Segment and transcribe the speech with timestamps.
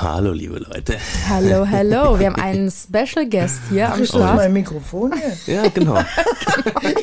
[0.00, 0.96] Hallo, liebe Leute.
[1.28, 2.18] Hallo, hallo.
[2.18, 4.36] Wir haben einen Special Guest hier am Ist Start.
[4.36, 5.12] mein Mikrofon
[5.44, 5.54] hier?
[5.56, 5.98] Ja, genau.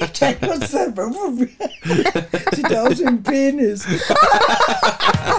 [0.02, 0.72] Ich denke, was das
[2.56, 3.86] Sieht aus wie ein Penis.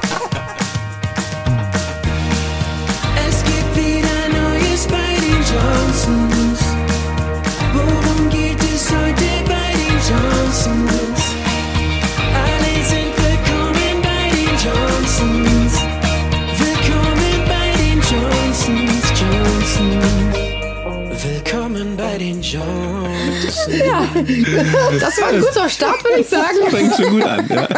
[25.01, 26.59] Das war ein guter Start, würde ich sagen.
[26.71, 27.69] Fängt schon gut an, ja.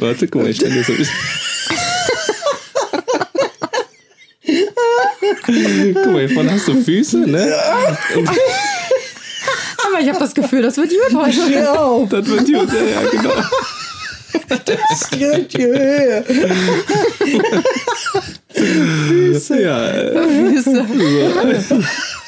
[0.00, 1.14] Warte, guck mal, ich stelle das so ein bisschen.
[5.94, 7.54] Guck mal, hier vorne hast du Füße, ne?
[9.86, 11.78] Aber ich habe das Gefühl, das wird gut heute.
[11.80, 13.34] Auf, Das wird gut, ja, ja, genau.
[14.64, 16.24] das geht hierher.
[19.48, 20.86] Ja, äh, Füße.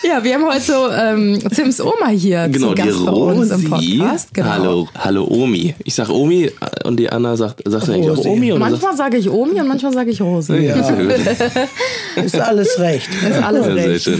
[0.04, 3.50] Ja, wir haben heute so ähm, Tims Oma hier genau, zu die Gast bei uns
[3.52, 3.70] im.
[3.70, 4.34] Podcast.
[4.34, 4.48] Genau.
[4.48, 5.74] Hallo, hallo Omi.
[5.84, 6.50] Ich sag Omi
[6.84, 8.24] und die Anna sagt, sagt eigentlich auch.
[8.24, 10.58] Omi oder sagt, Manchmal sage ich Omi und manchmal sage ich Rose.
[10.58, 10.74] ja.
[12.24, 13.08] Ist alles recht.
[13.28, 14.10] Ist alles Ja, recht.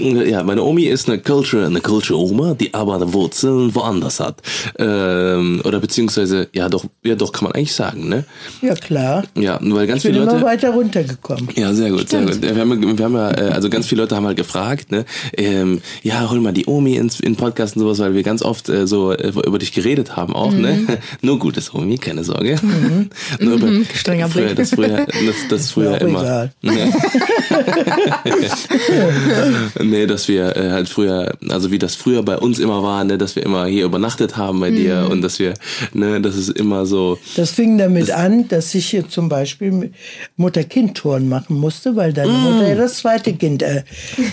[0.00, 0.22] Ja.
[0.22, 4.40] ja, meine Omi ist eine Culture, eine Culture Oma, die aber eine Wurzeln woanders hat.
[4.78, 8.24] Ähm, oder beziehungsweise, ja doch, ja doch, kann man eigentlich sagen, ne?
[8.62, 9.22] Ja, klar.
[9.36, 10.44] Ja, weil ganz Ich bin viele immer Leute.
[10.46, 11.48] weiter runtergekommen.
[11.56, 12.40] Ja, sehr gut, sehr gut.
[12.42, 15.04] Wir haben, wir haben ja, äh, also ganz viele Leute haben halt gefragt, ne,
[15.36, 18.68] ähm, ja, hol mal die Omi ins in Podcast und sowas, weil wir ganz oft
[18.68, 20.60] äh, so äh, über dich geredet haben auch, Mhm.
[20.60, 20.98] ne?
[21.22, 22.56] Nur Gutes, Omi, keine Sorge.
[23.40, 24.56] Nur über, Strenger früher, Blick.
[24.56, 26.20] das früher, das, das früher immer.
[26.22, 26.52] egal.
[29.82, 33.18] nee, dass wir äh, halt früher, also wie das früher bei uns immer war, ne,
[33.18, 34.76] dass wir immer hier übernachtet haben bei Mhm.
[34.76, 35.54] dir und dass wir,
[35.92, 39.92] ne, das ist immer so, Das fing damit an, dass ich hier zum Beispiel
[40.36, 43.82] Mutter-Kind-Touren machen musste, weil deine Mutter ja das zweite Kind äh,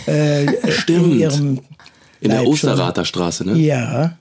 [0.08, 0.50] äh, Mm.
[0.72, 1.06] Stimmt.
[1.14, 1.59] in ihrem
[2.22, 3.58] in der Leib schon- Osterrather Straße, ne?
[3.58, 4.17] Ja.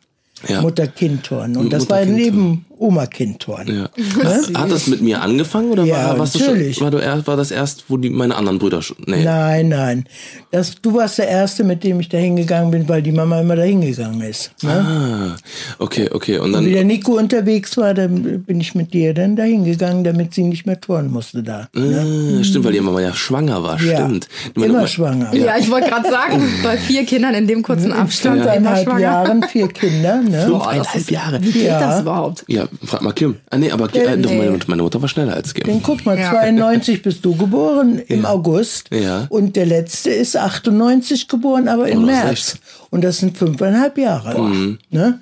[0.49, 0.61] Ja.
[0.61, 1.57] Mutter-Kind-Touren.
[1.57, 2.37] Und das war Mutter-Kind-Touren.
[2.37, 3.69] neben Oma-Kind-Touren.
[3.69, 4.25] Ja.
[4.25, 6.69] Hat, hat das mit mir angefangen oder Ja, war, warst natürlich.
[6.69, 8.97] Du schon, war, du erst, war das erst, wo die meine anderen Brüder schon?
[9.07, 9.23] Nee.
[9.25, 10.05] Nein, nein.
[10.51, 13.57] Das, du warst der Erste, mit dem ich da hingegangen bin, weil die Mama immer
[13.57, 14.51] da hingegangen ist.
[14.63, 14.71] Ne?
[14.71, 15.37] Ah,
[15.79, 16.39] okay, okay.
[16.39, 19.45] Und Und dann wie der Nico unterwegs war, dann bin ich mit dir dann da
[19.45, 21.69] hingegangen, damit sie nicht mehr touren musste da.
[21.75, 22.39] Ne?
[22.41, 24.29] Ah, stimmt, weil die Mama ja schwanger war, Ja, stimmt.
[24.55, 25.35] immer Oma- schwanger.
[25.35, 29.01] Ja, ich wollte gerade sagen, bei vier Kindern in dem kurzen Abstand Fünfeinhalb schwanger.
[29.01, 30.21] Jahren, vier Kinder.
[30.23, 30.47] Ne?
[30.47, 31.43] Fünfeinhalb Jahre.
[31.43, 31.81] Wie geht Ja.
[31.81, 32.45] das überhaupt?
[32.49, 33.37] Ja, frag mal Kim.
[33.51, 34.39] Ah, nee, aber äh, doch, nee.
[34.39, 35.65] meine, meine Mutter war schneller als Kim.
[35.65, 36.31] Denn guck mal, Ja.
[36.31, 38.31] 92 bist du geboren im Ja.
[38.31, 39.27] August Ja.
[39.29, 42.57] und der letzte ist 98 geboren, aber im März.
[42.91, 44.41] Und das sind fünfeinhalb Jahre.
[44.41, 44.79] Mhm.
[44.91, 45.21] Ne?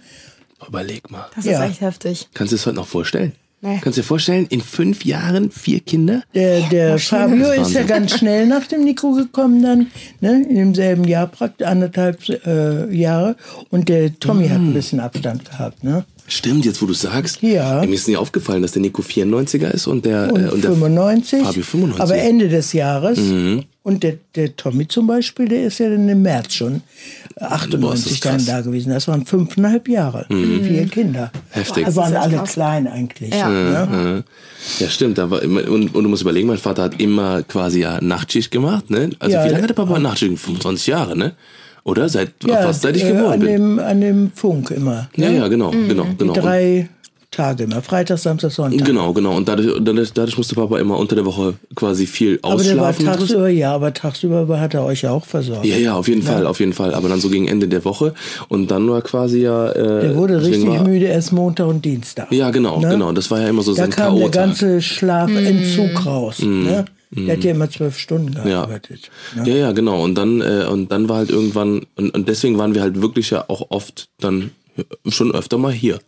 [0.66, 1.26] Überleg mal.
[1.36, 1.62] Das Ja.
[1.64, 2.28] ist echt heftig.
[2.34, 3.32] Kannst du es heute noch vorstellen?
[3.62, 3.78] Nee.
[3.82, 6.22] Kannst du dir vorstellen, in fünf Jahren vier Kinder?
[6.34, 9.88] Der, der Fabio ist ist ja ganz schnell nach dem Nico gekommen dann,
[10.20, 10.46] ne?
[10.48, 13.36] in demselben Jahr, praktisch anderthalb äh, Jahre.
[13.68, 14.70] Und der Tommy hat Mhm.
[14.70, 15.84] ein bisschen Abstand gehabt.
[15.84, 16.04] Ne?
[16.32, 17.42] Stimmt, jetzt wo du sagst.
[17.42, 17.80] Ja.
[17.84, 20.70] Mir ist nie aufgefallen, dass der Nico 94er ist und der, Und, äh, und der
[20.70, 22.00] 95, Fabio 95.
[22.00, 23.18] aber Ende des Jahres.
[23.18, 23.64] Mhm.
[23.82, 26.82] Und der, der Tommy zum Beispiel, der ist ja dann im März schon
[27.36, 28.46] Boah, ist 98 das dann krass.
[28.46, 28.90] da gewesen.
[28.90, 31.32] Das waren fünfeinhalb Jahre, vier Kinder.
[31.50, 31.86] Heftig.
[31.86, 32.52] Da waren alle krass.
[32.52, 33.34] klein eigentlich.
[33.34, 33.48] Ja.
[33.48, 34.24] Ne?
[34.78, 35.18] Ja, stimmt.
[35.18, 38.50] Da war immer, und, und du musst überlegen, mein Vater hat immer quasi ja Nachtschicht
[38.52, 39.10] gemacht, ne?
[39.18, 40.38] Also Ja, wie lange hat der Papa Nachtschicht?
[40.38, 41.32] 25 Jahre, ne?
[41.84, 42.08] Oder?
[42.08, 43.48] Seit, fast seit ich äh, geboren an bin.
[43.48, 45.08] Dem, an dem Funk immer.
[45.16, 46.32] ja, ja, genau, genau, genau.
[46.32, 46.88] Die drei
[47.30, 47.80] Tage immer.
[47.82, 48.84] Freitag, Samstag, Sonntag.
[48.86, 49.36] Genau, genau.
[49.36, 52.88] Und dadurch, dadurch, dadurch musste Papa immer unter der Woche quasi viel Aber der war
[52.90, 53.06] ausschlafen.
[53.20, 55.64] tagsüber, ja, aber tagsüber hat er euch ja auch versorgt.
[55.64, 56.92] ja, ja, auf jeden Fall, auf jeden Fall.
[56.94, 58.14] Aber dann so gegen Ende der Woche.
[58.48, 59.70] Und dann war quasi ja.
[59.70, 62.32] Äh, Der wurde richtig war, müde erst Montag und Dienstag.
[62.32, 62.88] Ja, genau, Ne?
[62.88, 63.12] genau.
[63.12, 66.40] Das war ja immer so Da sein kam der ganze Schlafentzug raus.
[66.40, 66.84] Ne?
[67.12, 68.36] Der hat ja immer zwölf Stunden Mhm.
[68.38, 68.42] Ja.
[68.64, 69.10] gearbeitet.
[69.36, 69.48] Ne?
[69.48, 70.02] Ja, ja, genau.
[70.02, 73.30] Und dann, äh, und dann war halt irgendwann, und, und deswegen waren wir halt wirklich
[73.30, 74.50] ja auch oft dann
[75.08, 75.98] schon öfter mal hier.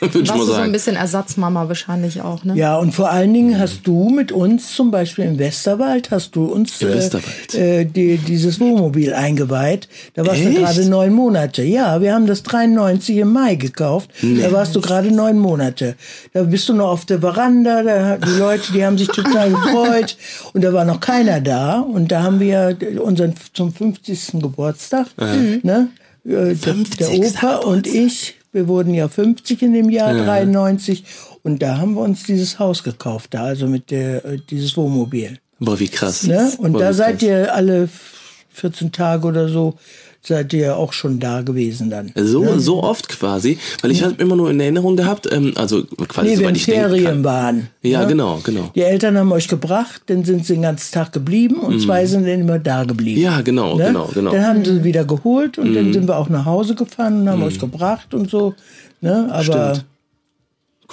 [0.12, 0.72] Würde ich Warst mal du so ein sagen.
[0.72, 2.54] bisschen Ersatzmama wahrscheinlich auch, ne?
[2.56, 6.46] Ja, und vor allen Dingen hast du mit uns, zum Beispiel im Westerwald, hast du
[6.46, 7.54] uns Im äh, Westerwald?
[7.54, 9.88] Äh, die, dieses Wohnmobil eingeweiht.
[10.14, 10.56] Da warst Echt?
[10.56, 11.62] du gerade neun Monate.
[11.62, 14.10] Ja, wir haben das 93 im Mai gekauft.
[14.22, 15.96] Da warst du gerade neun Monate.
[16.32, 17.82] Da bist du noch auf der Veranda.
[17.82, 20.16] Da, die Leute, die haben sich total gefreut.
[20.52, 21.80] Und da war noch keiner da.
[21.80, 24.40] Und da haben wir unseren zum 50.
[24.40, 25.88] Geburtstag, ne?
[26.24, 26.96] Äh, der, 50.
[26.98, 31.04] der Opa und ich, wir wurden ja 50 in dem Jahr 93
[31.42, 35.38] und da haben wir uns dieses Haus gekauft, da also mit der äh, dieses Wohnmobil.
[35.58, 36.24] Boah, wie krass.
[36.24, 36.52] Ne?
[36.58, 37.22] Und Boah, da seid krass.
[37.28, 38.16] ihr alle f-
[38.50, 39.74] 14 Tage oder so,
[40.22, 42.12] seid ihr ja auch schon da gewesen dann.
[42.14, 46.28] So, so oft quasi, weil ich habe immer nur in Erinnerung gehabt, ähm, also quasi
[46.28, 47.24] Nee, soweit wenn ich Ferien kann.
[47.24, 47.68] waren.
[47.82, 48.06] Ja, ne?
[48.08, 48.70] genau, genau.
[48.74, 52.26] Die Eltern haben euch gebracht, dann sind sie den ganzen Tag geblieben und zwei sind
[52.26, 53.18] dann immer da geblieben.
[53.18, 53.24] Mhm.
[53.24, 53.86] Ja, genau, Ne?
[53.86, 54.30] genau, genau.
[54.30, 54.34] Mhm.
[54.34, 57.42] Dann haben sie wieder geholt und dann sind wir auch nach Hause gefahren und haben
[57.42, 58.54] euch gebracht und so.
[59.00, 59.28] Ne?
[59.32, 59.84] Aber Stimmt.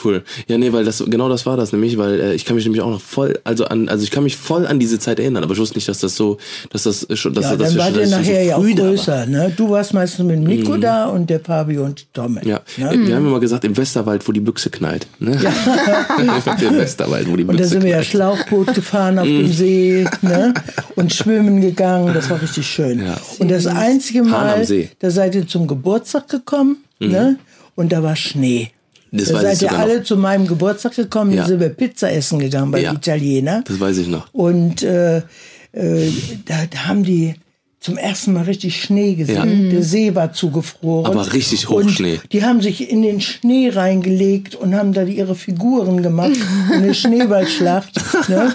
[0.03, 0.23] Cool.
[0.47, 2.81] Ja, nee, weil das genau das war das nämlich, weil äh, ich kann mich nämlich
[2.81, 5.53] auch noch voll, also an, also ich kann mich voll an diese Zeit erinnern, aber
[5.53, 6.37] ich wusste nicht, dass das so,
[6.71, 8.67] dass das schon, dass, ja, dass dann schon- ihr nachher so ja auch war.
[8.69, 8.75] Mhm.
[8.75, 9.25] größer.
[9.25, 9.53] Ne?
[9.57, 12.39] Du warst meistens mit Nico da und der Fabio und Tom.
[12.43, 12.91] Ja, Ne?
[13.07, 15.07] wir haben immer gesagt, im Westerwald, wo die Büchse knallt.
[15.19, 15.37] Ne?
[15.41, 15.51] Ja.
[16.67, 18.07] Im Westerwald, wo die Büchse Und da sind wir ja knallt.
[18.07, 20.53] Schlauchboot gefahren auf dem See ne?
[20.95, 22.13] und schwimmen gegangen.
[22.13, 23.03] Das war richtig schön.
[23.05, 23.17] Ja.
[23.39, 24.65] Und das einzige Mal,
[24.99, 27.37] da seid ihr zum Geburtstag gekommen ne?
[27.75, 28.71] und da war Schnee.
[29.11, 30.03] Das da seid ihr sogar alle noch.
[30.03, 31.45] zu meinem Geburtstag gekommen, Ja.
[31.45, 32.93] sind wir Pizza essen gegangen bei Ja.
[32.93, 33.63] Italiener.
[33.65, 34.33] Das weiß ich noch.
[34.33, 36.11] Und äh, äh,
[36.45, 37.35] da, da haben die
[37.79, 39.69] zum ersten Mal richtig Schnee gesehen.
[39.69, 41.05] Der See war zugefroren.
[41.11, 42.19] Aber richtig Hochschnee.
[42.31, 46.31] Die haben sich in den Schnee reingelegt und haben da ihre Figuren gemacht.
[46.73, 47.93] Eine Schneeballschlacht.
[48.29, 48.53] Ne?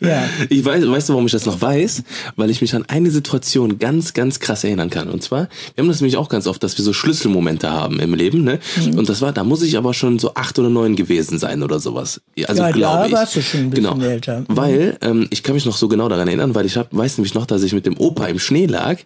[0.00, 0.22] Ja.
[0.48, 2.02] Ich weiß, weißt du, warum ich das noch weiß?
[2.36, 5.08] Weil ich mich an eine Situation ganz, ganz krass erinnern kann.
[5.10, 8.14] Und zwar, wir haben das nämlich auch ganz oft, dass wir so Schlüsselmomente haben im
[8.14, 8.60] Leben, ne?
[8.76, 8.98] Mhm.
[8.98, 11.80] Und das war, da muss ich aber schon so acht oder neun gewesen sein oder
[11.80, 12.20] sowas.
[12.46, 13.12] Also Ja, glaube ich.
[13.12, 14.04] warst du schon ein bisschen genau.
[14.06, 14.40] älter.
[14.40, 14.44] Mhm.
[14.48, 17.34] Weil, ähm, ich kann mich noch so genau daran erinnern, weil ich hab, weiß nämlich
[17.34, 18.98] noch, dass ich mit dem Opa im Schnee lag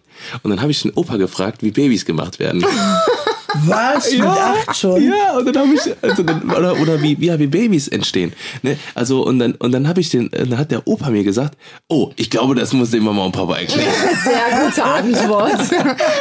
[0.43, 2.65] und dann habe ich den Opa gefragt, wie Babys gemacht werden.
[3.67, 4.11] Was?
[4.13, 5.03] Mit acht schon?
[5.03, 8.33] Ja, und dann habe ich, also dann, oder, oder wie, ja, wie Babys entstehen.
[8.63, 8.77] Ne?
[8.95, 11.57] Also, und dann, und dann habe ich den, dann hat der Opa mir gesagt,
[11.89, 13.89] oh, ich glaube, das muss dem Mama und Papa erklären.
[14.25, 15.59] Sehr gute Antwort.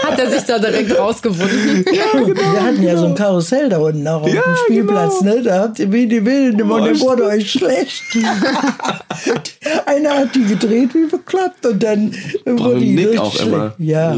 [0.04, 1.86] Hat er sich da direkt rausgewunden.
[1.86, 5.42] Wir hatten ja so ein Karussell da unten auch auf Ja, dem Spielplatz, ne?
[5.44, 8.04] Da habt ihr wie die Wilden und Boah, dann wurde euch schlecht.
[9.86, 12.14] Einer hat die gedreht wie bekloppt und dann
[12.46, 13.48] wurde mit die Nick auch schlecht.
[13.48, 13.74] immer.
[13.78, 14.16] Ja.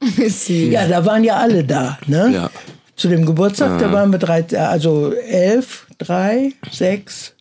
[0.48, 2.30] ja, da waren ja alle da, ne?
[2.32, 2.50] Ja.
[2.96, 7.34] Zu dem Geburtstag, da waren wir drei, also elf, drei, sechs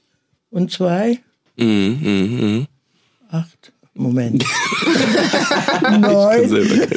[0.52, 1.20] und zwei.
[1.58, 2.68] Mhm, mhm, mhm.
[3.32, 3.72] Acht.
[3.94, 4.44] Moment.
[5.80, 6.50] Ich Neun.
[6.50, 6.88] selber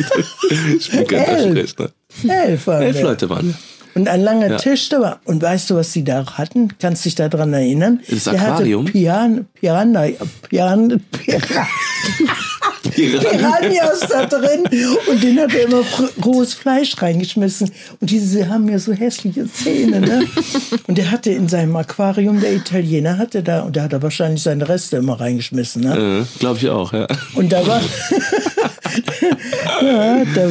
[0.79, 1.75] ich bin Elf.
[2.29, 3.03] Elf waren Elf.
[3.03, 3.55] Leute waren.
[3.95, 4.57] Und ein langer Ja.
[4.57, 5.21] Tisch da war.
[5.25, 6.77] Und weißt du, was die da hatten?
[6.79, 8.01] Kannst dich daran erinnern?
[8.09, 8.83] Das Der Aquarium?
[8.87, 10.09] hatte Piran, Piranha,
[10.49, 11.49] Piran, Piran,
[13.08, 14.64] Piranhas da drin.
[15.11, 15.82] Und den hat er immer
[16.25, 17.70] rohes Fleisch reingeschmissen.
[18.00, 20.00] Und diese haben ja so hässliche Zähne.
[20.00, 20.25] Ne?
[20.87, 24.43] Und der hatte in seinem Aquarium, der Italiener, hatte da, und da hat er wahrscheinlich
[24.43, 25.82] seine Reste immer reingeschmissen.
[25.82, 26.25] Ne?
[26.26, 27.06] Äh, Glaube ich auch, ja.
[27.35, 27.81] Und da war.
[29.82, 30.49] ja, da,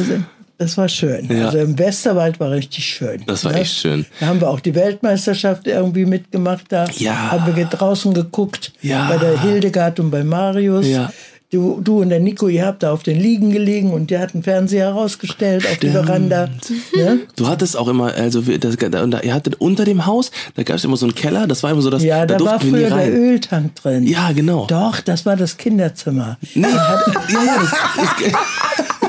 [0.58, 1.26] das war schön.
[1.34, 1.46] Ja.
[1.46, 3.22] Also im Westerwald war richtig schön.
[3.26, 3.60] Das war ne?
[3.60, 4.04] echt schön.
[4.20, 6.64] Da haben wir auch die Weltmeisterschaft irgendwie mitgemacht.
[6.68, 7.30] Da Ja.
[7.30, 8.72] haben wir draußen geguckt.
[8.82, 9.08] Ja.
[9.08, 10.86] Bei der Hildegard und bei Marius.
[10.86, 11.10] Ja.
[11.52, 14.34] Du, du und der Nico, ihr habt da auf den Liegen gelegen und der hat
[14.34, 16.48] einen Fernseher herausgestellt auf die Veranda.
[16.94, 17.22] Ne?
[17.34, 20.62] Du hattest auch immer, also wir- das, da, da, ihr hattet unter dem Haus, da
[20.62, 22.70] gab es immer so einen Keller, das war immer so, dass Ja, da, war wir
[22.70, 23.12] nie früher der.
[23.12, 24.06] Öltank drin.
[24.06, 24.66] Ja, genau.
[24.68, 26.38] Doch, das war das Kinderzimmer.
[26.54, 27.00] Nee, ja,
[27.30, 27.72] ja, das,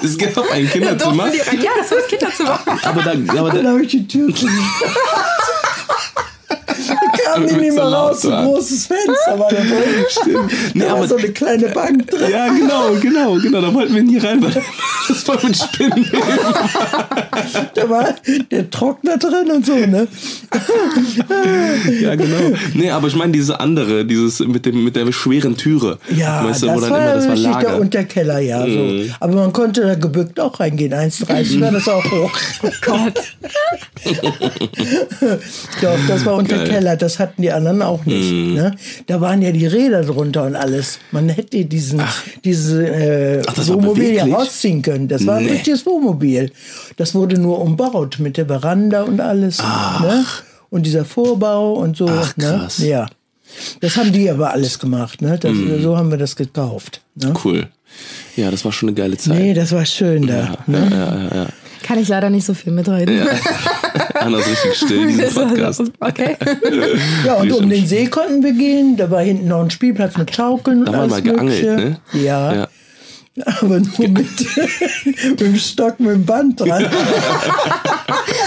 [0.04, 1.28] es, es gab ein Kinderzimmer?
[1.28, 1.44] Ja,
[1.80, 2.60] das war das Kinderzimmer.
[2.86, 4.34] aber da, aber Dann da, habe ich die Tür
[7.34, 7.52] zugemacht.
[7.52, 10.50] Da kam die nicht laut raus, so ein großes Fenster war da drin.
[10.74, 12.32] Nee, da war aber- so eine kleine Bank drin.
[12.32, 14.52] ja, genau, genau, genau, da wollten wir nie rein, weil
[15.08, 16.06] das war mit Spinnen.
[17.74, 18.14] Da war
[18.52, 20.08] der Trockner drin und so, ne?
[22.02, 22.52] Ja, genau.
[22.74, 25.98] Nee, aber ich meine diese andere, dieses mit dem mit der schweren Türe.
[26.16, 27.76] Ja, weißt du, das, wo dann war immer das war der Lager.
[27.76, 27.82] Mhm.
[27.82, 28.66] Unterkeller, ja.
[28.68, 29.14] So.
[29.20, 30.94] Aber man konnte da gebückt auch reingehen.
[30.94, 32.32] 1,30 war das auch hoch.
[32.64, 33.14] Oh Gott.
[35.82, 36.58] Doch, das war Geil.
[36.58, 36.62] Mhm.
[36.62, 36.96] Unterkeller.
[36.98, 38.32] Das hatten die anderen auch nicht.
[38.32, 38.76] Ne?
[39.08, 41.00] Da waren ja die Räder drunter und alles.
[41.12, 42.02] Man hätte diesen,
[42.44, 45.08] diese äh, Ach, Wohnmobil ja rausziehen können.
[45.08, 45.52] Das war ein Nee.
[45.52, 46.52] richtiges Wohnmobil.
[46.98, 49.60] Das wurde nur umbaut mit der Veranda und alles.
[49.60, 50.26] Ne?
[50.70, 52.08] Und dieser Vorbau und so.
[52.10, 52.44] Ach, ne?
[52.60, 52.80] krass.
[52.80, 52.86] Mhm.
[52.88, 53.08] Ja.
[53.82, 55.22] Das haben die aber alles gemacht.
[55.22, 55.38] Ne?
[55.40, 55.52] Das,
[55.82, 57.02] So haben wir das gekauft.
[57.16, 57.34] Ne?
[57.44, 57.68] Cool.
[58.38, 59.38] Ja, das war schon eine geile Zeit.
[59.38, 60.58] Nee, das war schön da.
[60.68, 61.48] ne?
[61.84, 63.28] Kann ich leider nicht so viel mitreden.
[64.14, 65.84] Anna ist richtig still, diesen Podcast.
[66.00, 66.38] Okay.
[67.26, 68.98] Ja, und um den See konnten wir gehen.
[68.98, 70.86] Da war hinten noch ein Spielplatz mit Schaukeln.
[70.86, 72.00] Da und haben wir mal geangelt, ne?
[72.14, 72.68] Ja, Ja.
[73.46, 74.28] aber nur mit,
[75.06, 76.88] mit dem Stock mit dem Band dran.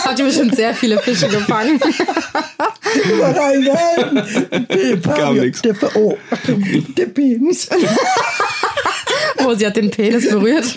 [0.05, 1.81] Habt ihr bestimmt sehr viele Fische gefangen.
[3.11, 5.35] Immer reingehalten.
[5.41, 5.63] Nix.
[5.63, 6.17] Der, oh,
[6.97, 7.69] der Penis.
[9.45, 10.75] Oh, sie hat den Penis berührt.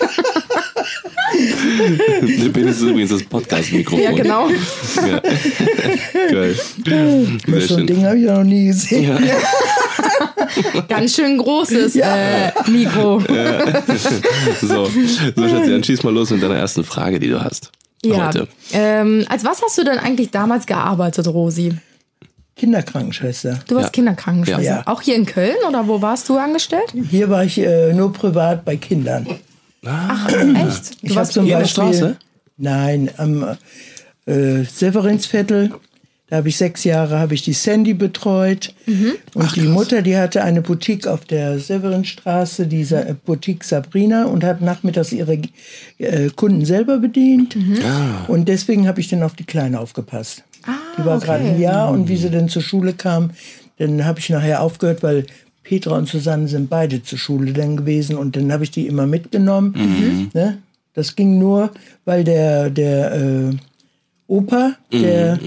[2.42, 4.02] Der Penis ist übrigens das Podcast-Mikrofon.
[4.02, 4.48] Ja, genau.
[4.48, 5.20] Ja.
[6.30, 6.54] Geil.
[6.84, 7.86] Sehr So ein schön.
[7.86, 9.04] Ding habe ich ja noch nie gesehen.
[9.26, 10.80] Ja.
[10.88, 12.16] Ganz schön großes Ja.
[12.16, 13.22] äh, Mikro.
[14.60, 17.70] So, so Schatzi, dann schieß mal los mit deiner ersten Frage, die du hast.
[18.04, 18.28] Ja.
[18.28, 18.48] Heute.
[18.72, 21.72] Ähm, als was hast du denn eigentlich damals gearbeitet, Rosi?
[22.56, 23.60] Kinderkrankenschwester.
[23.68, 23.90] Du warst Ja.
[23.90, 24.62] Kinderkrankenschwester.
[24.62, 24.82] Ja.
[24.86, 26.92] Auch hier in Köln oder wo warst du angestellt?
[27.08, 29.26] Hier war ich äh, nur privat bei Kindern.
[29.84, 30.90] Ach, echt?
[31.00, 31.66] Ich Du habe warst zum Beispiel.
[31.66, 32.16] Straße?
[32.56, 33.56] Nein, am
[34.26, 35.72] äh, Severinsviertel.
[36.30, 38.74] Da habe ich sechs Jahre habe ich die Sandy betreut.
[39.32, 44.44] Und die Mutter, die hatte eine Boutique auf der Severinstraße, diese äh, Boutique Sabrina, und
[44.44, 45.40] hat nachmittags ihre
[45.98, 47.56] äh, Kunden selber bedient.
[48.28, 50.44] Und deswegen habe ich dann auf die Kleine aufgepasst.
[50.98, 51.26] die war okay.
[51.26, 53.30] gerade ein Jahr und wie sie dann zur Schule kam,
[53.78, 55.24] dann habe ich nachher aufgehört, weil
[55.68, 59.06] Petra und Susanne sind beide zur Schule dann gewesen und dann habe ich die immer
[59.06, 60.30] mitgenommen.
[60.32, 60.58] Ne?
[60.94, 61.70] Das ging nur,
[62.06, 63.56] weil der, der äh,
[64.26, 65.38] Opa, der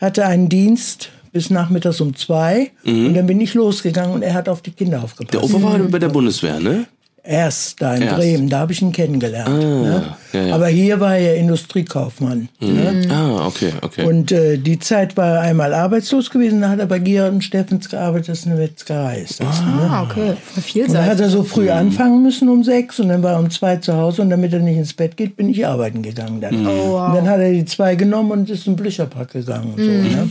[0.00, 4.48] hatte einen Dienst bis nachmittags um zwei und dann bin ich losgegangen und er hat
[4.48, 5.34] auf die Kinder aufgepasst.
[5.34, 6.86] Der Opa war bei der Bundeswehr, ne?
[7.28, 8.16] Erst da in Erst.
[8.16, 9.50] Bremen, da habe ich ihn kennengelernt.
[9.50, 10.16] ne?
[10.32, 10.54] ja, ja.
[10.54, 12.48] Aber hier war er Industriekaufmann.
[12.58, 13.06] Ne?
[13.10, 14.06] Ah, okay, okay.
[14.06, 17.44] Und äh, die Zeit war er einmal arbeitslos gewesen, da hat er bei Gerhard und
[17.44, 19.18] Steffens gearbeitet, das ist eine Metzgerei.
[19.18, 19.90] Ist das, ne?
[19.90, 20.14] Ah, okay.
[20.14, 21.20] Voll Und da hat vielseitig.
[21.20, 24.22] er so früh anfangen müssen um sechs und dann war er um zwei zu Hause
[24.22, 26.66] und damit er nicht ins Bett geht, bin ich arbeiten gegangen dann.
[26.66, 27.08] Oh, wow.
[27.10, 30.30] Und dann hat er die zwei genommen und ist im Blücherpack gegangen und so, ne?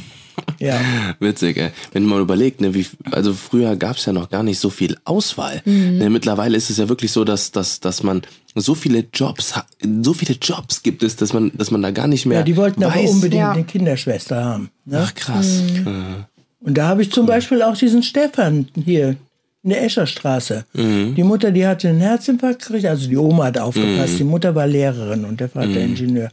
[0.60, 0.80] Ja.
[1.20, 1.70] Witzig, ey.
[1.94, 4.98] Wenn man überlegt, ne, wie, also früher gab es ja noch gar nicht so viel
[5.06, 5.62] Auswahl.
[5.66, 5.98] Mhm.
[5.98, 8.22] Ne, mittlerweile ist es ja wirklich so, dass, dass, dass man
[8.56, 9.68] so viele Jobs hat,
[10.02, 12.58] so viele Jobs gibt es, dass man, dass man da gar nicht mehr ja, die
[12.58, 13.10] wollten aber weiß.
[13.12, 13.52] unbedingt Ja.
[13.52, 14.70] eine Kinderschwester haben.
[14.86, 15.00] Ne?
[15.04, 15.62] Ach krass.
[16.60, 19.16] Und da habe ich zum Beispiel auch diesen Stefan hier
[19.64, 20.66] in der Escherstraße.
[20.74, 24.18] Die Mutter, die hatte einen Herzinfarkt gekriegt, also die Oma hat aufgepasst.
[24.18, 26.30] Die Mutter war Lehrerin und der Vater Ingenieur.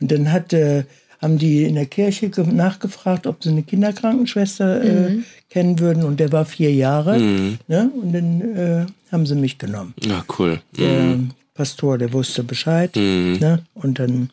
[0.00, 0.84] Und dann hat, äh,
[1.20, 5.18] haben die in der Kirche ge- nachgefragt, ob sie eine Kinderkrankenschwester äh,
[5.50, 6.04] kennen würden.
[6.04, 7.18] Und der war vier Jahre.
[7.18, 7.90] Ne?
[8.00, 9.94] Und dann äh, haben sie mich genommen.
[10.04, 10.60] Ja, cool.
[10.78, 11.18] Der
[11.54, 12.94] Pastor, der wusste Bescheid.
[12.94, 13.60] Ne?
[13.74, 14.30] Und dann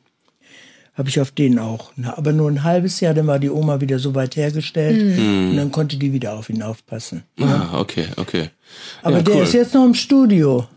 [0.94, 1.92] habe ich auf den auch.
[1.98, 5.58] Na, aber nur ein halbes Jahr, dann war die Oma wieder so weit hergestellt und
[5.58, 7.24] dann konnte die wieder auf ihn aufpassen.
[7.42, 8.50] Ah, okay, okay.
[9.02, 9.44] Aber ja, der cool.
[9.44, 10.68] ist jetzt noch im Studio.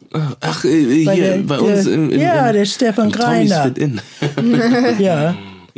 [0.41, 3.65] Ach, äh, hier Bei bei, der- uns der- im, im, ja, im, der Stefan Greiner.
[3.65, 3.79] Fit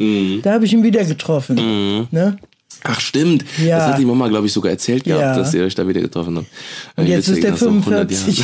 [0.00, 0.40] Ja.
[0.42, 2.08] Da habe ich ihn wieder getroffen.
[2.10, 2.36] Ne?
[2.82, 3.76] Ach stimmt, Ja.
[3.78, 5.36] das hat die Mama, glaube ich, sogar erzählt gehabt, Ja.
[5.36, 6.46] dass ihr euch da wieder getroffen habt.
[6.96, 8.42] Und jetzt ist der 45.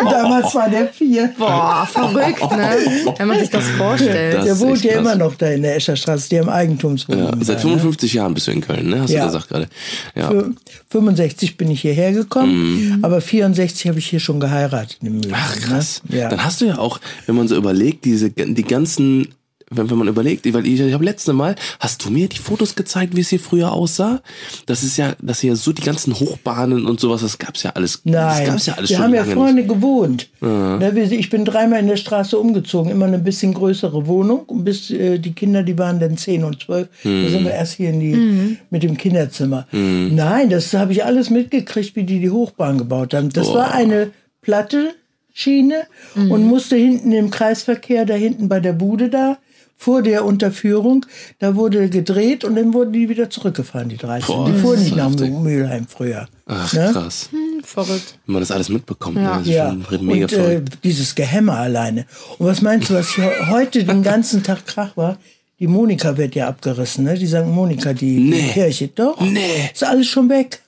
[0.00, 1.32] Und damals war der vier.
[1.38, 2.76] Boah, verrückt, ne?
[3.16, 4.34] Wenn man sich das vorstellt.
[4.38, 5.00] Das Der wohnt ja krass.
[5.02, 7.24] immer noch da in der Escherstraße, die haben Eigentumswohnung.
[7.26, 7.62] Ja, da, seit ne?
[7.62, 9.02] 55 Jahren bist du in Köln, ne?
[9.02, 9.20] Hast Ja.
[9.20, 9.68] du gesagt gerade.
[10.16, 10.28] Ja.
[10.28, 10.50] Für
[10.90, 14.98] 65 bin ich hierher gekommen, aber 64 habe ich hier schon geheiratet.
[15.00, 15.20] Mhm.
[15.32, 16.02] Ach krass.
[16.08, 16.18] Ne?
[16.18, 16.28] Ja.
[16.28, 19.28] Dann hast du ja auch, wenn man so überlegt, diese die ganzen,
[19.74, 22.74] wenn, wenn man überlegt, weil ich, ich habe letzte Mal, hast du mir die Fotos
[22.74, 24.20] gezeigt, wie es hier früher aussah?
[24.66, 28.02] Das ist ja, das hier so die ganzen Hochbahnen und sowas, das gab's ja alles.
[28.04, 29.68] Das Nein, gab's ja alles wir schon haben ja vorne nicht.
[29.68, 30.28] gewohnt.
[30.40, 34.40] Ne, wir- Ich bin dreimal in der Straße umgezogen, immer eine bisschen größere Wohnung.
[34.46, 37.74] Und bis äh, die Kinder, die waren dann 10 und 12, da sind wir erst
[37.74, 39.66] hier in die, mit dem Kinderzimmer.
[39.72, 43.30] Nein, das habe ich alles mitgekriegt, wie die die Hochbahn gebaut haben.
[43.30, 44.10] Das war eine
[44.42, 44.94] platte
[45.34, 49.38] Schiene und musste hinten im Kreisverkehr, da hinten bei der Bude da,
[49.82, 51.04] vor der Unterführung,
[51.40, 54.26] da wurde gedreht und dann wurden die wieder zurückgefahren, die 13.
[54.32, 55.10] Boah, die fuhren nicht nach.
[55.10, 56.28] Mülheim früher.
[56.46, 56.90] Ach Ne?
[56.92, 57.30] krass.
[57.64, 58.18] Verrückt.
[58.26, 59.22] Wenn man das alles mitbekommt, Ja.
[59.22, 59.28] ne?
[59.38, 62.06] das ist Ja, schon mega und äh, dieses Gehämmer alleine.
[62.38, 65.18] Und was meinst du, was hier heute den ganzen Tag Krach war?
[65.58, 67.14] Die Monika wird ja abgerissen, ne?
[67.18, 67.44] Die St.
[67.46, 68.48] Monika, die, die Nee.
[68.52, 68.88] Kirche.
[68.88, 69.20] Doch.
[69.20, 69.70] Nee.
[69.72, 70.61] Ist alles schon weg.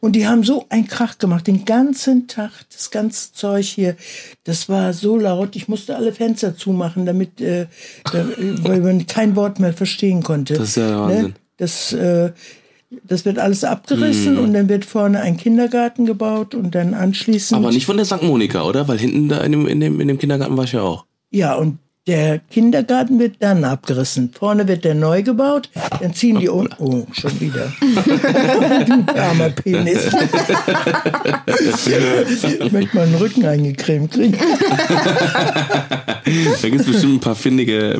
[0.00, 3.96] Und die haben so einen Krach gemacht, den ganzen Tag, das ganze Zeug hier.
[4.44, 7.66] Das war so laut, ich musste alle Fenster zumachen, damit, äh,
[8.10, 8.26] da,
[8.62, 10.54] weil man kein Wort mehr verstehen konnte.
[10.54, 11.22] Das ist ja der Wahnsinn.
[11.22, 11.34] Ne?
[11.58, 12.32] Das, äh,
[13.04, 17.60] das wird alles abgerissen und dann wird vorne ein Kindergarten gebaut und dann anschließend.
[17.60, 18.22] Aber nicht von der St.
[18.22, 18.88] Monika, oder?
[18.88, 21.04] Weil hinten da in dem, in dem, in dem Kindergarten war ich ja auch.
[21.30, 24.32] Ja, und der Kindergarten wird dann abgerissen.
[24.36, 25.68] Vorne wird der neu gebaut,
[26.00, 26.68] dann ziehen die um.
[26.78, 27.70] Oh, schon wieder.
[27.80, 30.06] du armer Penis.
[32.60, 34.36] ich möchte mal einen Rücken eingecremt kriegen.
[36.62, 37.98] Da gibt's bestimmt ein paar findige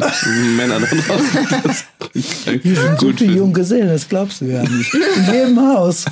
[0.57, 1.47] Männer da draußen.
[2.15, 4.95] Die sind so viele Junggesellen, das glaubst du gar nicht.
[4.95, 6.07] In jedem Haus.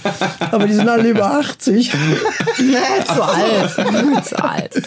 [0.51, 1.91] Aber die sind alle über 80.
[1.91, 4.25] Zu alt.
[4.27, 4.83] Zu alt.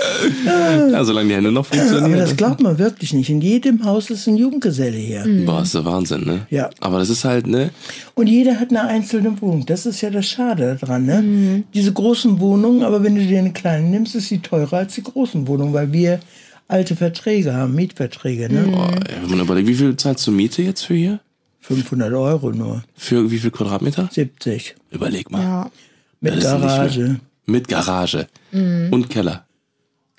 [0.91, 2.19] Ja, solange die Hände noch Aber funktionieren.
[2.19, 3.29] das glaubt man wirklich nicht.
[3.29, 5.25] In jedem Haus ist ein Junggeselle hier.
[5.45, 6.47] Boah, ist der Wahnsinn, ne?
[6.49, 6.69] Ja.
[6.79, 7.71] Aber das ist halt, ne?
[8.15, 9.65] Und jeder hat eine einzelne Wohnung.
[9.65, 11.05] Das ist ja das Schade daran.
[11.05, 11.63] Ne?
[11.73, 15.03] Diese großen Wohnungen, aber wenn du dir eine kleine nimmst, ist sie teurer als die
[15.03, 16.19] großen Wohnungen, weil wir
[16.67, 18.63] alte Verträge haben, Mietverträge, ne?
[18.71, 21.19] Boah, ey, wenn man überlegt, wie viel zahlst du Miete jetzt für hier?
[21.61, 24.09] 500 Euro nur, Für wie viel Quadratmeter?
[24.11, 24.75] 70.
[24.89, 25.41] Überleg mal.
[25.41, 25.71] Ja.
[26.19, 27.19] Mit Garage.
[27.45, 28.27] Mit Garage.
[28.51, 29.45] Und Keller.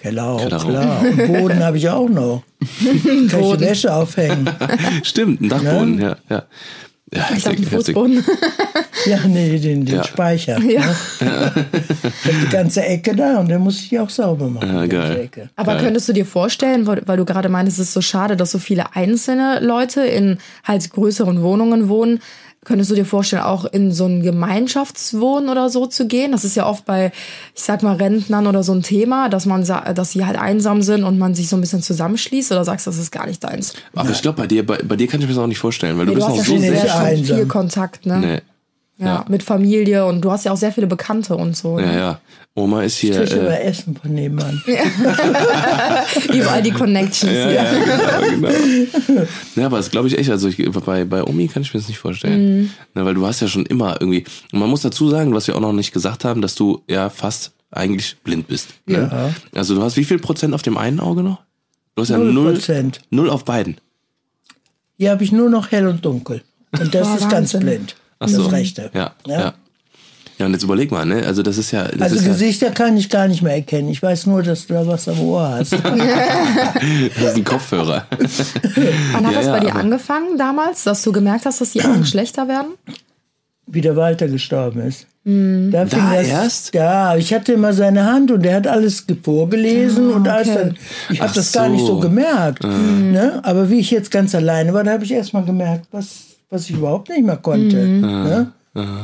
[0.02, 0.68] Keller auch, Keller auch.
[0.68, 1.00] klar.
[1.02, 2.42] Und Boden habe ich auch noch.
[3.30, 4.50] Kann ich die Wäsche aufhängen?
[5.04, 6.16] Stimmt, ein Dachboden, ja.
[6.28, 6.42] ja.
[7.14, 7.68] ja Ich heftig.
[7.68, 8.24] Fußboden.
[9.06, 10.02] Ja, nee, den, den Ja.
[10.02, 10.58] Speicher.
[10.60, 10.80] Ja.
[10.80, 10.96] Ne?
[11.20, 11.26] Ich
[12.32, 14.74] hab die ganze Ecke da und dann muss ich die auch sauber machen.
[14.74, 15.20] Ja, geil.
[15.20, 15.50] Ecke.
[15.54, 18.50] Aber könntest du dir vorstellen, weil, weil du gerade meinst, es ist so schade, dass
[18.50, 22.20] so viele einzelne Leute in halt größeren Wohnungen wohnen,
[22.64, 26.32] könntest du dir vorstellen, auch in so ein Gemeinschaftswohnen oder so zu gehen?
[26.32, 27.12] Das ist ja oft bei,
[27.54, 31.04] ich sag mal, Rentnern oder so ein Thema, dass man dass sie halt einsam sind
[31.04, 33.74] und man sich so ein bisschen zusammenschließt oder sagst du, das ist gar nicht deins?
[33.94, 35.98] Aber ich glaube, bei dir, bei, bei dir kann ich mir das auch nicht vorstellen,
[35.98, 37.36] weil du Nee, bist du noch ja so sehr einsam.
[37.36, 38.18] viel Kontakt, ne?
[38.18, 38.40] Nee.
[39.02, 39.24] Ja, Ja.
[39.28, 41.78] mit Familie und du hast ja auch sehr viele Bekannte und so.
[41.78, 41.98] Ja, ne?
[41.98, 42.20] ja.
[42.54, 43.14] Oma ist hier.
[43.24, 44.62] Krieg Äh, über Essen von nebenan.
[46.32, 47.52] Überall die Connections ja, hier.
[47.52, 48.50] ja, genau,
[49.06, 49.22] genau.
[49.56, 50.30] Ja, aber das glaube ich echt.
[50.30, 52.70] Also ich, bei, bei Omi kann ich mir das nicht vorstellen.
[52.94, 54.24] Ne, weil du hast ja schon immer irgendwie.
[54.52, 57.08] Und man muss dazu sagen, was wir auch noch nicht gesagt haben, dass du ja
[57.08, 58.68] fast eigentlich blind bist.
[58.86, 59.08] Ne?
[59.10, 59.58] Ja.
[59.58, 61.40] Also du hast wie viel Prozent auf dem einen Auge noch?
[61.94, 63.00] Du hast ja Null null, Prozent.
[63.10, 63.76] null auf beiden.
[64.98, 66.42] Hier habe ich nur noch hell und dunkel.
[66.78, 67.60] Und das Boah, ist ganz Wahnsinn.
[67.60, 67.96] blind.
[68.22, 68.46] Ach das so.
[68.48, 68.90] rechte.
[68.94, 69.54] Ja, ja.
[70.38, 71.24] Ja, und jetzt überleg mal, ne?
[71.26, 71.84] Also das ist ja.
[71.84, 73.88] Das Also ist ja, Gesichter kann ich gar nicht mehr erkennen.
[73.90, 75.72] Ich weiß nur, dass du da was am Ohr hast.
[75.74, 78.06] das ist ein Kopfhörer.
[79.12, 81.84] Wann hat Ja, das ja, bei dir angefangen damals, dass du gemerkt hast, dass die
[81.84, 82.72] Augen schlechter werden?
[83.66, 85.06] wie der Walter gestorben ist.
[85.24, 85.70] Mhm.
[85.70, 86.74] Da, fing Da das, erst?
[86.74, 90.58] Ja, ich hatte immer seine Hand und der hat alles ge- vorgelesen und alles okay.
[90.58, 90.76] dann,
[91.08, 92.00] ich habe das gar nicht so so.
[92.00, 92.64] gemerkt.
[92.64, 93.40] Ne?
[93.44, 96.68] Aber wie ich jetzt ganz alleine war, da habe ich erst mal gemerkt, was, was
[96.68, 97.76] ich überhaupt nicht mehr konnte.
[97.76, 98.52] Ne?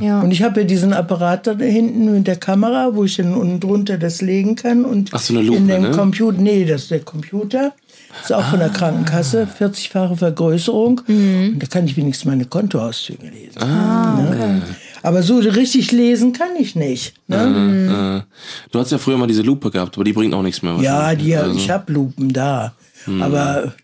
[0.00, 0.22] Ja.
[0.22, 3.60] Und ich habe ja diesen Apparat da hinten mit der Kamera, wo ich dann unten
[3.60, 4.84] drunter das legen kann.
[4.84, 5.90] Und Ach so, eine Lupe, in dem ne?
[5.90, 7.74] Computer, nee, das ist der Computer.
[8.22, 11.02] Ist auch von der Krankenkasse, 40-fache Vergrößerung.
[11.06, 13.58] Und da kann ich wenigstens meine Kontoauszüge lesen.
[13.58, 14.62] ne?
[15.02, 17.14] Aber so richtig lesen kann ich nicht.
[17.28, 18.24] Ne?
[18.26, 20.76] Äh, du hast ja früher mal diese Lupe gehabt, aber die bringt auch nichts mehr.
[20.80, 22.72] Ja, die, Also, ich habe Lupen da.
[23.20, 23.74] Aber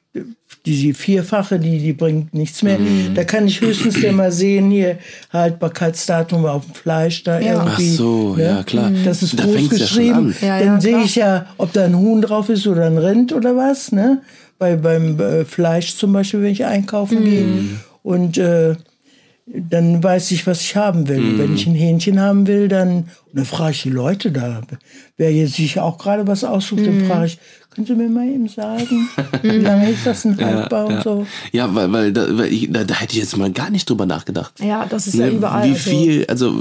[0.66, 2.78] die vierfache, die, die bringt nichts mehr.
[3.14, 4.98] Da kann ich höchstens ja mal sehen, hier
[5.30, 7.60] Haltbarkeitsdatum auf dem Fleisch da Ja.
[7.60, 7.90] Ach irgendwie.
[7.90, 8.44] so, ne?
[8.44, 8.90] ja klar.
[9.04, 10.34] Das ist da groß fängt's ja schon geschrieben.
[10.40, 13.32] Ja, ja, Dann sehe ich ja, ob da ein Huhn drauf ist oder ein Rind
[13.32, 13.92] oder was.
[13.92, 14.22] Ne?
[14.58, 17.24] Bei, beim äh, Fleisch zum Beispiel, wenn ich einkaufen Mhm.
[17.24, 17.46] gehe.
[18.02, 18.74] Und äh,
[19.46, 21.18] dann weiß ich, was ich haben will.
[21.20, 21.38] Mhm.
[21.38, 24.62] Wenn ich ein Hähnchen haben will, dann, dann frage ich die Leute da.
[25.16, 26.86] Wer jetzt sich auch gerade was aussucht, Mhm.
[27.00, 27.38] dann frage ich,
[27.72, 29.08] können Sie mir mal eben sagen,
[29.42, 30.96] wie lange ist das ein haltbar ja.
[30.96, 31.26] und so?
[31.50, 34.06] Ja, weil, weil, da, weil ich, da, da hätte ich jetzt mal gar nicht drüber
[34.06, 34.54] nachgedacht.
[34.60, 35.64] Ja, das ist ja Ne, überall.
[35.68, 36.54] Wie also- viel, also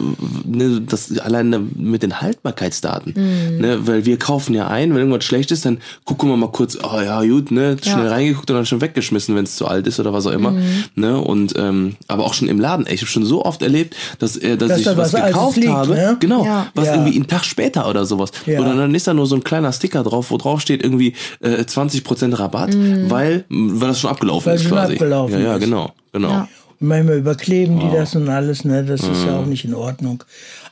[0.43, 3.13] ne, das alleine mit den Haltbarkeitsdaten.
[3.15, 3.57] Mhm.
[3.61, 6.77] Ne, weil wir kaufen ja ein, wenn irgendwas schlecht ist, dann gucken wir mal kurz,
[6.81, 8.11] oh ja, gut, ne, schnell Ja.
[8.11, 10.51] reingeguckt und dann schon weggeschmissen, wenn es zu alt ist oder was auch immer.
[10.51, 10.83] Mhm.
[10.95, 12.85] Ne, und ähm, aber auch schon im Laden.
[12.89, 15.57] Ich habe schon so oft erlebt, dass, äh, dass, Dass ich da was was gekauft
[15.57, 16.17] liegt, habe, ne?
[16.19, 16.67] genau, Ja.
[16.73, 16.93] was Ja.
[16.95, 18.31] irgendwie einen Tag später oder sowas.
[18.45, 18.59] Ja.
[18.59, 21.61] Oder dann ist da nur so ein kleiner Sticker drauf, wo drauf steht irgendwie äh,
[21.61, 22.75] 20% Rabatt,
[23.09, 24.93] weil, weil das schon abgelaufen Weil ist schon quasi.
[24.93, 26.29] abgelaufen ja, ja, genau, genau.
[26.29, 26.47] Ja.
[26.83, 28.83] Manchmal überkleben die das und alles, ne?
[28.83, 30.21] Das ist ja auch nicht in Ordnung.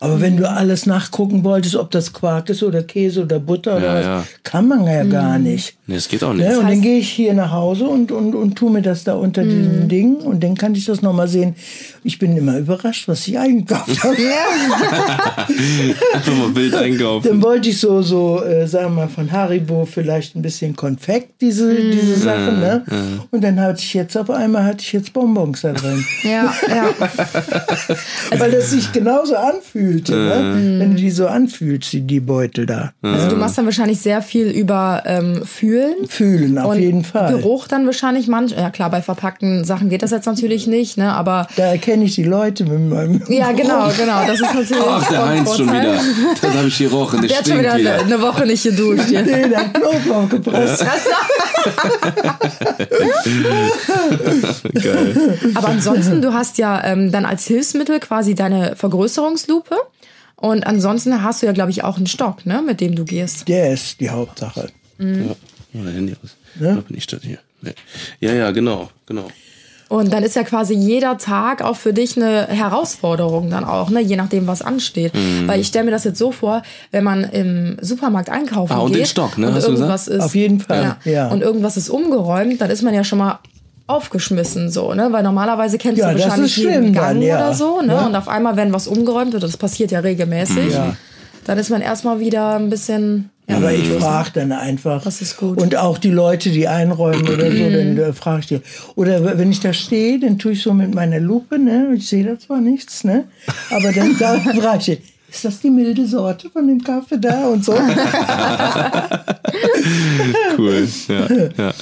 [0.02, 3.86] Aber wenn du alles nachgucken wolltest, ob das Quark ist oder Käse oder Butter oder
[3.86, 4.24] Ja, was, ja.
[4.44, 5.76] kann man ja gar nicht.
[5.88, 6.48] Nee, das geht auch nicht.
[6.50, 6.60] Ne?
[6.60, 9.44] Und dann gehe ich hier nach Hause und, und, und tu mir das da unter
[9.44, 11.56] diesem Ding und dann kann ich das nochmal sehen.
[12.04, 14.18] Ich bin immer überrascht, was ich eingekauft habe.
[16.14, 17.28] Einfach mal wild einkaufen.
[17.28, 21.42] Dann wollte ich so, so äh, sagen wir mal, von Haribo vielleicht ein bisschen Konfekt,
[21.42, 22.60] diese, diese Sachen.
[22.60, 22.84] Ne?
[23.32, 26.01] Und dann hatte ich jetzt auf einmal hatte ich jetzt Bonbons da drin.
[26.24, 26.90] Ja, ja.
[28.40, 30.80] Weil das sich genauso anfühlte, ne?
[30.80, 32.92] wenn du die so anfühlst, die, die Beutel da.
[33.02, 36.08] Also du machst dann wahrscheinlich sehr viel über ähm, Fühlen.
[36.08, 37.34] Fühlen, auf und jeden Fall.
[37.34, 38.52] Geruch dann wahrscheinlich manch.
[38.52, 41.14] Ja klar, bei verpackten Sachen geht das jetzt natürlich nicht, ne?
[41.14, 43.22] Aber Da erkenne ich die Leute mit meinem.
[43.30, 44.26] ja, genau, genau.
[44.28, 44.84] Das ist natürlich.
[44.86, 45.96] Ach, der Heinz schon wieder.
[46.42, 47.22] Das habe ich gerochen.
[47.22, 48.00] Der, Der hat schon wieder wieder.
[48.00, 49.06] eine, Woche nicht geduscht.
[49.08, 49.22] Hier.
[49.24, 50.86] Nee, der hat Knoblauch gepresst.
[54.84, 55.38] Geil.
[55.56, 55.91] Aber ansonsten,
[56.22, 59.76] du hast ja ähm, dann als Hilfsmittel quasi deine Vergrößerungslupe.
[60.36, 63.48] Und ansonsten hast du ja, glaube ich, auch einen Stock, ne, mit dem du gehst.
[63.48, 64.70] Der ist die Hauptsache.
[64.98, 65.06] Ja.
[65.74, 66.36] Oh, dein Handy aus.
[66.60, 66.76] Ja?
[66.76, 67.38] Da bin ich das hier.
[67.62, 67.74] Nee.
[68.20, 69.28] Ja, ja, genau, genau.
[69.88, 74.00] Und dann ist ja quasi jeder Tag auch für dich eine Herausforderung dann auch, ne?
[74.00, 75.14] je nachdem, was ansteht.
[75.14, 75.48] Mhm.
[75.48, 78.94] Weil ich stelle mir das jetzt so vor, wenn man im Supermarkt einkaufen Ah, und
[78.94, 79.48] geht den Stock, ne?
[79.50, 80.20] und Hast du irgendwas gesagt?
[80.20, 81.28] ist, Auf jeden Fall, ja.
[81.28, 83.40] Und irgendwas ist umgeräumt, dann ist man ja schon mal
[83.92, 85.10] aufgeschmissen so, ne?
[85.12, 87.38] Weil normalerweise kennst Ja, du wahrscheinlich jeden Gang dann, ja.
[87.38, 87.94] oder so, ne?
[87.94, 88.06] Ja.
[88.06, 90.74] Und auf einmal, wenn was umgeräumt wird, das passiert ja regelmäßig.
[91.46, 93.30] Dann ist man erstmal wieder ein bisschen.
[93.50, 95.04] Ja, Aber ich frage dann einfach.
[95.04, 95.60] Das ist gut.
[95.60, 98.62] Und auch die Leute, die einräumen oder so, dann äh, frage ich die.
[98.96, 101.94] Oder wenn ich da stehe, dann tue ich so mit meiner Lupe, ne?
[101.96, 103.26] Ich sehe da zwar nichts, ne?
[103.72, 105.02] Aber dann da frage ich,
[105.32, 107.74] ist das die milde Sorte von dem Kaffee da und so?
[110.58, 110.88] Cool.
[111.08, 111.74] Ja, ja.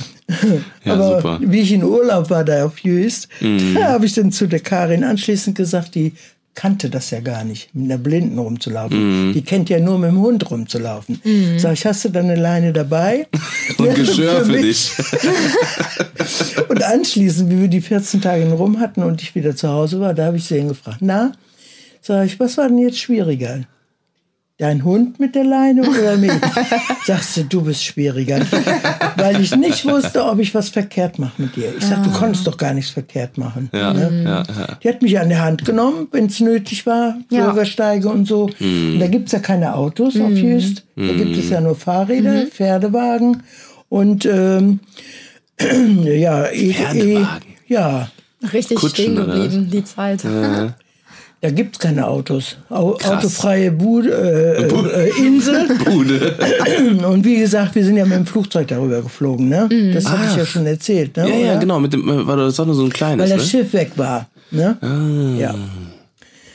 [0.86, 1.40] ja Aber super.
[1.42, 3.28] wie ich in Urlaub war da auf Jüst,
[3.76, 6.14] da habe ich dann zu der Karin anschließend gesagt, die
[6.56, 9.34] kannte das ja gar nicht, mit einer Blinden rumzulaufen.
[9.34, 11.22] Die kennt ja nur mit dem Hund rumzulaufen.
[11.58, 13.28] Sag ich, hast du dann eine Leine dabei?
[13.78, 14.92] Und Geschirr für dich.
[16.70, 20.14] Und anschließend, wie wir die 14 Tage rum hatten und ich wieder zu Hause war,
[20.14, 21.32] da habe ich sie ihn gefragt, na,
[22.10, 23.62] sag ich, was war denn jetzt schwieriger?
[24.58, 26.32] Dein Hund mit der Leine oder mich?
[27.06, 28.40] Sagst du, du bist schwieriger.
[29.16, 31.72] Weil ich nicht wusste, ob ich was verkehrt mache mit dir.
[31.78, 33.70] Ich sag, du konntest doch gar nichts verkehrt machen.
[33.72, 34.44] Ja, ja, ja.
[34.84, 37.46] Die hat mich an der Hand genommen, wenn es nötig war, Ja.
[37.46, 38.50] Bürgersteige und so.
[38.60, 40.84] Und da gibt's ja keine Autos auf Jüst.
[40.96, 43.44] Da gibt es ja nur Fahrräder, Pferdewagen
[43.88, 44.80] und ähm,
[46.04, 47.50] ja, e Pferdewagen?
[47.68, 48.10] E ja,
[48.52, 50.26] Richtig Kutschen, stehen geblieben, die Zeit.
[51.42, 52.58] da gibt's keine Autos.
[52.70, 53.24] Au Krass.
[53.24, 55.68] autofreie Bude, äh, äh, äh, Insel.
[55.86, 56.36] Bude.
[57.08, 59.70] Und wie gesagt, wir sind ja mit dem Flugzeug darüber geflogen, ne?
[59.94, 61.30] Das hatte ich ja schon erzählt, ne?
[61.30, 61.80] Ja, ja, genau.
[61.80, 63.50] Mit dem, äh, war das auch nur so ein kleines, Weil das ne?
[63.50, 64.78] Schiff weg war, ne?
[65.40, 65.56] Ja.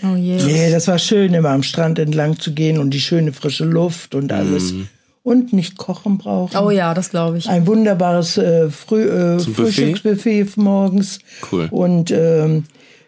[0.02, 0.36] Oh je.
[0.36, 4.14] Nee, das war schön, immer am Strand entlang zu gehen und die schöne frische Luft
[4.14, 4.72] und alles.
[4.72, 4.88] Mhm.
[5.22, 6.54] Und nicht kochen brauchen.
[6.58, 7.48] Oh ja, das glaube ich.
[7.48, 9.38] Ein wunderbares äh, Früh, äh?
[9.38, 11.20] Frühstücksbuffet morgens.
[11.50, 11.68] Cool.
[11.70, 12.64] Und ähm,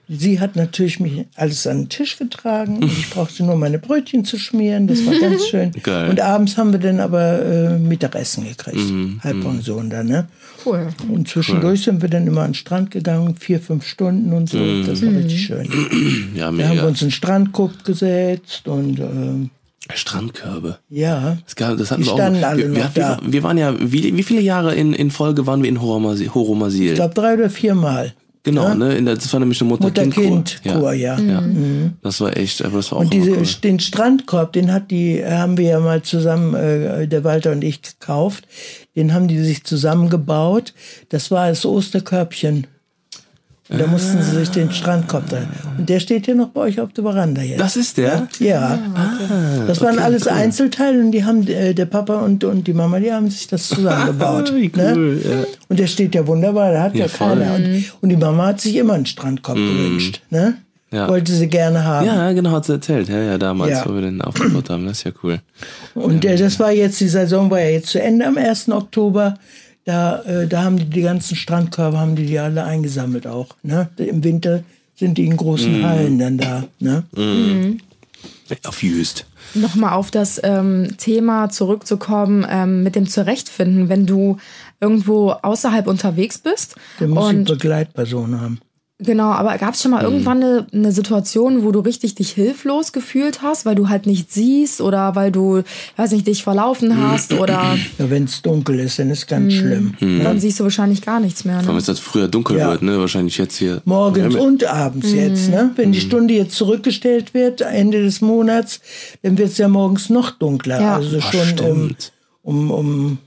[0.09, 2.79] sie hat natürlich mich alles an den Tisch getragen.
[2.79, 4.87] Und ich brauchte nur meine Brötchen zu schmieren.
[4.87, 5.73] Das war ganz schön.
[5.83, 6.11] Geil.
[6.11, 8.77] Und abends haben wir dann aber äh, Mittagessen gekriegt.
[8.91, 10.29] Mhm, Halbpension dann, ne?
[10.65, 10.89] Cool.
[11.13, 14.59] Und zwischendurch sind wir dann immer an den Strand gegangen, vier, fünf Stunden und so.
[14.59, 14.87] Mhm.
[14.87, 15.69] Das war richtig schön.
[16.35, 16.87] Ja, Da haben wir mega.
[16.87, 19.51] uns einen Strandkorb gesetzt und ähm,
[19.95, 20.79] Strandkörbe.
[20.91, 21.39] ja.
[21.45, 22.17] Das, gab, das hatten Die wir auch.
[22.19, 23.21] standen alle wir, wir, noch wir, da.
[23.25, 26.35] wir waren ja, wie, wie viele Jahre in, in Folge waren wir in Horomasil?
[26.35, 26.89] Horomasil?
[26.91, 28.13] Ich glaube drei oder viermal.
[28.47, 28.75] Genau, ja?
[28.75, 29.03] ne?
[29.03, 30.93] Der, das war nämlich eine Mutter-Kind-Kur.
[30.95, 31.19] Ja.
[31.19, 31.43] ja.
[32.03, 33.45] Das war echt, aber das war auch Und diese, cool.
[33.63, 37.83] den Strandkorb, den hat die, haben wir ja mal zusammen, äh, der Walter und ich
[37.83, 38.47] gekauft.
[38.95, 40.73] Den haben die sich zusammengebaut.
[41.11, 42.67] Das war das Osterkörbchen.
[43.69, 45.39] Und da mussten sie sich den Strandkorb da.
[45.77, 47.61] Und der steht hier noch bei euch auf der Veranda jetzt.
[47.61, 48.29] Das ist der?
[48.39, 48.79] ja.
[49.67, 53.13] das waren alles Einzelteile und die haben, äh, der Papa und, und die Mama, die
[53.13, 54.55] haben sich das zusammengebaut.
[54.55, 55.21] Wie cool, ne?
[55.25, 55.45] ja.
[55.69, 57.55] Und der steht ja wunderbar, da hat ja, Ja, keiner.
[57.55, 60.23] Und, und die Mama hat sich immer einen Strandkorb gewünscht.
[60.31, 60.59] Ne?
[60.93, 61.09] Ja.
[61.09, 62.07] Wollte sie gerne haben.
[62.07, 63.09] Ja, genau, hat sie erzählt.
[63.09, 63.85] Ja, ja, damals, Ja.
[63.87, 64.87] wo wir den aufgebaut haben.
[64.87, 65.41] Das ist ja cool.
[65.95, 68.69] Und äh, das war jetzt, die Saison war ja jetzt zu Ende am 1.
[68.69, 69.35] Oktober.
[69.87, 73.55] Da, äh, da haben die die ganzen Strandkörbe, haben die die alle eingesammelt auch.
[73.63, 73.89] Ne?
[73.99, 74.65] Im Winter
[74.97, 76.65] sind die in großen Hallen dann da.
[76.81, 77.05] Ne?
[78.65, 79.27] Auf Jüst.
[79.55, 84.39] Nochmal auf das ähm, Thema zurückzukommen ähm, mit dem Zurechtfinden, wenn du
[84.81, 86.75] irgendwo außerhalb unterwegs bist.
[86.99, 88.61] Der muss eine Begleitperson haben.
[88.99, 92.93] Genau, aber gab es schon mal irgendwann eine, eine Situation, wo du richtig dich hilflos
[92.93, 95.63] gefühlt hast, weil du halt nicht siehst oder weil du,
[95.97, 99.95] weiß nicht, dich verlaufen hast oder Ja, Wenn es dunkel ist, dann ist ganz schlimm.
[100.01, 101.61] dann siehst du wahrscheinlich gar nichts mehr.
[101.61, 101.83] Vor allem, Ne?
[101.83, 102.71] dass es früher dunkel Ja.
[102.71, 102.99] wird, ne?
[102.99, 103.83] Wahrscheinlich jetzt hier.
[103.85, 105.71] Morgens Ja, und abends jetzt, ne?
[105.77, 108.81] Wenn die Stunde jetzt zurückgestellt wird, Ende des Monats,
[109.23, 110.81] dann wird es ja morgens noch dunkler.
[110.81, 110.95] Ja.
[110.97, 112.13] Also Ah, schon um, stimmt.
[112.43, 113.19] um, um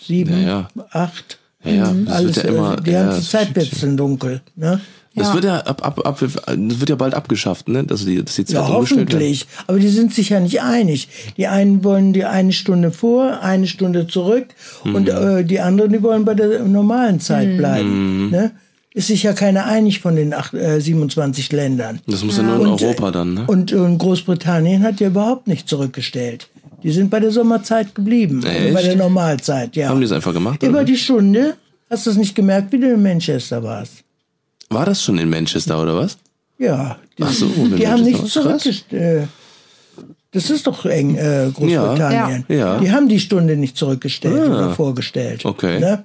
[0.00, 1.38] sieben, Ja, acht.
[1.68, 1.94] Ja, ja.
[2.06, 2.76] Das Alles, wird ja immer.
[2.76, 4.40] die ja, ganze das Zeit wird es dunkel.
[4.56, 4.80] Ne?
[5.14, 5.34] Das Ja.
[5.34, 7.82] wird ja ab, ab, ab, das wird ja bald abgeschafft, ne?
[7.82, 9.46] Dass die, dass die Zeit Ja, hoffentlich.
[9.66, 11.08] Aber die sind sich ja nicht einig.
[11.36, 14.46] Die einen wollen die eine Stunde vor, eine Stunde zurück
[14.84, 18.30] und äh, die anderen, die wollen bei der normalen Zeit bleiben.
[18.30, 18.52] Ne?
[18.94, 22.00] Ist sich ja keiner einig von den acht, äh, 27 Ländern.
[22.06, 23.44] Das muss ja, nur in Und, Europa dann, ne?
[23.46, 26.48] Und, und Großbritannien hat ja überhaupt nicht zurückgestellt.
[26.82, 28.42] Die sind bei der Sommerzeit geblieben.
[28.44, 29.88] Also bei der Normalzeit, ja.
[29.88, 30.62] Haben die es einfach gemacht?
[30.62, 30.84] Über Oder?
[30.84, 31.56] die Stunde.
[31.90, 34.04] Hast du es nicht gemerkt, wie du in Manchester warst?
[34.68, 36.18] War das schon in Manchester oder was?
[36.58, 36.98] Ja.
[37.16, 38.30] Die, Ach so, die haben krass.
[38.30, 39.28] zurückgestellt.
[40.32, 42.44] Das ist doch eng, äh, Großbritannien.
[42.48, 42.78] Ja, ja.
[42.78, 44.54] Die haben die Stunde nicht zurückgestellt Ah.
[44.66, 45.44] oder vorgestellt.
[45.46, 45.80] Okay.
[45.80, 46.04] Ne?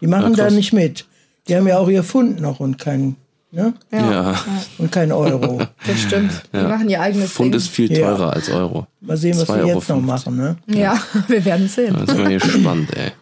[0.00, 1.06] Die machen da nicht mit.
[1.46, 3.14] Die haben ja auch ihr Pfund noch und kein,
[3.52, 3.74] ne?
[3.92, 4.34] Ja.
[4.78, 5.60] und kein Euro.
[5.86, 6.42] Das stimmt.
[6.52, 7.58] Die machen ihr eigenes Pfund Ding.
[7.58, 8.06] ist viel Ja.
[8.08, 8.86] teurer als Euro.
[9.00, 10.06] Mal sehen, was Euro jetzt noch 50.
[10.06, 10.36] machen.
[10.36, 10.56] Ne?
[10.66, 11.96] Ja, wir werden sehen.
[12.06, 13.12] Das ist hier spannend, ey.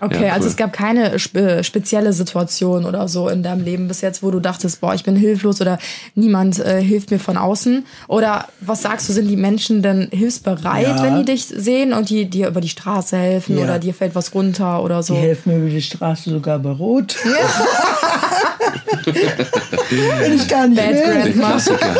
[0.00, 0.50] Okay, Ja, also cool.
[0.50, 4.40] es gab keine spe spezielle Situation oder so in deinem Leben bis jetzt, wo du
[4.40, 5.78] dachtest, boah, ich bin hilflos oder
[6.14, 7.84] niemand äh, hilft mir von außen.
[8.06, 11.02] Oder was sagst du, sind die Menschen denn hilfsbereit, Ja.
[11.02, 13.64] wenn die dich sehen und die dir über die Straße helfen Ja.
[13.64, 15.14] oder dir fällt was runter oder so?
[15.14, 17.16] Die helfen mir über die Straße sogar bei Rot.
[19.90, 21.32] Wenn ich gar nicht Bad will.
[21.38, 21.96] Klassiker.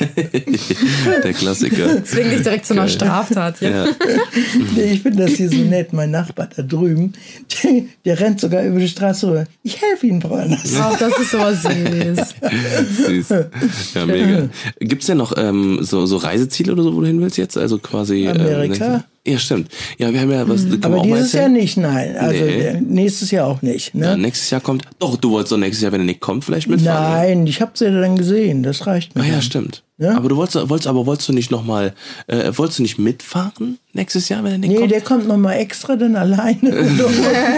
[1.24, 2.04] Der Klassiker.
[2.04, 3.60] Zwing dich direkt zu einer Straftat.
[3.60, 3.86] Ja.
[3.86, 3.86] Ja.
[4.74, 5.92] Nee, ich finde das hier so nett.
[5.92, 7.12] Mein Nachbar da drüben,
[7.62, 9.44] der, der rennt sogar über die Straße rüber.
[9.62, 10.74] Ich helfe Ihnen, Brollers.
[10.78, 12.34] Ach, das ist so süß.
[13.06, 13.28] Süß.
[13.94, 14.48] Ja, mega.
[14.80, 17.56] Gibt's denn noch ähm, so, so Reiseziele oder so, wo du hin willst jetzt?
[17.56, 18.28] Also quasi.
[18.28, 18.94] Amerika?
[18.94, 19.68] Ähm, ja, stimmt.
[19.98, 20.64] Ja, wir haben ja was.
[20.64, 22.16] man Aber dieses Jahr nicht, nein.
[22.16, 22.60] Also Nee.
[22.62, 23.92] äh, nächstes Jahr auch nicht.
[23.94, 24.18] Ja, Ne?
[24.22, 24.84] nächstes Jahr kommt.
[24.98, 27.12] Doch, du wolltest doch nächstes Jahr, wenn er nicht kommt, vielleicht mitfahren.
[27.12, 28.62] Nein, ich habe sie ja dann gesehen.
[28.62, 29.22] Das reicht mir.
[29.22, 29.82] Ah ja, stimmt.
[29.98, 30.16] Ja?
[30.16, 31.92] Aber du wolltest, wolltest, aber wolltest du nicht noch mal,
[32.26, 34.90] äh, wolltest du nicht mitfahren nächstes Jahr, wenn er nicht Nee, kommt?
[34.90, 36.96] der kommt noch mal extra dann alleine und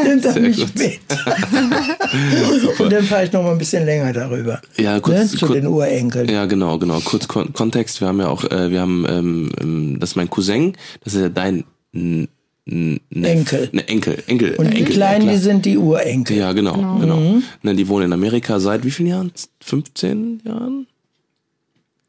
[0.09, 0.75] nimmt er Sehr mich gut.
[0.79, 0.99] mit.
[2.81, 4.61] und dann fahre ich noch mal ein bisschen länger darüber.
[4.79, 5.27] Ja, kurz- ne?
[5.39, 6.29] Zu kurz- den Urenkeln.
[6.29, 7.01] Ja, genau, genau.
[7.01, 8.01] Kurz Kon Kontext.
[8.01, 11.21] Wir haben ja auch, äh, wir haben, ähm, ähm, das ist mein Cousin, das ist
[11.21, 12.29] ja dein N
[12.65, 13.69] N Neff- Enkel.
[13.73, 14.55] Ne, Enkel, Enkel.
[14.55, 16.37] Und die Enkel, Kleinen, ja, die sind die Urenkel.
[16.37, 17.41] Ja, genau, genau.
[17.63, 19.33] Ne, die wohnen in Amerika seit wie vielen Jahren?
[19.61, 20.87] 15 Jahren?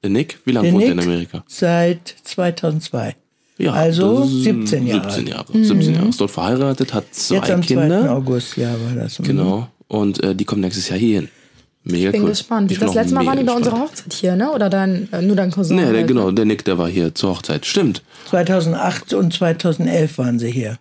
[0.03, 0.37] Der Nick?
[0.45, 1.43] Wie lange wohnt er in Amerika?
[1.47, 3.15] seit 2002.
[3.57, 5.11] Ja, also das ist 17 Jahre.
[5.11, 5.45] 17 Jahre.
[5.53, 6.07] 17 Jahre.
[6.09, 7.67] Ist dort verheiratet, hat zwei Jetzt am 2.
[7.67, 8.11] Kinder.
[8.11, 9.17] August, ja, war das.
[9.23, 9.67] Genau.
[9.87, 11.29] Und äh, die kommen nächstes Jahr hier hin.
[11.85, 12.29] Mega Bin cool.
[12.29, 12.71] gespannt.
[12.71, 14.51] Ich bin das letzte Mal waren die bei unserer Hochzeit hier, ne?
[14.51, 15.75] Oder dein, äh, nur dein Cousin?
[15.75, 17.65] Nee, der, genau, der Nick, der war hier zur Hochzeit.
[17.65, 18.01] Stimmt.
[18.29, 20.77] 2008 und 2011 waren sie hier.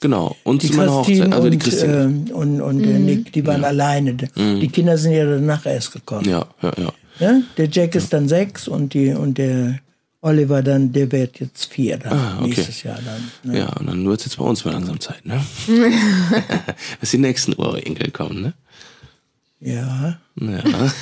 [0.00, 0.36] Genau.
[0.44, 1.32] Und Die zu meiner Christine, Hochzeit.
[1.34, 2.02] Also die und, Christine.
[2.02, 4.14] ähm, und, und der Nick, die waren alleine.
[4.14, 6.28] Die Kinder sind ja danach erst gekommen.
[6.28, 6.92] ja, ja, ja.
[7.18, 7.42] Ne?
[7.56, 9.78] Der Jack ist dann sechs und, die, und der
[10.22, 12.48] Oliver dann, der wird jetzt vier dann, Ah, okay.
[12.48, 13.52] nächstes Jahr dann.
[13.52, 13.58] Ne?
[13.60, 15.40] Ja, und dann wird es jetzt bei uns mal langsam Zeit, ne?
[17.00, 18.52] Dass die nächsten Urenkel kommen, ne?
[19.60, 20.18] Ja.
[20.38, 20.62] Ja.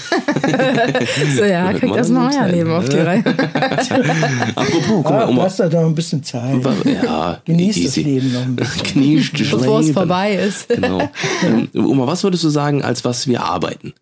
[1.36, 3.06] So, ja, kriegt mal erstmal langsam euer Leben auf die ne?
[3.06, 3.24] Reihe.
[4.54, 5.42] Apropos, guck mal, du Oma.
[5.44, 6.62] hast doch noch ein bisschen Zeit.
[6.84, 8.02] Ja, Genieß das easy.
[8.02, 8.82] Leben noch ein bisschen.
[8.94, 10.68] Genieß das Bevor es vorbei ist.
[10.68, 11.08] Genau.
[11.42, 13.92] Ähm, Oma, was würdest du sagen, als was wir arbeiten?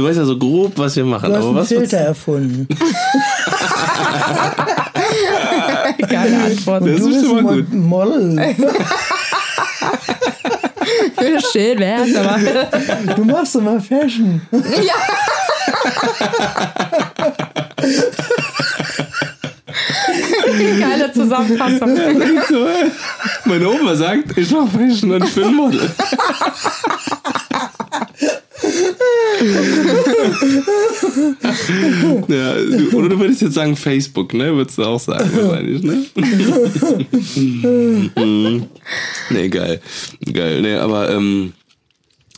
[0.00, 2.66] Du weißt ja so grob, was wir machen, Du hast aber einen was Filter erfunden.
[6.08, 6.86] Geile Antwort.
[6.86, 7.70] Das du ist bist schon mal gut.
[7.74, 8.56] Model.
[11.52, 12.38] Schön wär's, aber.
[13.14, 14.40] Du machst immer Fashion.
[20.80, 21.98] Geile Zusammenfassung.
[23.44, 25.90] Meine Oma sagt, ich mach Fashion und ich bin Model.
[32.28, 34.54] Ja, du- oder du würdest jetzt sagen Facebook, ne?
[34.54, 36.04] Würdest du auch sagen, wahrscheinlich, ne?
[38.16, 38.66] Mhm.
[39.30, 39.80] nee, geil.
[40.32, 40.62] Geil.
[40.62, 41.52] Nee, aber, ähm,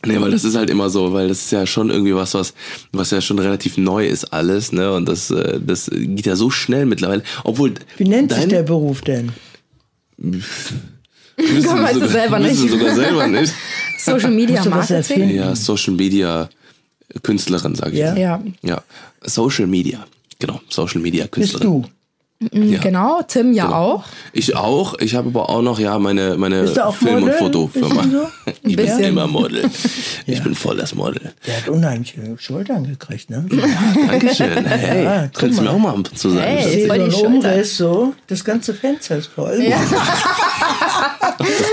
[0.04, 2.54] Nee, weil das ist halt immer so, weil das ist ja schon irgendwie was, was,
[2.90, 4.92] was ja schon relativ neu ist alles, ne?
[4.92, 7.22] Und das, äh, das geht ja so schnell mittlerweile.
[7.44, 7.74] Obwohl.
[7.98, 9.30] Wie nennt sich der Beruf denn?
[10.18, 10.42] Wissen
[11.64, 12.72] Komm, weißt du sogar- selber wissen nicht.
[12.72, 13.52] sogar selber nicht.
[13.98, 15.30] Social Media Marketing.
[15.36, 16.50] Ja, Social Media
[17.22, 17.98] Künstlerin, sage ich.
[17.98, 18.14] Ja?
[18.16, 18.40] Ja.
[18.62, 18.82] Ja,
[19.22, 20.04] Social Media.
[20.38, 21.82] Genau, Social Media Bist Künstlerin.
[21.82, 21.88] du?
[22.50, 22.80] Ja.
[22.80, 24.02] Genau, Tim ja auch.
[24.32, 24.98] Ich auch.
[24.98, 27.38] Ich habe aber auch noch ja meine meine Bist du auch Film- und Model?
[27.38, 28.02] Fotofirma.
[28.02, 28.26] Bisschen so?
[28.64, 29.04] Ich bin Bisschen.
[29.04, 29.70] immer Model.
[30.26, 31.32] Ich bin voll das Model.
[31.46, 33.46] Der hat unheimliche Schultern gekriegt, ne?
[34.08, 34.64] Dankeschön.
[34.66, 35.76] Hey, Ja, könntest du mir mal.
[35.76, 36.42] auch mal und zu sagen.
[36.42, 36.58] Hey.
[36.58, 37.28] Ich Ist sehe so voll die Schulter.
[37.28, 39.60] Umriss so, das ganze Fenster ist voll.
[39.60, 40.71] Ob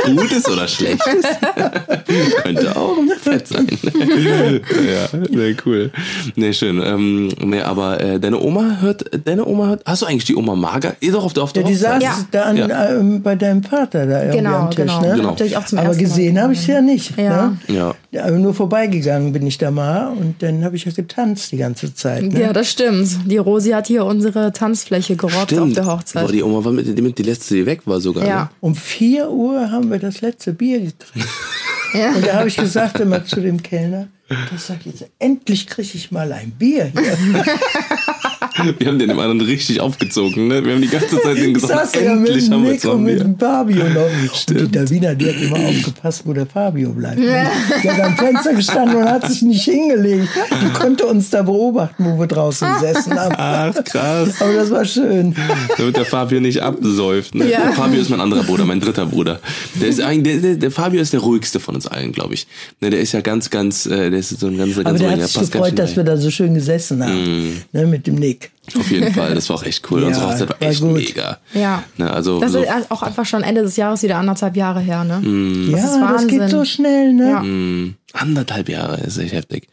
[0.05, 1.27] das gut ist oder schlecht ist.
[2.43, 3.67] Könnte auch fett sein.
[4.63, 5.91] ja, nee, cool.
[6.35, 6.81] Nee, schön.
[6.83, 10.55] Ähm, nee, aber äh, deine Oma hört, deine Oma hört, hast du eigentlich die Oma
[10.55, 10.93] Marga?
[10.99, 12.01] Ihr doch auf der, auf der Ja, die Hochzeit.
[12.01, 12.27] saß Ja.
[12.31, 12.89] da an, Ja.
[12.91, 15.01] ähm, bei deinem Vater da irgendwie Genau, am Tisch, genau.
[15.01, 15.13] ne?
[15.15, 15.35] Genau.
[15.39, 17.17] Euch auch zum Aber ersten Mal gesehen habe ich es ja nicht.
[17.17, 17.47] Ja.
[17.67, 17.75] Ne?
[17.75, 17.95] Ja.
[18.11, 21.57] Ja, aber nur vorbeigegangen bin ich da mal und dann habe ich ja getanzt die
[21.57, 22.23] ganze Zeit.
[22.23, 22.41] Ne?
[22.41, 23.07] Ja, das stimmt.
[23.25, 26.25] Die Rosi hat hier unsere Tanzfläche gerockt auf der Hochzeit.
[26.25, 28.25] Boah, die Oma war mit, mit die letzte, die weg war sogar.
[28.27, 28.39] ja.
[28.43, 28.49] Ne?
[28.61, 31.27] Um 4 Uhr haben wir das letzte Bier gekriegt.
[31.93, 32.11] ja.
[32.13, 34.07] Und da habe ich gesagt immer zu dem Kellner,
[34.55, 37.17] ich sag jetzt, endlich kriege ich mal ein Bier hier.
[38.77, 40.63] Wir haben den dem anderen richtig aufgezogen, ne?
[40.63, 42.71] Wir haben die ganze Zeit den Ich gesagt, saß ja mit endlich dem haben wir
[42.73, 44.05] Nick und mit Fabio noch.
[44.05, 47.19] Und die Davina, die hat immer aufgepasst, wo der Fabio bleibt.
[47.19, 47.47] Ne?
[47.83, 50.29] Die hat am Fenster gestanden und hat sich nicht hingelegt.
[50.61, 53.35] Die konnte uns da beobachten, wo wir draußen gesessen haben.
[53.37, 54.41] Ach, krass.
[54.41, 55.35] Aber das war schön.
[55.77, 57.35] Damit der Fabio nicht absäuft.
[57.35, 57.49] Ne?
[57.49, 57.63] Ja.
[57.63, 59.39] Der Fabio ist mein anderer Bruder, mein dritter Bruder.
[59.75, 62.47] Der, ist eigentlich, der, der, der Fabio ist der ruhigste von uns allen, glaube ich.
[62.81, 65.09] Ne, der ist ja ganz, ganz, äh, der ist so ein ganz, ganz Aber der
[65.09, 67.63] ruhiger, hat sich ganz gefreut, dass wir da so schön gesessen haben.
[67.71, 68.48] Ne, mit dem Nick.
[68.77, 70.01] Auf jeden Fall, das war auch echt cool.
[70.01, 70.93] Ja, Unsere Hochzeit war war echt gut.
[70.93, 71.39] mega.
[71.53, 71.83] Ja.
[71.97, 75.03] Ne, also Das so, ist auch einfach schon Ende des Jahres wieder anderthalb Jahre her,
[75.03, 75.19] ne?
[75.19, 75.71] Mm.
[75.71, 77.29] Das ja, ist das geht so schnell, ne?
[77.29, 77.39] Ja.
[77.41, 79.69] mh, anderthalb Jahre ist echt heftig.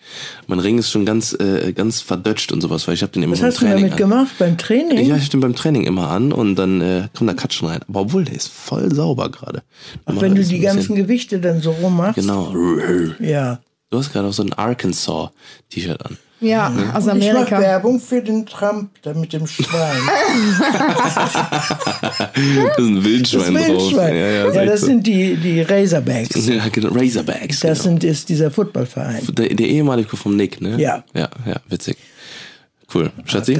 [0.46, 3.32] Mein Ring ist schon ganz, äh, ganz verdötscht und sowas, weil ich habe den immer
[3.32, 3.98] Was beim hast du Training damit an.
[3.98, 4.34] gemacht?
[4.38, 5.06] Beim Training?
[5.06, 7.80] Ja, ich hab den beim Training immer an und dann äh, kommt da Katschen rein.
[7.88, 9.62] Aber obwohl, der ist voll sauber gerade.
[10.06, 12.14] Ach, Immer wenn du die ganzen Gewichte dann so rummachst.
[12.16, 12.54] Genau.
[13.20, 13.58] Ja.
[13.90, 16.16] Du hast gerade auch so ein Arkansas-T-Shirt an.
[16.40, 17.60] Ja, aus Und ich mache Amerika.
[17.60, 19.96] Werbung für den Trump, da mit dem Schwein.
[22.16, 23.66] Da ist ein Das Wildschwein, drauf.
[23.68, 24.14] Wildschwein.
[24.16, 24.86] Ja, ja, Ja, das so.
[24.86, 26.46] sind die, die Razorbacks.
[26.46, 26.88] ja, genau.
[26.94, 27.60] Razorbacks.
[27.60, 27.82] Das genau.
[27.82, 29.22] sind, ist dieser Footballverein.
[29.32, 30.76] der, der ehemalige vom Nick, ne?
[30.80, 31.04] Ja.
[31.14, 31.96] Ja, ja, witzig.
[32.92, 33.10] Cool.
[33.24, 33.54] Schatzi?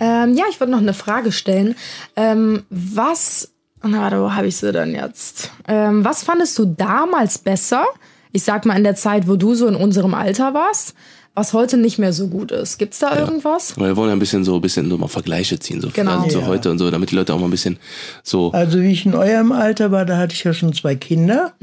[0.00, 1.76] Ähm, ja, ich wollte noch eine Frage stellen.
[2.16, 3.50] Ähm, was,
[3.82, 5.50] na, warte, wo habe ich sie denn jetzt?
[5.68, 7.84] Ähm, was fandest du damals besser?
[8.32, 10.94] Ich sag mal in der Zeit, wo du so in unserem Alter warst,
[11.34, 12.78] was heute nicht mehr so gut ist.
[12.78, 13.78] Gibt's da irgendwas?
[13.78, 16.18] Weil wir wollen ja ein bisschen so, ein bisschen so mal Vergleiche ziehen, so Genau.
[16.20, 16.46] also zu Ja.
[16.46, 17.78] heute und so, damit die Leute auch mal ein bisschen
[18.22, 21.54] so Also wie ich in eurem Alter war, da hatte ich ja schon zwei Kinder.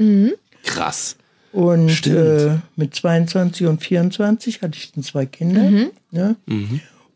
[0.64, 1.16] krass.
[1.52, 2.16] Und Stimmt.
[2.16, 5.88] äh, mit 22 und 24 hatte ich dann zwei Kinder.
[6.12, 6.36] Ne?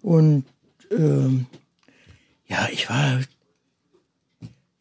[0.02, 0.44] Und
[0.90, 1.46] ähm,
[2.48, 3.20] ja, ich war.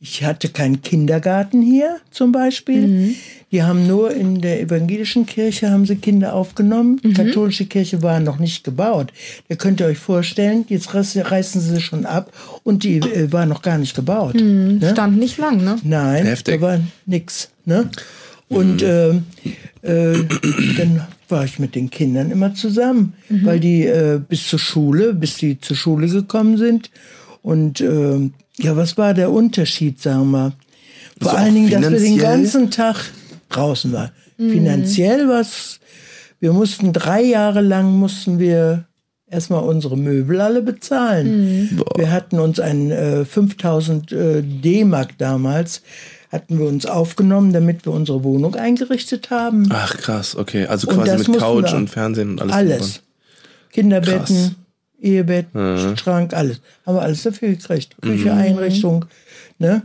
[0.05, 3.15] Ich hatte keinen Kindergarten hier zum Beispiel.
[3.53, 6.99] Die haben nur in der evangelischen Kirche haben sie Kinder aufgenommen.
[7.01, 9.13] Die katholische Kirche war noch nicht gebaut.
[9.47, 13.45] Da könnt ihr euch vorstellen, jetzt reiß- reißen sie schon ab und die äh, war
[13.45, 14.35] noch gar nicht gebaut.
[14.35, 14.89] Ne?
[14.91, 15.77] Stand nicht lang, ne?
[15.83, 16.55] Nein, Heftig.
[16.55, 17.49] da war nix.
[17.63, 17.89] Ne?
[18.49, 19.23] Und ähm,
[19.83, 20.15] äh,
[20.77, 25.37] dann war ich mit den Kindern immer zusammen, weil die äh, bis zur Schule, bis
[25.37, 26.91] die zur Schule gekommen sind.
[27.41, 30.53] Und ähm, ja, was war der Unterschied, sagen wir?
[31.19, 32.97] Vor Also allen Dingen, dass wir den ganzen Tag
[33.49, 34.11] draußen waren.
[34.37, 35.79] Finanziell was,
[36.39, 38.85] wir mussten drei Jahre lang mussten wir
[39.29, 41.79] erstmal unsere Möbel alle bezahlen.
[41.95, 45.81] Wir hatten uns ein äh, 5000 äh, D-Mark damals,
[46.31, 49.69] hatten wir uns aufgenommen, damit wir unsere Wohnung eingerichtet haben.
[49.71, 50.65] Ach krass, okay.
[50.65, 52.53] Also quasi mit Couch und Fernsehen und alles.
[52.53, 53.01] Alles.
[53.71, 54.51] Kinderbetten, Krass.
[55.03, 55.47] Ehebett,
[55.99, 56.61] Schrank, alles.
[56.85, 57.95] Haben wir alles dafür gekriegt.
[58.01, 59.05] Küche, Einrichtung.
[59.59, 59.83] Ne?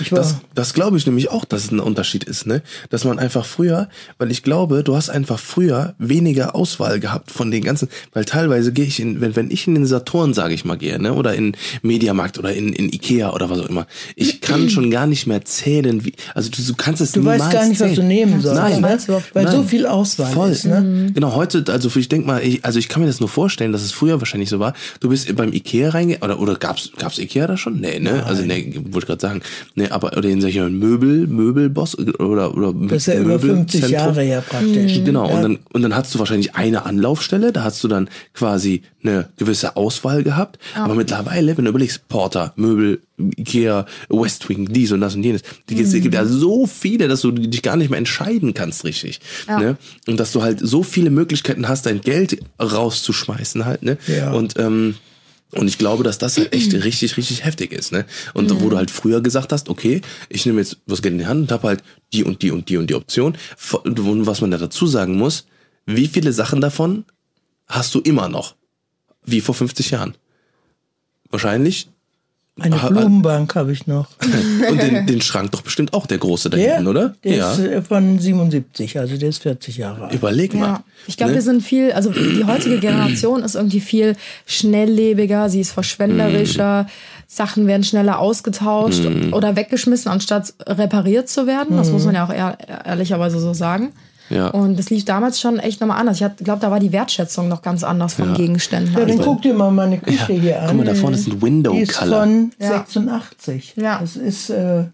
[0.00, 2.62] Ich war, Das, das glaube ich nämlich auch, dass es ein Unterschied ist, ne?
[2.90, 7.50] Dass man einfach früher, weil ich glaube, du hast einfach früher weniger Auswahl gehabt von
[7.50, 10.64] den ganzen, weil teilweise gehe ich in, wenn, wenn ich in den Saturn, sage ich
[10.64, 11.14] mal, gehe, ne?
[11.14, 15.06] Oder in Mediamarkt oder in, in Ikea oder was auch immer, ich kann schon gar
[15.06, 17.94] nicht mehr zählen, wie, also du, du kannst es du weißt gar nicht, was du
[17.96, 18.08] zählen.
[18.08, 18.60] nehmen sollst.
[18.60, 18.96] Nein, ne?
[18.96, 19.34] du überhaupt?
[19.34, 19.68] Weil so Nein.
[19.68, 20.50] viel Auswahl Voll.
[20.50, 20.64] ist.
[20.64, 21.10] Ne?
[21.14, 23.82] Genau, heute, also ich denke mal, ich, also ich kann mir das nur vorstellen, dass
[23.82, 24.74] es früher wahrscheinlich so war.
[25.00, 27.80] Du bist beim Ikea reinge oder oder gab's gab's Ikea da schon?
[27.80, 28.24] Nee, ne?
[28.24, 29.42] Also nee, wollte ich gerade sagen.
[29.76, 34.22] Nee, aber oder in solche Möbel, Möbelboss oder oder Das ist ja über 50 Jahre
[34.22, 35.02] her praktisch.
[35.04, 38.82] Genau, und dann und dann hast du wahrscheinlich eine Anlaufstelle, da hast du dann quasi
[39.02, 45.00] eine gewisse Auswahl gehabt, aber mittlerweile, wenn du überlegst, Porter, Möbel, Ikea, Westwing, dies und
[45.00, 47.98] das und jenes, die, es gibt ja so viele, dass du dich gar nicht mehr
[47.98, 49.76] entscheiden kannst richtig, ne?
[50.06, 53.98] Und dass du halt so viele Möglichkeiten hast, dein Geld rauszuschmeißen halt, ne?
[54.06, 54.30] Ja.
[54.32, 54.94] Und ähm,
[55.56, 58.06] und ich glaube, dass das halt echt richtig, richtig heftig ist, ne?
[58.32, 61.26] Und wo du halt früher gesagt hast, okay, ich nehme jetzt was Geld in die
[61.26, 63.36] Hand und habe halt die und die und die und die Option.
[63.84, 65.46] Und was man da dazu sagen muss,
[65.86, 67.04] wie viele Sachen davon
[67.66, 68.56] hast du immer noch?
[69.24, 70.16] Wie vor 50 Jahren?
[71.30, 71.88] Wahrscheinlich.
[72.60, 74.06] Eine Ha- Blumenbank habe ich noch.
[74.70, 77.14] Und den, den Schrank doch bestimmt auch der große da Der, hinten, oder?
[77.24, 77.52] der ja.
[77.52, 80.14] ist äh, von 77, also der ist 40 Jahre alt.
[80.14, 80.66] Überleg mal.
[80.66, 81.38] Ja, ich glaube, ne?
[81.38, 84.14] wir sind viel, also die heutige Generation ist irgendwie viel
[84.46, 86.86] schnelllebiger, sie ist verschwenderischer,
[87.26, 91.76] Sachen werden schneller ausgetauscht oder weggeschmissen, anstatt repariert zu werden.
[91.76, 93.92] Das muss man ja auch ehr, ehrlicherweise so sagen.
[94.30, 94.48] Ja.
[94.48, 96.20] Und das lief damals schon echt nochmal anders.
[96.20, 98.94] Ich glaube, da war die Wertschätzung noch ganz anders von Gegenständen.
[98.96, 100.68] Ja, dann guck dir mal meine Küche hier an.
[100.68, 102.68] Guck mal, da vorne ist ein Die ist von Ja.
[102.68, 103.74] 86.
[103.76, 103.98] Ja.
[104.00, 104.84] Das ist äh,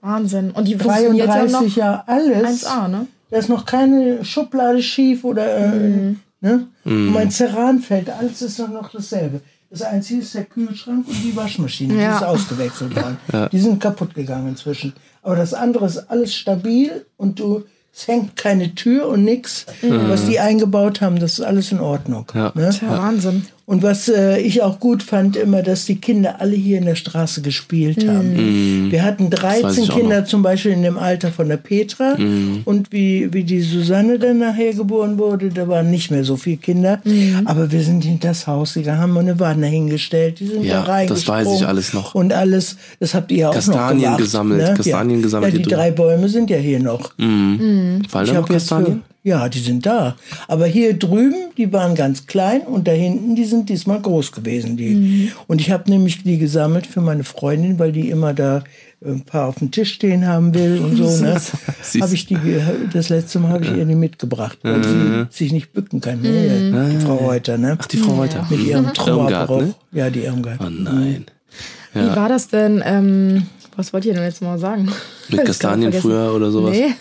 [0.00, 0.50] Wahnsinn.
[0.52, 2.64] Und die funktioniert ja 33 noch Jahre alles.
[2.66, 3.06] 1A, ne?
[3.30, 6.20] Da ist noch keine Schublade schief oder äh, Mhm.
[6.40, 6.66] ne?
[6.84, 9.40] Und mein Ceranfeld, alles ist doch noch dasselbe.
[9.68, 12.16] Das Einzige ist der Kühlschrank und die Waschmaschine, die Ja.
[12.16, 13.18] ist ausgewechselt worden.
[13.52, 14.92] Die sind kaputt gegangen inzwischen.
[15.22, 19.66] Aber das andere ist alles stabil und du, es hängt keine Tür und nix.
[19.82, 22.26] Was die eingebaut haben, das ist alles in Ordnung.
[22.34, 22.52] Ja.
[22.54, 22.70] Ne?
[22.70, 23.46] Tja, Wahnsinn.
[23.70, 26.96] Und was äh, ich auch gut fand, immer, dass die Kinder alle hier in der
[26.96, 28.90] Straße gespielt haben.
[28.90, 32.16] Wir hatten weiß 13 ich auch Kinder zum Beispiel in dem Alter von der Petra.
[32.64, 36.56] Und wie, wie die Susanne dann nachher geboren wurde, da waren nicht mehr so viele
[36.56, 37.00] Kinder.
[37.44, 40.92] Aber wir sind in das Haus gegangen, haben eine Wanne hingestellt, die sind Ja, da
[40.92, 41.44] reingesprungen.
[41.44, 42.16] das weiß ich alles noch.
[42.16, 44.18] Und alles, das habt ihr auch Kastanien noch gemacht.
[44.18, 44.74] gesammelt, ne?
[44.74, 45.22] Kastanien ja.
[45.22, 47.12] gesammelt, Ja, die drei Bäume sind ja hier noch.
[47.16, 49.02] Fallen Ich da noch Kastanien?
[49.22, 50.16] Ja, die sind da.
[50.48, 54.78] Aber hier drüben, die waren ganz klein und da hinten, die sind diesmal groß gewesen.
[54.78, 55.30] Die.
[55.46, 58.62] Und ich habe nämlich die gesammelt für meine Freundin, weil die immer da
[59.04, 61.22] äh, ein paar auf dem Tisch stehen haben will und so.
[61.22, 61.38] Ne?
[62.00, 62.38] Habe ich die,
[62.94, 66.22] das letzte Mal habe ich ihr die mitgebracht, weil sie sich nicht bücken kann.
[66.22, 66.90] Ne?
[66.98, 67.76] Die Frau Reuter, ne?
[67.78, 68.46] Ach, die Frau Reuter.
[68.48, 69.60] Mit ihrem Trauerbruch.
[69.60, 69.74] ne?
[69.92, 70.60] Ja, die Irmgard.
[70.64, 71.26] Oh nein.
[71.92, 72.82] Wie war das denn?
[72.84, 73.46] Ähm,
[73.76, 74.88] was wollt ihr denn jetzt mal sagen?
[75.28, 76.76] Mit Kastanien früher oder sowas?
[76.76, 76.92] Nee.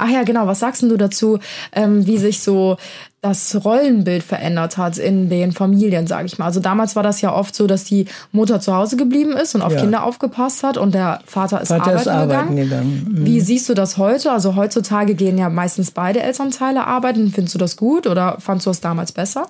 [0.00, 0.46] Ach ja, genau.
[0.46, 1.38] Was sagst du dazu,
[1.72, 2.76] ähm, wie sich so
[3.22, 6.46] das Rollenbild verändert hat in den Familien, sage ich mal.
[6.46, 9.60] Also damals war das ja oft so, dass die Mutter zu Hause geblieben ist und
[9.60, 9.80] auf Ja.
[9.82, 12.70] Kinder aufgepasst hat und der Vater ist Vater arbeiten, ist arbeiten gegangen.
[13.04, 13.16] gegangen.
[13.20, 13.26] Mhm.
[13.26, 14.32] Wie siehst du das heute?
[14.32, 17.30] Also heutzutage gehen ja meistens beide Elternteile arbeiten.
[17.30, 19.48] Findest du das gut oder fandst du das damals besser?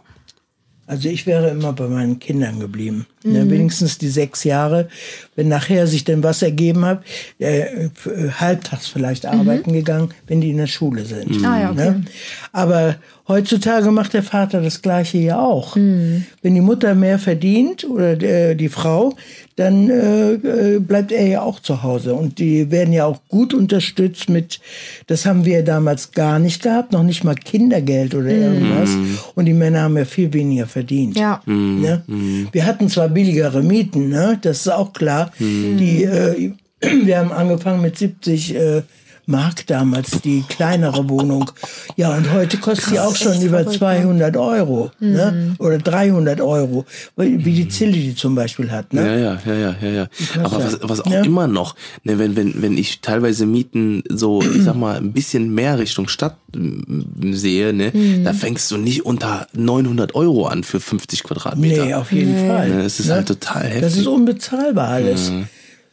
[0.89, 3.07] Also ich wäre immer bei meinen Kindern geblieben.
[3.23, 3.51] Ne, Mhm.
[3.51, 4.89] wenigstens die sechs Jahre.
[5.41, 7.03] Wenn nachher sich denn was ergeben hat,
[7.39, 7.89] äh, äh,
[8.39, 11.39] halbtags vielleicht arbeiten gegangen, wenn die in der Schule sind.
[11.39, 11.45] Mhm.
[11.47, 11.91] Ah ja, okay.
[11.93, 12.05] Ne?
[12.53, 15.77] Aber heutzutage macht der Vater das Gleiche ja auch.
[15.77, 16.27] Mhm.
[16.43, 19.15] Wenn die Mutter mehr verdient oder der, die Frau,
[19.57, 22.15] dann äh, äh, bleibt er ja auch zu Hause.
[22.15, 24.61] Und die werden ja auch gut unterstützt mit,
[25.07, 28.91] das haben wir damals gar nicht gehabt, noch nicht mal Kindergeld oder irgendwas.
[29.35, 31.19] Und die Männer haben ja viel weniger verdient.
[31.19, 31.43] Ja.
[31.47, 32.03] Ne?
[32.53, 34.39] Wir hatten zwar billigere Mieten, ne?
[34.41, 35.30] das ist auch klar.
[35.39, 38.83] Die, äh, wir haben angefangen mit 70 äh,
[39.31, 41.51] Mark damals, die kleinere Wohnung.
[41.97, 45.55] Ja, und heute kostet sie auch schon über 200 Euro ne?
[45.59, 46.85] oder 300 Euro,
[47.17, 48.93] weil- wie die Zille die zum Beispiel hat.
[48.93, 49.03] Ne?
[49.03, 50.07] Ja, ja, ja, ja, ja, ja.
[50.45, 51.23] Aber was, was auch Ja.
[51.23, 55.55] immer noch, ne, wenn, wenn, wenn ich teilweise Mieten so, ich sag mal, ein bisschen
[55.55, 58.25] mehr Richtung Stadt mm, sehe, ne, Mhm.
[58.25, 61.85] da fängst du nicht unter 900 Euro an für 50 Quadratmeter.
[61.85, 62.69] Nee, auf jeden Fall.
[62.69, 63.81] Ne, es ist halt total heftig.
[63.83, 65.31] Das ist unbezahlbar alles.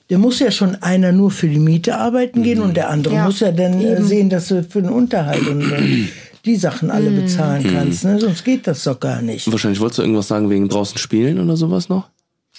[0.10, 3.26] Der muss ja schon einer nur für die Miete arbeiten gehen und der andere Ja,
[3.26, 5.64] muss ja dann äh, sehen, dass du für den Unterhalt und
[6.46, 8.06] die Sachen alle bezahlen kannst.
[8.06, 8.20] Ne?
[8.20, 9.52] Sonst geht das doch gar nicht.
[9.52, 12.10] Wahrscheinlich wolltest du irgendwas sagen wegen draußen spielen oder sowas noch?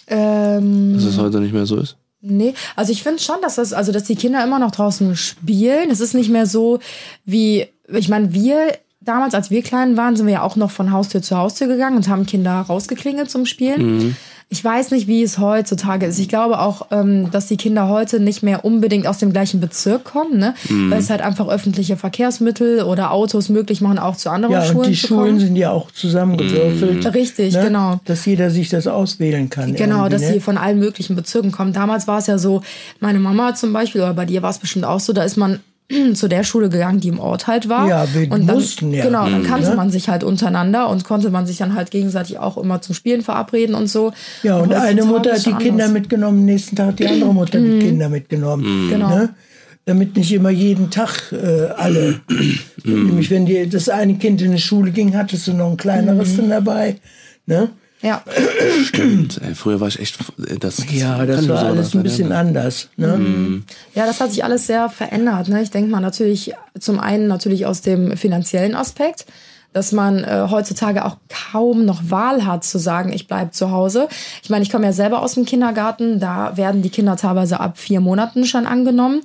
[0.09, 1.97] Ähm, Dass es heute nicht mehr so ist?
[2.21, 5.91] Nee, also ich finde schon, dass das, also dass die Kinder immer noch draußen spielen.
[5.91, 6.81] Es ist nicht mehr so
[7.25, 10.93] wie, ich meine, wir damals, als wir klein waren, sind wir ja auch noch von
[10.93, 14.17] Haustür zu Haustür gegangen und haben Kinder rausgeklingelt zum Spielen.
[14.51, 16.19] Ich weiß nicht, wie es heutzutage ist.
[16.19, 20.05] Ich glaube auch, ähm, dass die Kinder heute nicht mehr unbedingt aus dem gleichen Bezirk
[20.05, 20.55] kommen, ne?
[20.71, 24.79] weil es halt einfach öffentliche Verkehrsmittel oder Autos möglich machen, auch zu anderen Ja, Schulen
[24.79, 27.15] und die Schulen sind ja auch zusammengewürfelt.
[27.15, 28.01] Richtig, genau.
[28.07, 29.75] Dass jeder sich das auswählen kann.
[29.75, 30.33] Genau, dass ne?
[30.35, 31.75] sie von allen möglichen Bezirken kommen.
[31.75, 32.63] Damals war es ja so,
[33.01, 35.61] meine Mama zum Beispiel, oder bei dir war es bestimmt auch so, da ist man
[36.15, 37.89] zu der Schule gegangen, die im Ort halt war.
[37.89, 39.05] Ja, wir und dann, mussten ja.
[39.05, 39.77] Genau, dann kannte Ne?
[39.77, 43.23] man sich halt untereinander und konnte man sich dann halt gegenseitig auch immer zum Spielen
[43.23, 44.13] verabreden und so.
[44.43, 45.93] Ja, und eine heutzutage Mutter hat die schon Kinder anders.
[46.01, 48.89] mitgenommen, nächsten Tag hat die andere Mutter die Kinder mitgenommen.
[48.91, 49.09] Genau.
[49.09, 49.31] Ne?
[49.87, 52.21] Damit nicht immer jeden Tag äh, alle.
[52.85, 56.37] Nämlich, wenn die, das eine Kind in die Schule ging, hattest du noch ein kleineres
[56.37, 56.97] dann dabei.
[57.47, 57.71] Ne?
[58.01, 58.23] Ja,
[58.85, 59.41] Stimmt.
[59.43, 60.19] Ey, früher war ich echt.
[60.61, 62.49] Das, Ja, kann das war so alles ein bisschen erinnern.
[62.57, 62.89] anders.
[62.97, 63.63] Ne?
[63.95, 65.49] ja, das hat sich alles sehr verändert.
[65.49, 65.63] Ne?
[65.63, 69.27] Ich denke mal natürlich zum einen natürlich aus dem finanziellen Aspekt,
[69.75, 71.19] dass man äh, heutzutage auch
[71.53, 74.09] kaum noch Wahl hat zu sagen, ich bleib zu Hause.
[74.43, 77.79] Ich meine, ich komme ja selber aus dem Kindergarten, da werden die Kinder teilweise ab
[77.79, 79.21] vier Monaten schon angenommen,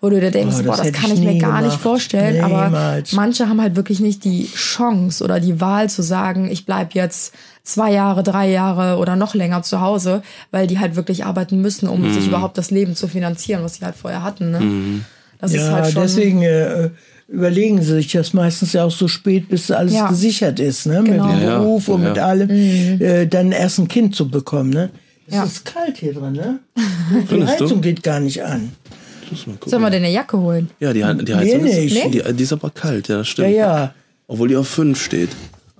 [0.00, 1.80] wo du dir denkst, Oh, das boah, das kann ich ich mir gar nicht gemacht.
[1.82, 2.42] vorstellen.
[2.44, 3.12] Aber Niemals.
[3.12, 7.34] manche haben halt wirklich nicht die Chance oder die Wahl zu sagen, ich bleib jetzt
[7.64, 10.22] zwei Jahre, drei Jahre oder noch länger zu Hause,
[10.52, 12.14] weil die halt wirklich arbeiten müssen, um Mhm.
[12.14, 14.52] sich überhaupt das Leben zu finanzieren, was sie halt vorher hatten.
[14.52, 15.04] Ne?
[15.40, 16.02] Das ist Ja, halt schon.
[16.02, 16.90] deswegen äh,
[17.28, 20.08] überlegen sie sich das meistens ja auch so spät, bis alles Ja.
[20.08, 21.02] gesichert ist, ne?
[21.04, 21.26] Genau.
[21.26, 21.58] Mit dem Ja, ja.
[21.58, 22.26] Beruf und Ja, mit ja.
[22.26, 24.90] allem, äh, dann erst ein Kind zu bekommen, ne?
[25.26, 25.44] Es Ja.
[25.44, 26.58] ist kalt hier drin, ne?
[27.30, 27.44] Die?
[27.46, 28.72] Heizung geht gar nicht an.
[29.66, 30.70] Sollen wir dir eine Jacke holen?
[30.80, 32.14] Ja, die, die Heizung Nee, ist, nicht.
[32.14, 33.54] Die, die ist aber kalt, ja, das Ja, stimmt.
[33.56, 33.94] ja.
[34.26, 35.28] Obwohl die auf 5 steht.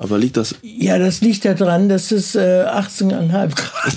[0.00, 0.54] Aber liegt das.
[0.62, 3.96] Ja, das liegt daran, dass es äh, 18,5 Grad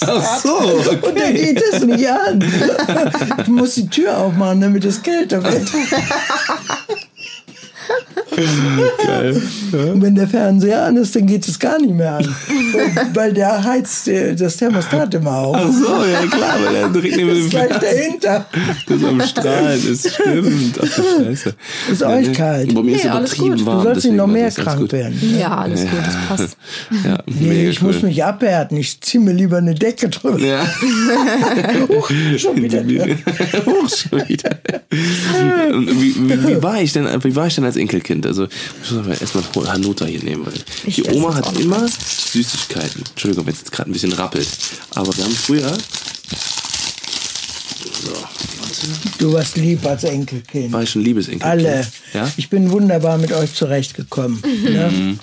[0.00, 0.56] Ach so,
[1.00, 2.44] Und da geht es nicht an.
[3.40, 5.68] Ich muss die Tür aufmachen, damit es kälter wird.
[9.06, 9.42] geil.
[9.72, 12.34] Und wenn der Fernseher an ist, dann geht es gar nicht mehr an.
[13.14, 15.56] Weil der heizt äh, das Thermostat immer auf.
[15.58, 18.46] Ach so, ja klar, weil er direkt neben Das dem ist gleich dahinter.
[18.86, 20.78] Das am Strahlen ist, stimmt.
[20.82, 21.54] Ach du Scheiße.
[21.90, 22.74] Ist euch kalt?
[22.74, 23.78] Bei mir ist Nee, übertrieben warm.
[23.78, 25.38] Du sollst nicht noch mehr ist krank werden.
[25.38, 26.56] Ja, alles gut, das passt.
[27.04, 27.92] Ja, Nee, ich cool.
[27.92, 28.76] muss mich abhärten.
[28.76, 30.38] Ich ziehe mir lieber eine Decke drüber.
[30.38, 30.66] Ja,
[31.88, 32.82] Huch, schon wieder.
[32.82, 34.50] Hoch schon wieder.
[34.90, 38.26] Wie, wie, wie, war ich denn, wie war ich denn als Enkelkind?
[38.26, 38.44] Also,
[38.82, 40.46] ich muss aber erstmal Hanuta hier nehmen.
[40.46, 40.54] Weil
[40.86, 41.86] Ich die Oma hat immer.
[41.88, 43.02] Süßigkeiten.
[43.10, 44.48] Entschuldigung, wenn es jetzt gerade ein bisschen rappelt.
[44.94, 45.76] Aber wir haben früher.
[48.02, 48.12] So.
[49.18, 50.72] Du warst lieb als Enkelkind.
[50.72, 51.50] War ich ein liebes Enkelkind?
[51.50, 51.86] Alle.
[52.12, 52.30] Ja?
[52.36, 54.42] Ich bin wunderbar mit euch zurechtgekommen.
[54.62, 55.18] Ne?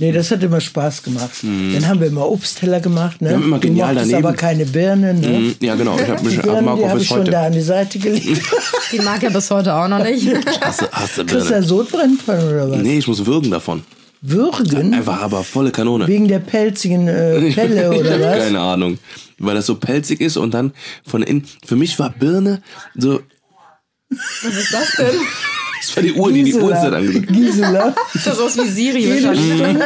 [0.00, 1.30] Nee, das hat immer Spaß gemacht.
[1.42, 3.20] Dann haben wir immer Obstteller gemacht.
[3.20, 3.32] Ne?
[3.32, 4.26] haben immer du genial mochtest daneben.
[4.28, 5.20] aber keine Birnen.
[5.20, 5.28] Ne?
[5.28, 5.98] Mhm, Ja, genau.
[5.98, 7.30] Ich habe mich Die Birnen, Marco die habe bis ich schon heute.
[7.32, 8.42] da an die Seite gelegt.
[8.92, 10.26] Die mag er bis heute auch noch nicht.
[10.60, 11.62] Hast du, hast du Kriegst du da Birne?
[11.66, 12.78] Sodbrennen von oder was?
[12.82, 13.82] Nee, ich muss würgen davon.
[14.22, 14.94] Würgen?
[14.94, 16.06] Einfach aber volle Kanone.
[16.06, 18.38] Wegen der pelzigen äh, Pelle ich oder was?
[18.38, 18.98] keine Ahnung.
[19.38, 20.72] Weil das so pelzig ist und dann
[21.06, 21.44] von innen.
[21.66, 22.62] Für mich war Birne
[22.96, 23.20] so.
[24.10, 25.14] Was ist das denn?
[25.80, 27.34] Das war die Uhr, die die Uhrzeit angesagt hat.
[27.36, 27.94] Gisela.
[28.14, 29.34] Ist das aus wie Siri Jede?
[29.34, 29.80] Stunde.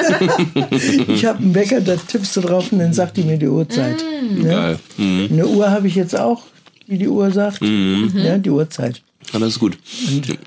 [1.08, 4.02] Ich habe einen Wecker, da tippst du drauf und dann sagt die mir die Uhrzeit.
[4.30, 4.42] Mm.
[4.42, 4.48] Ne?
[4.48, 4.78] Geil.
[4.96, 5.28] Mhm.
[5.32, 6.42] Eine Uhr habe ich jetzt auch,
[6.86, 7.60] die die Uhr sagt.
[7.62, 9.02] Ja, die Uhrzeit.
[9.32, 9.78] Ja, das ist gut.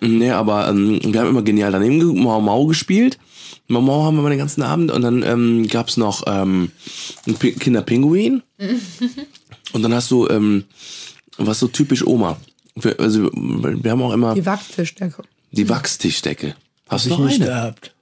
[0.01, 3.17] Nee, aber ähm, wir haben immer genial daneben ge- Mau Mau gespielt.
[3.67, 6.71] Mau Mau haben wir immer den ganzen Abend und dann ähm, gab's noch ähm,
[7.39, 8.41] Pi- Kinderpinguin.
[9.73, 10.65] und dann hast du, ähm,
[11.37, 12.37] was so typisch Oma.
[12.75, 15.23] Wir, also wir haben auch immer Die Wachstischdecke.
[15.55, 16.55] Die Wachstischdecke.
[16.89, 17.59] Hast Hab du noch ich nicht eine?
[17.61, 17.95] gehabt.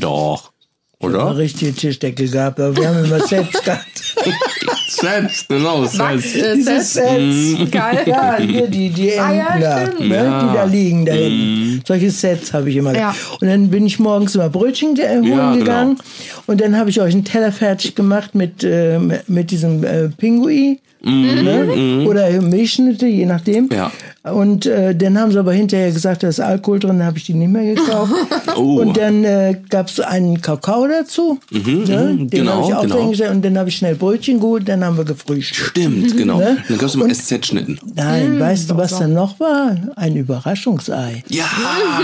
[0.00, 0.52] Doch.
[0.98, 1.36] Eine Oder?
[1.36, 4.14] richtige Tischdecke gehabt, aber wir haben immer Sets gehabt.
[4.88, 5.82] Selbst, genau.
[5.82, 6.36] Wachs, Selbst.
[6.36, 6.80] äh.
[6.80, 7.70] Sets.
[7.70, 8.02] Geil.
[8.06, 10.08] Ja, hier die, die Ah, Enten ja, da, stimmt.
[10.08, 10.40] ne, Ja.
[10.48, 11.82] die da liegen da hinten.
[11.86, 13.12] Solche Sets habe ich immer Ja.
[13.12, 13.42] gehabt.
[13.42, 15.56] Und dann bin ich morgens immer Brötchen äh, holen Ja, genau.
[15.58, 15.98] gegangen.
[16.46, 20.78] Und dann habe ich euch einen Teller fertig gemacht mit, äh, mit diesem äh, Pinguin.
[21.02, 22.04] Ne?
[22.08, 23.68] Oder Milchschnitte, je nachdem.
[23.70, 23.92] Ja.
[24.32, 27.24] Und äh, dann haben sie aber hinterher gesagt, da ist Alkohol drin, dann habe ich
[27.26, 28.12] die nicht mehr gekauft.
[28.56, 28.80] Oh.
[28.80, 31.38] Und dann äh, gab es einen Kakao dazu.
[31.50, 32.16] ne?
[32.16, 32.94] Den genau, habe ich auch genau.
[32.94, 33.30] dahingestellt.
[33.32, 35.70] Und dann habe ich schnell Brötchen geholt, dann haben wir gefrühstückt.
[35.72, 36.38] Stimmt, genau.
[36.38, 36.56] Ne?
[36.66, 37.78] Dann gab's immer SZ-Schnitten.
[37.94, 39.76] Nein, weißt du, was dann noch war?
[39.96, 41.22] Ein Überraschungsei.
[41.28, 41.44] Ja.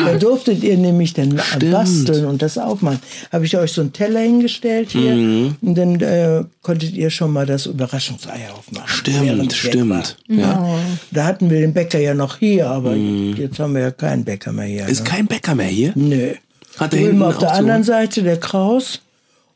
[0.05, 3.01] Da durftet ihr nämlich dann basteln und das aufmachen.
[3.33, 5.57] Habe ich euch so einen Teller hingestellt hier Mhm.
[5.63, 8.89] und dann äh, konntet ihr schon mal das Überraschungsei aufmachen.
[8.89, 10.17] Stimmt, stimmt.
[10.29, 10.67] Ja.
[11.13, 14.53] Da hatten wir den Bäcker ja noch hier, aber jetzt haben wir ja keinen Bäcker
[14.53, 14.85] mehr hier.
[14.85, 14.89] Mhm.
[14.91, 15.11] Ist ne?
[15.11, 15.93] kein Bäcker mehr hier?
[15.95, 16.33] Nö.
[16.79, 19.03] Hat hinten auf der so- anderen Seite der Kraus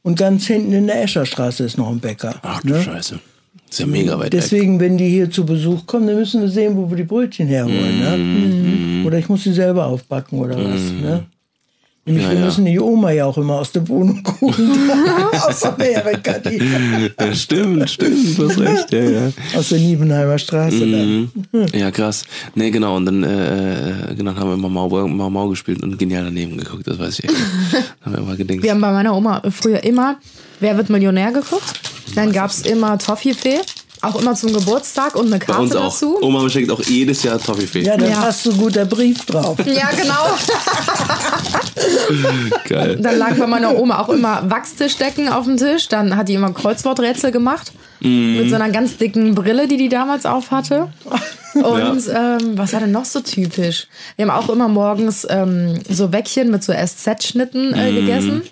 [0.02, 2.36] und ganz hinten in der Escherstraße ist noch ein Bäcker.
[2.42, 2.82] Ach du ne?
[2.82, 3.18] Scheiße.
[3.68, 4.30] Ist ja mega weit weg.
[4.32, 7.48] Deswegen, wenn die hier zu Besuch kommen, dann müssen wir sehen, wo wir die Brötchen
[7.48, 7.96] herholen.
[7.98, 9.00] Mhm.
[9.00, 9.07] Ne?
[9.07, 10.80] Oder ich muss sie selber aufbacken oder was.
[10.92, 11.26] Ne?
[12.07, 12.44] Nämlich, Ja, wir ja.
[12.44, 14.90] müssen die Oma ja auch immer aus der Wohnung holen.
[15.48, 16.61] aus Amerika, die,
[17.18, 19.32] Ja, stimmt, stimmt, du hast recht, ja, ja.
[19.57, 20.78] aus der Niebenheimer Straße.
[20.78, 21.30] Dann.
[21.74, 22.24] Ja, krass.
[22.54, 26.24] Nee, genau, und dann, äh, genau, haben wir immer Mau, Mau, Mau gespielt und genial
[26.24, 27.34] daneben geguckt, das weiß ich echt.
[28.02, 28.62] haben wir immer gedenkt.
[28.62, 30.16] Wir haben bei meiner Oma früher immer
[30.59, 31.80] Wer wird Millionär geguckt.
[32.14, 33.59] Dann gab es immer Toffifee,
[34.00, 35.92] auch immer zum Geburtstag und eine Bei Karte uns auch.
[35.92, 36.16] dazu.
[36.22, 37.82] Oma schenkt auch jedes Jahr Toffifee.
[37.82, 38.20] Ja, da Ja.
[38.22, 39.59] passt so gut der Brief drauf.
[39.66, 40.14] Ja, genau.
[42.68, 42.97] Geil.
[43.01, 45.89] Dann lag bei meiner Oma auch immer Wachstischdecken auf dem Tisch.
[45.89, 47.72] Dann hat die immer Kreuzworträtsel gemacht.
[48.01, 50.89] Mit so einer ganz dicken Brille, die die damals auf hatte.
[51.55, 53.87] Und ähm, was war denn noch so typisch?
[54.16, 58.43] Wir haben auch immer morgens ähm, so Weckchen mit so SZ-Schnitten äh, gegessen.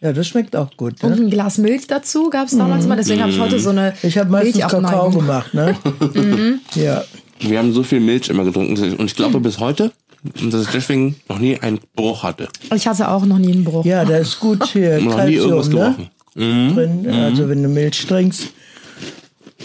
[0.00, 1.02] Ja, das schmeckt auch gut.
[1.04, 1.16] Und Ne?
[1.26, 2.96] ein Glas Milch dazu gab es damals immer.
[2.96, 5.76] Deswegen habe ich heute so eine Ich habe meistens Kakao gemacht, ne?
[6.14, 6.60] Mhm.
[6.74, 7.04] ja.
[7.38, 9.92] Wir haben so viel Milch immer getrunken und ich glaube bis heute,
[10.22, 12.48] dass ich deswegen noch nie einen Bruch hatte.
[12.74, 13.84] Ich hatte auch noch nie einen Bruch.
[13.84, 16.10] Ja, da ist gut hier Noch nie irgendwas Kalzium, gebrochen.
[16.34, 16.72] ne?
[16.74, 17.10] Drin.
[17.10, 18.48] Also wenn du Milch trinkst.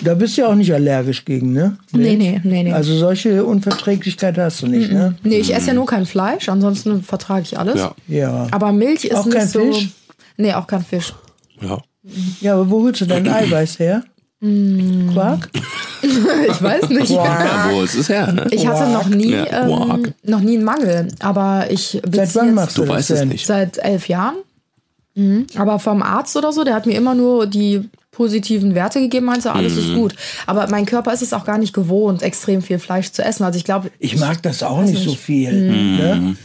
[0.04, 1.78] Da bist du ja auch nicht allergisch gegen, ne?
[1.94, 2.74] Nee, nee, nee, nee.
[2.74, 5.16] Also solche Unverträglichkeit hast du nicht, ne?
[5.24, 7.76] nee, ich esse ja nur kein Fleisch, ansonsten vertrage ich alles.
[7.80, 8.48] Ja, Ja.
[8.52, 9.72] Aber Milch ist Auch nicht kein so.
[9.72, 9.90] Fisch?
[10.36, 11.14] Nee, auch kein Fisch.
[11.62, 11.78] ja.
[12.42, 14.04] Ja, aber wo holst du dein Eiweiß her?
[14.42, 15.12] Mm.
[15.14, 15.50] Quark?
[16.04, 17.10] Ich weiß nicht.
[17.10, 18.32] Ja, wo ist es her?
[18.32, 18.46] Ne?
[18.52, 22.56] Ich hatte noch nie, Ja, ähm, noch nie einen Mangel, aber ich Seit wann jetzt
[22.56, 23.48] machst du, Du das weißt es nicht.
[23.48, 24.36] seit elf Jahren.
[25.16, 25.48] Mhm.
[25.58, 29.52] Aber vom Arzt oder so, der hat mir immer nur die positiven Werte gegeben, meinte,
[29.52, 30.14] alles ist gut.
[30.46, 33.44] Aber mein Körper ist es auch gar nicht gewohnt, extrem viel Fleisch zu essen.
[33.44, 35.52] Also ich glaube, Ich mag das auch nicht so viel.
[35.52, 35.96] Mm.
[35.98, 36.36] Ne?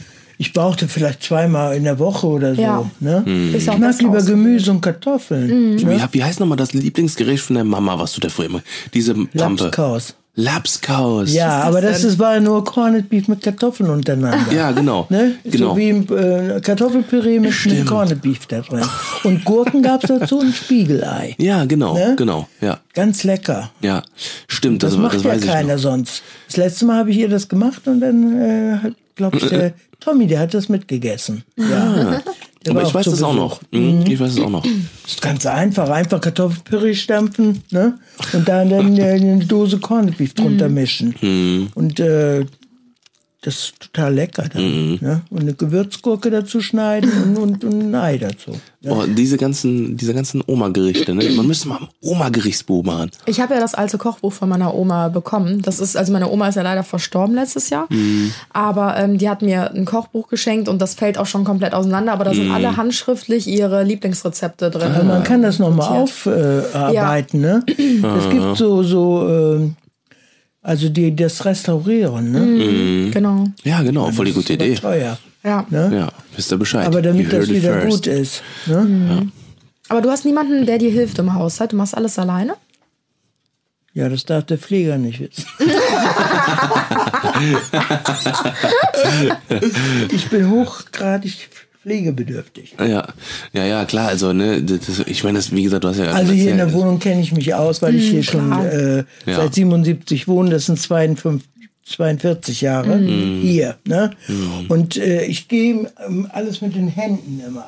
[0.41, 2.61] Ich brauchte vielleicht zweimal in der Woche oder so.
[2.63, 2.89] Ja.
[2.99, 3.23] Ne?
[3.55, 5.77] Ist auch Ich mag lieber Gemüse und Kartoffeln.
[5.77, 8.63] Wie, wie heißt nochmal das Lieblingsgericht von der Mama, was du da früher immer?
[8.91, 9.65] Diese Pampe.
[9.65, 10.15] Lapskaus.
[10.33, 11.31] Lapskaus.
[11.31, 14.51] Ja, das aber das ist, war nur Corned Beef mit Kartoffeln untereinander.
[14.51, 15.05] Ja, genau.
[15.09, 15.35] Ne?
[15.43, 15.71] Genau.
[15.73, 18.81] So wie ein äh, Kartoffelpüree mit einem Corned Beef da drin.
[19.23, 21.35] Und Gurken gab es dazu und Spiegelei.
[21.37, 22.15] Ja, genau, Ne?
[22.17, 22.47] genau.
[22.61, 23.69] Ja, Ganz lecker.
[23.81, 24.01] ja.
[24.47, 26.23] Stimmt, das, Das macht das ja keiner sonst.
[26.47, 29.73] Das letzte Mal habe ich ihr das gemacht und dann, äh, hat, glaube ich, der
[29.99, 31.43] Tommy, der hat das mitgegessen.
[31.57, 32.21] Ja.
[32.65, 33.61] Der war Aber ich weiß das auch noch.
[33.71, 34.03] Mhm.
[34.07, 34.63] Ich weiß es auch noch.
[34.63, 34.71] Das
[35.07, 35.89] ist ganz einfach.
[35.89, 37.97] Einfach Kartoffelpüree stampfen ne?
[38.33, 41.15] und dann, äh, eine Dose Corned Beef drunter mischen.
[41.21, 41.69] Mhm.
[41.73, 42.45] Und äh,
[43.43, 44.63] das ist total lecker dann.
[44.63, 44.97] Mhm.
[45.01, 45.21] Ne?
[45.31, 48.51] Und eine Gewürzgurke dazu schneiden und, und, und ein Ei dazu.
[48.85, 51.27] Oh, diese ganzen, diese ganzen Oma-Gerichte, ne?
[51.31, 53.11] Man müsste mal ein Oma-Gerichtsbuch machen.
[53.25, 55.61] ich habe ja das alte Kochbuch von meiner Oma bekommen.
[55.63, 57.87] Das ist, also meine Oma ist ja leider verstorben letztes Jahr.
[58.53, 62.13] Aber ähm, die hat mir ein Kochbuch geschenkt und das fällt auch schon komplett auseinander.
[62.13, 64.91] Aber da sind alle handschriftlich ihre Lieblingsrezepte drin.
[64.93, 67.41] Aber man kann das nochmal aufarbeiten.
[67.41, 67.63] Ne?
[67.67, 69.75] Es gibt so, so ähm,
[70.61, 72.31] also die das Restaurieren.
[72.31, 73.11] Ne?
[73.11, 73.45] Genau.
[73.63, 74.75] Ja, genau, voll die gute Aber Idee.
[74.75, 75.17] teuer.
[75.43, 75.65] Ja.
[75.69, 75.91] Ne?
[75.93, 76.85] Ja, wisst ihr Bescheid.
[76.85, 78.05] Aber You damit das wieder first.
[78.05, 78.43] gut ist.
[78.67, 79.29] Ne?
[79.89, 81.71] Aber du hast niemanden, der dir hilft im Haushalt.
[81.71, 82.55] Du machst alles alleine?
[83.93, 85.45] Ja, das darf der Pfleger nicht wissen.
[90.11, 91.49] Ich bin hochgradig
[91.83, 92.75] pflegebedürftig.
[92.79, 93.07] Ja,
[93.53, 94.07] ja, ja, klar.
[94.09, 96.11] Also, ne, das, ich meine, das, wie gesagt, du hast ja.
[96.11, 96.73] Also hier in der.
[96.73, 99.35] Wohnung kenne ich mich aus, weil ich hier schon äh, Ja.
[99.35, 100.49] seit 77 wohne.
[100.51, 101.47] Das sind 52,
[101.85, 103.75] 42 Jahre hier.
[103.85, 104.11] Ne?
[104.69, 107.67] Und äh, ich gehe ähm, alles mit den Händen immer.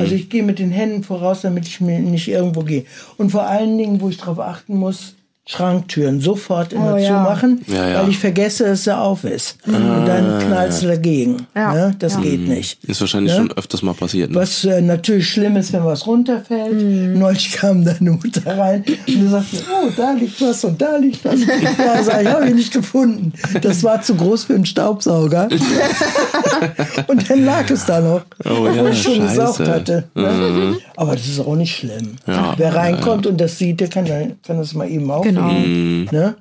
[0.00, 2.84] Also ich gehe mit den Händen voraus, damit ich mir nicht irgendwo gehe.
[3.18, 5.14] Und vor allen Dingen, wo ich darauf achten muss,
[5.50, 7.06] Schranktüren sofort immer Oh, ja.
[7.08, 8.02] zumachen, Ja, ja.
[8.02, 9.56] weil ich vergesse, dass er auf ist.
[9.66, 9.72] Und
[10.06, 11.46] dann knallst du dagegen.
[11.56, 11.72] Ja.
[11.72, 11.94] Ne?
[11.98, 12.84] Das geht nicht.
[12.84, 13.38] Ist wahrscheinlich Ja?
[13.38, 14.30] schon öfters mal passiert.
[14.30, 14.36] Ne?
[14.36, 16.74] Was äh, natürlich schlimm ist, wenn was runterfällt.
[16.82, 17.18] Mhm.
[17.18, 21.40] Neulich kam deine Mutter rein und sagte, oh, da liegt was und da liegt was.
[21.40, 23.32] Ja, sag ich, habe ich nicht gefunden.
[23.62, 25.48] Das war zu groß für einen Staubsauger.
[27.06, 29.28] und dann lag es da noch, Oh wo ja, ich schon scheiße.
[29.40, 30.04] gesaugt hatte.
[30.14, 30.76] Ne?
[30.96, 32.16] Aber das ist auch nicht schlimm.
[32.26, 35.36] Wer reinkommt und das sieht, der kann, kann das mal eben aufnehmen.
[35.36, 35.37] Genau.
[35.40, 36.36] Ne?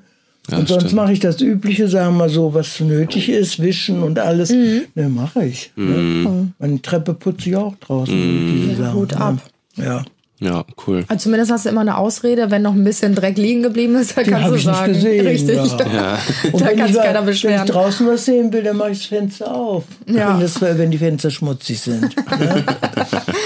[0.52, 4.18] und sonst mache ich das Übliche, sagen wir mal so, was nötig ist, wischen und
[4.18, 4.52] alles.
[4.52, 4.84] Mhm.
[4.96, 5.72] Ne, mache ich.
[5.76, 6.54] Ne?
[6.58, 8.16] Meine Treppe putze ich auch draußen.
[8.16, 9.20] Diese Sachen, Hut ne?
[9.20, 9.42] ab.
[9.76, 10.06] Ja.
[10.40, 11.04] Ja, cool.
[11.08, 14.16] Also zumindest hast du immer eine Ausrede, wenn noch ein bisschen Dreck liegen geblieben ist,
[14.16, 14.94] dann Den kannst du ich nicht sagen.
[14.94, 15.26] gesehen.
[15.28, 15.56] Richtig.
[15.56, 16.20] Ja.
[16.52, 17.66] Und Da wenn kann ich, sich keiner wenn beschweren.
[17.66, 19.84] ich draußen was sehen will, dann mache ich das Fenster auf.
[20.06, 20.34] Ja.
[20.34, 22.16] Wenn, das, wenn die Fenster schmutzig sind.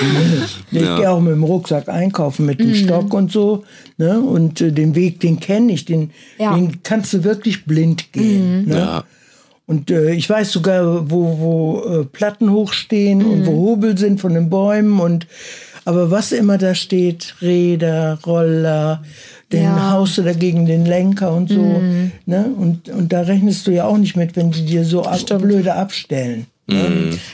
[0.01, 0.47] Ne?
[0.71, 2.63] ich gehe auch mit dem Rucksack einkaufen, mit Mhm.
[2.63, 3.63] dem Stock und so.
[3.97, 4.19] Ne?
[4.19, 5.85] Und äh, den Weg, den kenne ich.
[5.85, 6.55] Den, Ja.
[6.55, 8.67] den kannst du wirklich blind gehen.
[8.67, 8.77] Ne?
[8.77, 9.03] Ja.
[9.67, 14.33] Und äh, ich weiß sogar, wo, wo äh, Platten hochstehen und wo Hobel sind von
[14.33, 14.99] den Bäumen.
[14.99, 15.27] Und
[15.86, 19.03] aber was immer da steht, Räder, Roller,
[19.51, 19.91] den Ja.
[19.91, 21.82] haust du dagegen den Lenker und so.
[22.25, 22.45] Ne?
[22.57, 25.73] Und, und da rechnest du ja auch nicht mit, wenn die dir so ab, blöde
[25.75, 26.45] abstellen.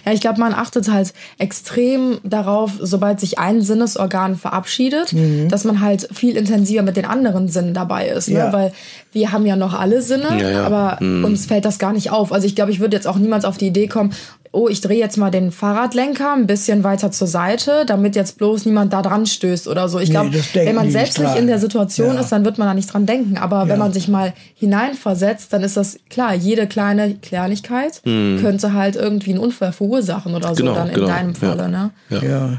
[0.04, 5.48] Ja, ich glaube, man achtet halt extrem darauf, sobald sich ein Sinnesorgan verabschiedet, Mhm.
[5.50, 8.30] dass man halt viel intensiver mit den anderen Sinnen dabei ist.
[8.30, 8.40] Ne?
[8.40, 8.54] Ja.
[8.54, 8.72] Weil
[9.12, 10.64] wir haben ja noch alle Sinne, Ja, ja.
[10.66, 12.32] aber uns fällt das gar nicht auf.
[12.34, 14.12] Also ich glaube, ich würde jetzt auch niemals auf die Idee kommen,
[14.52, 18.66] oh, ich drehe jetzt mal den Fahrradlenker ein bisschen weiter zur Seite, damit jetzt bloß
[18.66, 20.00] niemand da dran stößt oder so.
[20.00, 22.22] Ich Nee, glaube, denken wenn man selbst nicht in der Situation Ja.
[22.22, 23.38] ist, dann wird man da nicht dran denken.
[23.38, 28.96] Aber wenn man sich mal hineinversetzt, dann ist das klar, jede kleine Kleinigkeit könnte halt
[28.96, 31.08] irgendwie einen Unfall verursachen oder so Genau, dann in genau.
[31.08, 31.36] deinem Ja.
[31.40, 31.92] Falle, ne?
[32.10, 32.24] Ja.
[32.24, 32.50] Ja.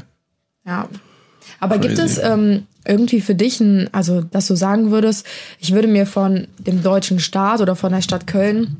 [0.65, 0.87] Ja.
[1.59, 2.19] Aber gibt Crazy.
[2.21, 5.25] es ähm, irgendwie für dich ein, also dass du sagen würdest,
[5.59, 8.77] ich würde mir von dem deutschen Staat oder von der Stadt Köln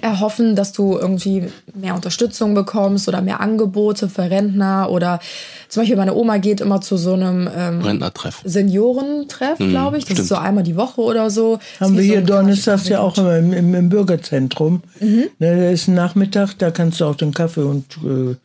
[0.00, 5.20] erhoffen, dass du irgendwie mehr Unterstützung bekommst oder mehr Angebote für Rentner oder
[5.68, 8.40] zum Beispiel meine Oma geht immer zu so einem ähm, Rentnertreff.
[8.44, 10.04] Seniorentreff, glaube ich.
[10.04, 10.20] Das stimmt.
[10.20, 11.58] ist so einmal die Woche oder so.
[11.80, 14.82] Haben wir so hier donnerstags ja auch im, im, im Bürgerzentrum.
[15.00, 18.36] Ne, da ist ein Nachmittag, da kannst du auch den Kaffee und äh,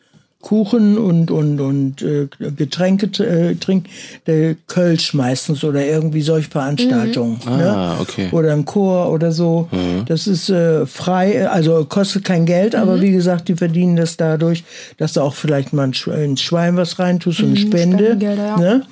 [0.42, 3.88] Kuchen und, und, und äh, Getränke äh, trinken.
[4.26, 7.40] Der Kölsch meistens oder irgendwie solche Veranstaltungen.
[7.44, 7.68] Ne?
[7.68, 8.28] Ah, okay.
[8.30, 9.68] Oder ein Chor oder so.
[10.06, 14.62] Das ist äh, frei, also kostet kein Geld, aber wie gesagt, die verdienen das dadurch,
[14.98, 15.90] dass du auch vielleicht mal
[16.22, 17.96] ins Schwein was reintust, so eine Spende.
[17.96, 18.56] Spendengelder, ja.
[18.58, 18.82] Ne?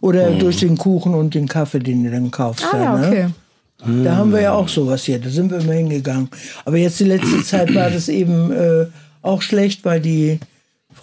[0.00, 2.64] Oder durch den Kuchen und den Kaffee, den du dann kaufst.
[2.64, 3.06] Ah da, ja, ne?
[3.06, 3.26] okay.
[4.02, 6.28] Da haben wir ja auch sowas hier, da sind wir immer hingegangen.
[6.64, 8.86] Aber jetzt die letzte Zeit war das eben äh,
[9.20, 10.40] auch schlecht, weil die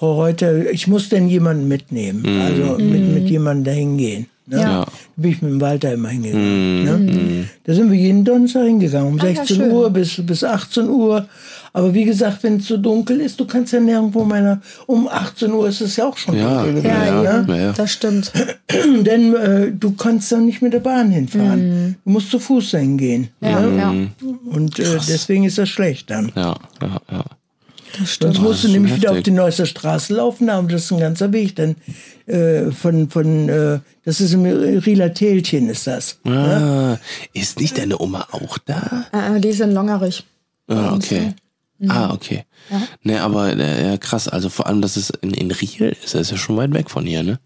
[0.01, 4.25] Frau Reuter, ich muss denn jemanden mitnehmen, also mit, mit jemandem da hingehen.
[4.47, 4.57] Ne?
[4.57, 4.61] Ja.
[4.63, 4.85] Ja.
[4.85, 6.85] Da bin ich mit dem Walter immer hingegangen.
[6.85, 7.47] Ne?
[7.65, 9.71] Da sind wir jeden Donnerstag hingegangen, um ja, 16 schön.
[9.71, 11.27] Uhr bis, bis 18 Uhr.
[11.73, 15.53] Aber wie gesagt, wenn es so dunkel ist, du kannst ja nirgendwo meiner, um 18
[15.53, 17.45] Uhr ist es ja auch schon Ja, dunkel Ja, gewesen, ja, ne?
[17.47, 17.71] ja, ja.
[17.73, 18.31] das stimmt.
[19.05, 21.95] Denn äh, du kannst dann nicht mit der Bahn hinfahren.
[22.03, 23.27] Du musst zu Fuß hingehen.
[23.39, 23.93] Ja, ja.
[24.49, 26.31] Und äh, deswegen ist das schlecht dann.
[26.35, 27.23] Ja, ja, ja.
[28.01, 28.35] Das stimmt.
[28.35, 31.31] Sonst musst du nämlich wieder auf die Neusser Straße laufen, aber das ist ein ganzer
[31.31, 31.55] Weg.
[31.55, 31.75] Dann
[32.25, 36.19] äh, von, von äh, das ist im Rieler Tälchen ist das.
[36.25, 36.97] Ah,
[37.33, 39.05] ist nicht deine Oma auch da?
[39.11, 40.23] Äh, die ist in Longerich.
[40.67, 41.33] Ah, okay.
[41.87, 42.43] Ah, okay.
[43.03, 46.21] Ne, aber äh, ja, krass, also vor allem, dass es in, in Riel ist, das
[46.21, 47.39] ist ja schon weit weg von hier, ne?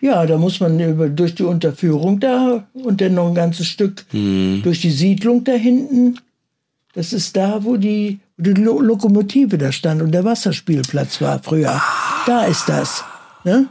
[0.00, 4.04] Ja, da muss man über, durch die Unterführung da und dann noch ein ganzes Stück
[4.12, 6.18] durch die Siedlung da hinten.
[6.96, 11.80] Das ist da, wo die, die Lo Lokomotive da stand und der Wasserspielplatz war früher.
[12.26, 13.04] Da ist das.
[13.44, 13.68] Ne?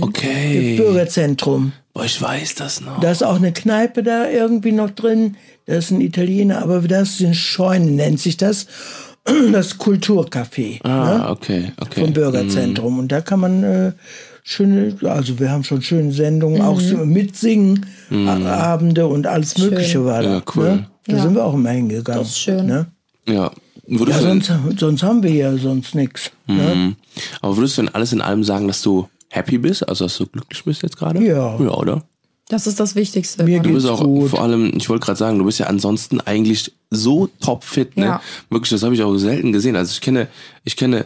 [0.00, 0.76] Okay.
[0.76, 1.72] Bürgerzentrum.
[1.92, 3.00] Boah, ich weiß das noch.
[3.00, 5.36] Da ist auch eine Kneipe da irgendwie noch drin.
[5.66, 8.66] Da ist ein Italiener, aber das ist eine Scheune, nennt sich das.
[9.52, 12.00] Das Kulturcafé ah, okay, okay.
[12.00, 12.98] vom Bürgerzentrum.
[12.98, 13.92] Und da kann man äh,
[14.42, 20.04] schöne, also wir haben schon schöne Sendungen, auch so mitsingen, A- Abende und alles Mögliche
[20.06, 20.36] war da.
[20.36, 20.64] Ja, cool.
[20.64, 20.89] Ne?
[21.10, 21.22] Da Ja.
[21.22, 22.20] sind wir auch immer hingegangen.
[22.20, 22.66] Das ist schön.
[22.66, 22.86] Ne?
[23.28, 23.50] Ja.
[23.86, 26.30] Ja, sonst, sonst haben wir ja sonst nichts.
[26.46, 26.74] Ne?
[26.74, 26.96] Mhm.
[27.40, 30.26] aber würdest du denn alles in allem sagen, dass du happy bist, also dass du
[30.26, 31.20] glücklich bist jetzt gerade?
[31.24, 31.58] Ja.
[31.58, 32.02] Ja, oder?
[32.48, 33.42] Das ist das Wichtigste.
[33.44, 33.74] Mir Du ne?
[33.74, 34.30] geht's bist auch gut.
[34.30, 38.04] vor allem, ich wollte gerade sagen, du bist ja ansonsten eigentlich so topfit, ne?
[38.06, 38.22] Ja.
[38.48, 39.74] Wirklich, das habe ich auch selten gesehen.
[39.76, 40.28] Also ich kenne,
[40.64, 41.04] ich kenne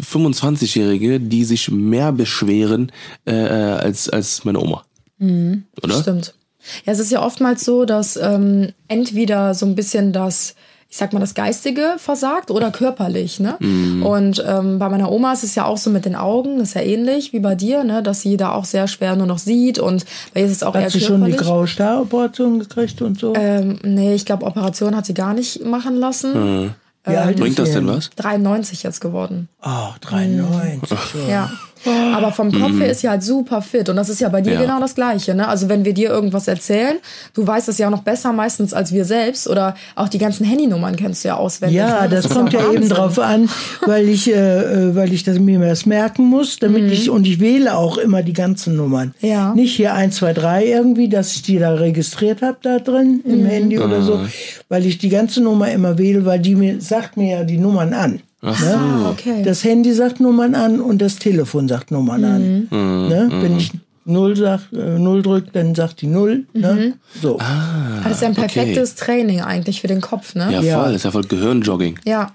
[0.00, 2.90] 25-Jährige, die sich mehr beschweren
[3.26, 4.84] äh, äh, als als meine Oma.
[5.20, 6.00] Oder?
[6.00, 6.34] Stimmt.
[6.84, 10.54] Ja, es ist ja oftmals so, dass ähm, entweder so ein bisschen das,
[10.88, 13.56] ich sag mal, das Geistige versagt oder körperlich, ne?
[14.02, 16.74] Und ähm, bei meiner Oma ist es ja auch so mit den Augen, das ist
[16.74, 18.02] ja ähnlich wie bei dir, ne?
[18.02, 20.74] Dass sie da auch sehr schwer nur noch sieht und bei ihr ist es auch
[20.74, 21.46] eher Hat sie schon die körperlich.
[21.46, 23.34] graue Staroperation gekriegt und so?
[23.36, 26.74] ähm, nee, ich glaube, Operation hat sie gar nicht machen lassen.
[27.06, 28.08] Wie alt Bringt ist das sie denn was?
[28.16, 29.48] 93 jetzt geworden.
[29.60, 30.98] Ach, 93.
[30.98, 31.28] schon.
[31.28, 31.50] Ja.
[32.14, 33.88] Aber vom Kopf her ist sie halt super fit.
[33.88, 34.60] Und das ist ja bei dir Ja.
[34.62, 35.34] genau das Gleiche.
[35.34, 35.46] Ne?
[35.48, 36.96] Also wenn wir dir irgendwas erzählen,
[37.34, 39.48] du weißt es ja auch noch besser meistens als wir selbst.
[39.48, 41.76] Oder auch die ganzen Handynummern kennst du ja auswendig.
[41.76, 42.08] Ja, ne?
[42.08, 42.88] das ist kommt ja eben Wahnsinn.
[42.90, 43.48] drauf an,
[43.86, 44.34] weil ich, äh,
[44.90, 48.22] äh, weil ich das mir das merken muss, damit ich und ich wähle auch immer
[48.22, 49.14] die ganzen Nummern.
[49.20, 49.28] Mhm.
[49.28, 49.54] Ja.
[49.54, 53.40] Nicht hier 1, 2, 3 irgendwie, dass ich die da registriert habe da drin im
[53.42, 53.46] Mhm.
[53.46, 54.20] Handy oder so,
[54.68, 57.92] weil ich die ganze Nummer immer wähle, weil die mir sagt mir ja die Nummern
[57.94, 58.20] an.
[58.44, 58.74] Ach Ne?
[58.76, 59.42] Ah, okay.
[59.44, 62.66] Das Handy sagt Nummern an und das Telefon sagt Nummern Mhm.
[62.70, 63.08] an.
[63.08, 63.28] Ne?
[63.40, 63.72] Wenn ich
[64.04, 66.44] null sag, äh, null drück, dann sagt die null.
[66.52, 66.72] Ne?
[66.74, 66.94] Mhm.
[67.22, 67.38] So.
[67.38, 70.48] Ah, das ist ja ein perfektes Training eigentlich für den Kopf, ne?
[70.52, 70.76] Ja, Ja.
[70.80, 70.88] voll.
[70.92, 71.98] Das ist ja voll Gehirnjogging.
[72.04, 72.32] Ja.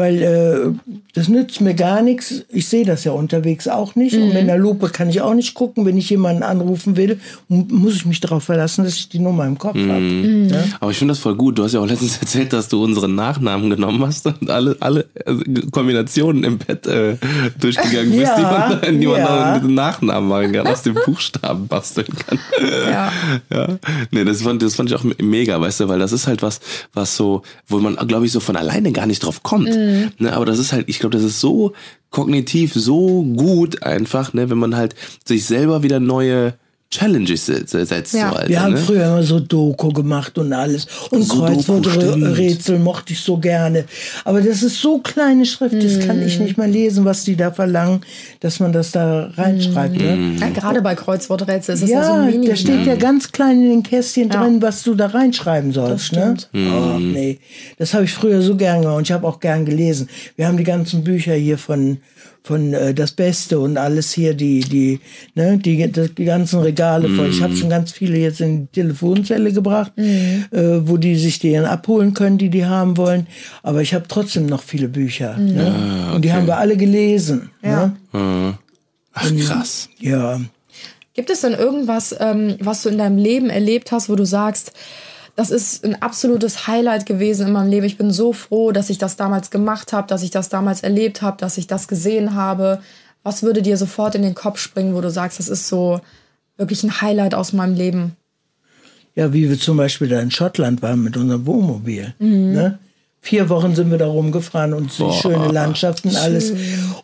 [0.00, 2.42] Weil äh, das nützt mir gar nichts.
[2.48, 4.16] Ich sehe das ja unterwegs auch nicht.
[4.16, 5.84] Und mit einer Lupe kann ich auch nicht gucken.
[5.84, 9.44] Wenn ich jemanden anrufen will, mu- muss ich mich darauf verlassen, dass ich die Nummer
[9.46, 10.00] im Kopf habe.
[10.00, 10.64] Ne?
[10.80, 11.58] Aber ich finde das voll gut.
[11.58, 15.04] Du hast ja auch letztens erzählt, dass du unseren Nachnamen genommen hast und alle, alle
[15.26, 17.16] also Kombinationen im Bett äh,
[17.60, 19.26] durchgegangen bist, Ja, die man, die man ja.
[19.26, 22.38] dann mit dem Nachnamen machen kann, aus den Buchstaben basteln kann.
[22.90, 23.12] Ja.
[23.52, 23.78] Ja,
[24.10, 26.60] nee, das fand, das fand ich auch mega, weißt du, weil das ist halt was,
[26.94, 29.68] was so, wo man, glaube ich, so von alleine gar nicht drauf kommt.
[30.18, 31.72] Ne, aber das ist halt, ich glaube, das ist so
[32.10, 36.54] kognitiv so gut einfach, ne, wenn man halt sich selber wieder neue
[36.92, 38.14] Challenges se- se- setzt.
[38.14, 38.30] Ja.
[38.30, 38.78] So, Alter, Wir haben ne?
[38.80, 40.88] früher immer so Doku gemacht und alles.
[41.10, 41.40] Und stimmt.
[41.46, 43.84] Kreuzworträtsel mochte ich so gerne.
[44.24, 47.52] Aber das ist so kleine Schrift, das kann ich nicht mehr lesen, was die da
[47.52, 48.00] verlangen,
[48.40, 49.96] dass man das da reinschreibt.
[49.98, 50.34] Ne?
[50.40, 52.48] ja gerade bei Kreuzworträtsel ist es ja, so Ja, ein Mini.
[52.48, 54.42] da steht ja ganz klein in den Kästchen Ja.
[54.42, 56.12] drin, was du da reinschreiben sollst.
[56.12, 56.34] Ne?
[56.38, 56.48] stimmt.
[56.54, 57.38] Oh, nee.
[57.78, 60.08] Das habe ich früher so gern gemacht und ich habe auch gern gelesen.
[60.34, 61.98] Wir haben die ganzen Bücher hier von
[62.42, 65.00] von äh, das Beste und alles hier die die
[65.34, 67.28] ne die das, die ganzen Regale voll.
[67.28, 71.52] Ich habe schon ganz viele jetzt in die Telefonzelle gebracht, äh, wo die sich die
[71.52, 73.26] dann abholen können, die die haben wollen.
[73.62, 75.36] Aber ich habe trotzdem noch viele Bücher.
[75.36, 76.12] Ne?
[76.14, 77.50] Und die haben wir alle gelesen.
[77.62, 77.92] Ja.
[78.12, 78.58] Ne?
[79.12, 79.88] Ach, krass.
[79.98, 80.40] Ja.
[81.14, 84.72] Gibt es denn irgendwas, ähm, was du in deinem Leben erlebt hast, wo du sagst,
[85.36, 87.86] das ist ein absolutes Highlight gewesen in meinem Leben.
[87.86, 91.22] Ich bin so froh, dass ich das damals gemacht habe, dass ich das damals erlebt
[91.22, 92.80] habe, dass ich das gesehen habe.
[93.22, 96.00] Was würde dir sofort in den Kopf springen, wo du sagst, das ist so
[96.56, 98.16] wirklich ein Highlight aus meinem Leben?
[99.14, 102.14] Ja, wie wir zum Beispiel da in Schottland waren mit unserem Wohnmobil.
[102.18, 102.52] Mhm.
[102.52, 102.78] Ne?
[103.22, 106.54] Vier Wochen sind wir da rumgefahren und die schöne Landschaften, alles.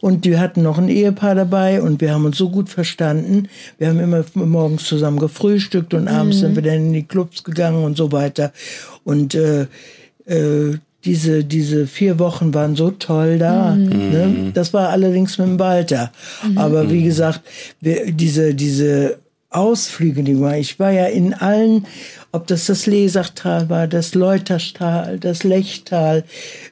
[0.00, 3.48] Und die hatten noch ein Ehepaar dabei und wir haben uns so gut verstanden.
[3.78, 7.84] Wir haben immer morgens zusammen gefrühstückt und abends sind wir dann in die Clubs gegangen
[7.84, 8.52] und so weiter.
[9.04, 9.66] Und äh,
[10.26, 13.76] äh, diese, diese vier Wochen waren so toll da.
[13.76, 14.50] Ne?
[14.52, 16.10] Das war allerdings mit dem Walter.
[16.56, 17.42] Aber wie gesagt,
[17.80, 19.18] wir, diese, diese
[19.50, 20.56] Ausflüge, die war.
[20.58, 21.86] Ich war ja in allen,
[22.32, 26.24] ob das das Lesachtal war, das Leutertal, das Lechtal.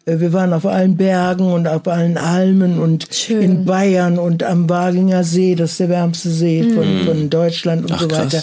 [0.05, 3.43] Äh, Wir waren auf allen Bergen und auf allen Almen und Schön.
[3.43, 7.93] in Bayern und am Waginger See, das ist der wärmste See von, von Deutschland und
[7.93, 8.35] Ach, so krass.
[8.35, 8.43] weiter.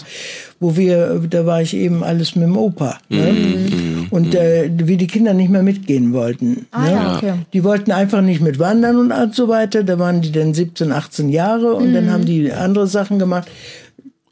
[0.60, 2.98] Wo wir, da war ich eben alles mit dem Opa.
[3.10, 4.08] Ne?
[4.12, 6.68] Und äh, wie die Kinder nicht mehr mitgehen wollten.
[6.70, 6.92] Ah, ne?
[6.92, 7.34] ja, okay.
[7.52, 9.84] Die wollten einfach nicht mit wandern und so weiter.
[9.84, 13.48] Da waren die dann 17, 18 Jahre und dann haben die andere Sachen gemacht.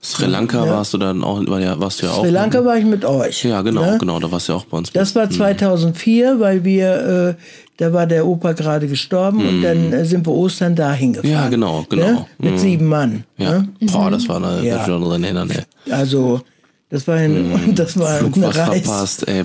[0.01, 2.21] Sri Lanka warst du dann auch, war ja, warst du ja auch.
[2.23, 3.43] Sri Lanka war ich mit euch.
[3.43, 3.97] Ja, genau, ne?
[3.99, 4.91] genau, da warst du ja auch bei uns.
[4.93, 7.43] Das war 2004, weil wir, äh,
[7.77, 11.31] da war der Opa gerade gestorben und dann äh, sind wir Ostern dahin gefahren.
[11.31, 12.05] Ja, genau, genau.
[12.05, 12.25] Ne?
[12.37, 13.25] Mit sieben Mann.
[13.37, 13.59] ja.
[13.59, 13.69] Ne?
[13.91, 14.77] Boah, das war eine Ja.
[14.85, 15.49] besondere Erinnerung.
[15.91, 16.41] Also,
[16.89, 18.83] das war, ein, das war Flug eine was Reise.
[18.83, 19.43] verpasst, ey.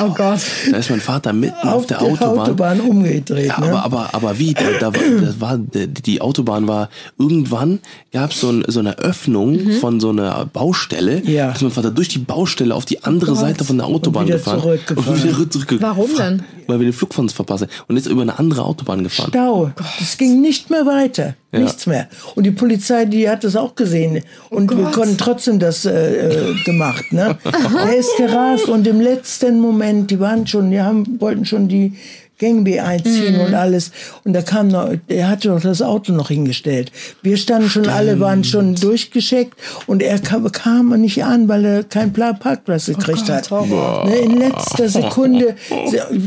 [0.00, 0.40] Oh Gott.
[0.70, 2.38] Da ist mein Vater mitten auf, Auf der der Autobahn.
[2.38, 3.48] Autobahn umgedreht.
[3.48, 3.66] Ja, ne?
[3.68, 4.54] aber, aber, aber wie?
[4.54, 7.80] Da, da, war- das war, die Autobahn war, irgendwann
[8.12, 11.22] gab es so, ein, so eine Öffnung von so einer Baustelle.
[11.28, 11.50] Ja.
[11.50, 13.40] Ist mein Vater durch die Baustelle auf die andere Gott.
[13.40, 14.60] Seite von der Autobahn wieder gefahren.
[14.60, 15.12] zurückgefahren.
[15.14, 15.96] Und wieder zurückgefahren.
[15.96, 16.42] Warum denn?
[16.68, 17.70] Weil wir den Flug von uns verpasst haben.
[17.88, 19.30] Und ist über eine andere Autobahn gefahren.
[19.30, 19.72] Stau.
[20.00, 21.34] Es ging nicht mehr weiter.
[21.50, 21.60] Ja.
[21.60, 22.08] Nichts mehr.
[22.34, 24.22] Und die Polizei, die hat das auch gesehen.
[24.50, 24.92] Und wir Gott.
[24.92, 27.10] konnten trotzdem das äh, äh, gemacht.
[27.10, 27.38] Ne?
[27.44, 31.94] er ist gerast und im letzten Moment, die waren schon, die haben, wollten schon die,
[32.38, 33.90] Gangway einziehen und alles.
[34.24, 36.92] Und da kam noch, er hatte doch das Auto noch hingestellt.
[37.22, 39.54] Wir standen schon alle, waren schon durchgeschickt
[39.86, 43.50] und er kam, kam nicht an, weil er keinen Pla- Parkplatz gekriegt Gott, hat.
[44.06, 45.56] Ne, in letzter Sekunde,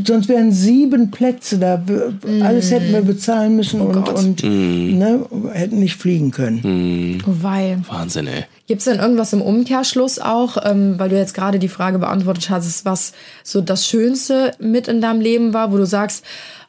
[0.06, 4.18] sonst wären sieben Plätze da, be- alles hätten wir bezahlen müssen und, Gott.
[4.18, 5.20] und ne,
[5.52, 7.22] hätten nicht fliegen können.
[7.26, 7.78] Oh, wei.
[7.88, 8.44] Wahnsinn, ey.
[8.66, 12.48] Gibt es denn irgendwas im Umkehrschluss auch, ähm, weil du jetzt gerade die Frage beantwortet
[12.48, 16.24] hast, was so das Schönste mit in deinem Leben war, wo du sagst,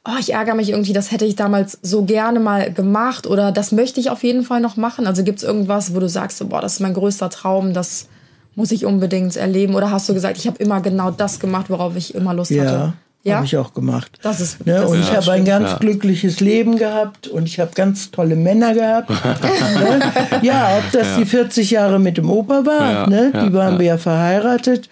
[0.05, 3.71] oh, ich ärgere mich irgendwie, das hätte ich damals so gerne mal gemacht oder das
[3.71, 5.07] möchte ich auf jeden Fall noch machen?
[5.07, 8.07] Also gibt es irgendwas, wo du sagst, so, boah, das ist mein größter Traum, das
[8.55, 9.75] muss ich unbedingt erleben?
[9.75, 12.63] Oder hast du gesagt, ich habe immer genau das gemacht, worauf ich immer Lust Ja,
[12.63, 12.93] hatte?
[13.25, 14.19] Ja, habe ich auch gemacht.
[14.21, 14.73] Das ist- ne?
[14.81, 15.77] das Und ist ich ja habe ein ganz Ja.
[15.77, 19.09] glückliches Leben gehabt und ich habe ganz tolle Männer gehabt.
[19.79, 20.01] ne?
[20.41, 23.31] Ja, ob das die 40 Jahre mit dem Opa war, Ja, ne?
[23.33, 23.79] ja, die waren ja.
[23.79, 24.89] wir ja verheiratet.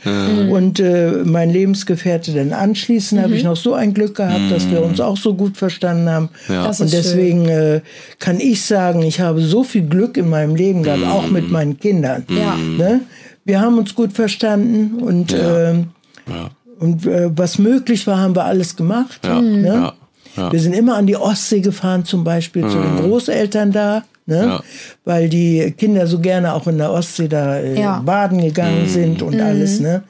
[0.50, 4.82] Und äh, mein Lebensgefährte dann anschließend habe ich noch so ein Glück gehabt, dass wir
[4.82, 6.30] uns auch so gut verstanden haben.
[6.48, 6.64] Ja.
[6.68, 7.82] Das Und ist deswegen äh,
[8.20, 11.78] kann ich sagen, ich habe so viel Glück in meinem Leben gehabt, auch mit meinen
[11.78, 12.26] Kindern.
[12.30, 12.56] Ja.
[12.56, 13.02] Ne?
[13.44, 15.74] Wir haben uns gut verstanden und Ja.
[16.82, 19.22] Und äh, was möglich war, haben wir alles gemacht.
[19.24, 19.68] Ja, Ne?
[19.68, 19.94] ja,
[20.38, 20.52] ja.
[20.52, 24.44] Wir sind immer an die Ostsee gefahren, zum Beispiel zu den Großeltern da, ne?
[24.46, 24.64] Ja.
[25.06, 28.00] weil die Kinder so gerne auch in der Ostsee da äh, Ja.
[28.06, 28.44] baden Mhm.
[28.46, 29.80] gegangen sind und alles.
[29.80, 30.04] Ne?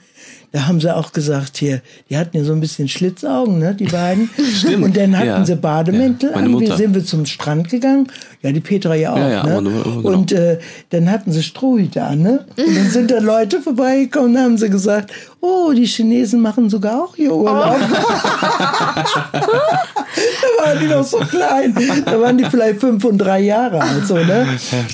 [0.54, 3.86] Da haben sie auch gesagt, hier, die hatten ja so ein bisschen Schlitzaugen, ne, die
[3.86, 4.30] beiden.
[4.58, 4.84] Stimmt.
[4.84, 5.46] Und dann hatten Ja.
[5.46, 6.36] sie Bademäntel Ja.
[6.36, 6.60] An.
[6.60, 8.08] Wir sind wir zum Strand gegangen.
[8.42, 9.18] Ja, die Petra ja auch.
[9.18, 9.62] Ja, ja, ne?
[9.62, 10.10] nur- genau.
[10.10, 12.46] Und äh, dann hatten sie Strohhüte an, ne?
[12.58, 17.02] Und dann sind da Leute vorbeigekommen und haben sie gesagt, oh, die Chinesen machen sogar
[17.04, 17.78] auch hier Urlaub.
[19.32, 19.42] da
[20.62, 21.76] waren die noch so klein.
[22.06, 24.46] Da waren die vielleicht fünf und drei Jahre alt, so, ne?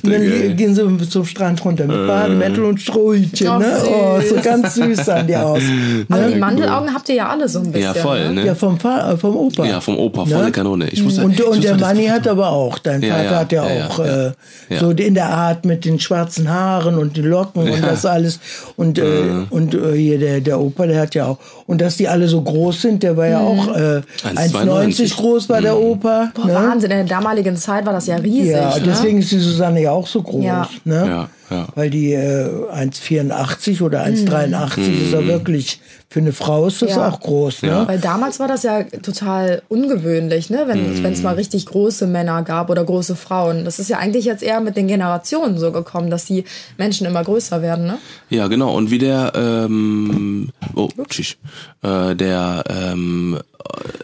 [0.03, 0.53] und dann ey.
[0.53, 3.73] gehen sie zum Strand runter mit Bademäntel und Strohhütchen, Oh, ne?
[3.87, 5.61] Oh, so ganz süß sahen die aus.
[6.09, 6.31] Aber Ne?
[6.33, 7.81] die Mandelaugen habt ihr ja alle so ein bisschen.
[7.81, 8.33] Ja, voll, Ne?
[8.33, 8.45] ne?
[8.47, 9.65] Ja, vom, Fa äh, vom Opa.
[9.65, 10.31] Ja, vom Opa, Ne?
[10.35, 10.89] volle Kanone.
[10.89, 13.31] Ich muss, Und, ich und muss der das- Manni hat aber auch, dein Ja, Vater
[13.31, 14.31] ja, hat ja, ja, auch ja, äh,
[14.69, 14.79] ja.
[14.79, 18.39] so in der Art mit den schwarzen Haaren und den Locken und das alles.
[18.75, 19.03] Und, äh,
[19.49, 21.37] und äh, hier der, der Opa, der hat ja auch.
[21.65, 25.49] Und dass die alle so groß sind, der war ja auch äh, 1,90 1,92 groß
[25.49, 26.31] war der Opa.
[26.33, 26.53] Boah, ne?
[26.53, 28.51] Wahnsinn, in der damaligen Zeit war das ja riesig.
[28.51, 28.83] Ja, ne?
[28.85, 30.43] deswegen ist die Susanne ja auch so groß.
[30.43, 30.69] Ja.
[30.83, 31.07] Ne?
[31.07, 31.67] Ja, ja.
[31.75, 35.79] Weil die äh, 1,84 oder 1,83 ist ja wirklich,
[36.09, 37.09] für eine Frau ist das Ja.
[37.09, 37.63] auch groß.
[37.63, 37.83] Ne?
[37.85, 40.63] Weil damals war das ja total ungewöhnlich, ne?
[40.67, 43.65] wenn es mal richtig große Männer gab oder große Frauen.
[43.65, 46.45] Das ist ja eigentlich jetzt eher mit den Generationen so gekommen, dass die
[46.77, 47.87] Menschen immer größer werden.
[47.87, 47.97] Ne?
[48.29, 48.73] Ja, genau.
[48.73, 51.35] Und wie der, ähm, oh, tschüss,
[51.83, 53.39] äh, der, ähm,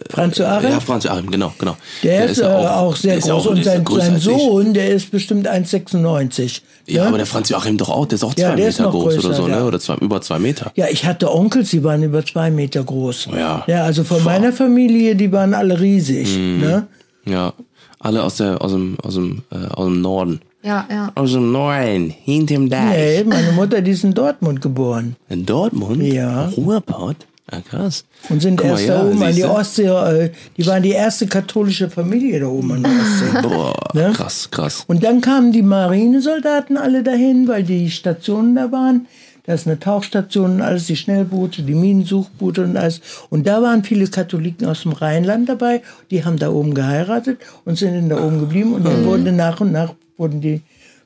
[0.09, 0.69] Franz Joachim?
[0.71, 1.77] ja, Franz Joachim, genau, genau.
[2.03, 3.45] Der, ist, ja äh, auch, sehr der ist ja groß.
[3.47, 4.19] auch- und der ist ja sein, sein.
[4.19, 6.61] Sohn, der ist bestimmt 1,96.
[6.85, 7.07] Ja, ne?
[7.07, 9.03] aber der Franz Joachim doch auch, der ist auch Ja, zwei der ist Meter groß
[9.05, 9.55] oder größer, so, ne?
[9.55, 9.63] ja.
[9.65, 10.71] Oder zwei, über zwei Meter.
[10.75, 13.27] Ja, ich hatte Onkels, die waren über zwei Meter groß.
[13.35, 13.63] Ja.
[13.67, 16.35] Ja, also von meiner Familie, die waren alle riesig.
[16.37, 16.59] Mhm.
[16.61, 16.87] Ne?
[17.25, 17.53] Ja.
[17.99, 20.41] Alle aus der, aus dem, aus dem, äh, aus dem Norden.
[20.63, 21.11] Ja, ja.
[21.15, 23.21] Aus dem Norden, hinterm Deich.
[23.21, 25.15] Nee, meine Mutter, die ist in Dortmund geboren.
[25.29, 26.01] In Dortmund?
[26.01, 26.45] Ja.
[26.57, 27.17] Ruhrpott?
[27.51, 28.05] Ah, krass.
[28.29, 29.43] Und sind Guck mal, erst ja, da oben an die.
[29.43, 29.85] Ostsee.
[29.87, 33.41] Äh, die waren die erste katholische Familie da oben an der Ostsee.
[33.47, 34.11] Boah, Ne?
[34.15, 34.85] krass, krass.
[34.87, 39.07] Und dann kamen die Marinesoldaten alle dahin, weil die Stationen da waren.
[39.45, 43.01] Da ist eine Tauchstation und alles, die Schnellboote, die Minensuchboote und alles.
[43.29, 45.81] Und da waren viele Katholiken aus dem Rheinland dabei.
[46.11, 48.73] Die haben da oben geheiratet und sind dann da oben geblieben.
[48.73, 50.61] Und dann wurden nach und nach wurden die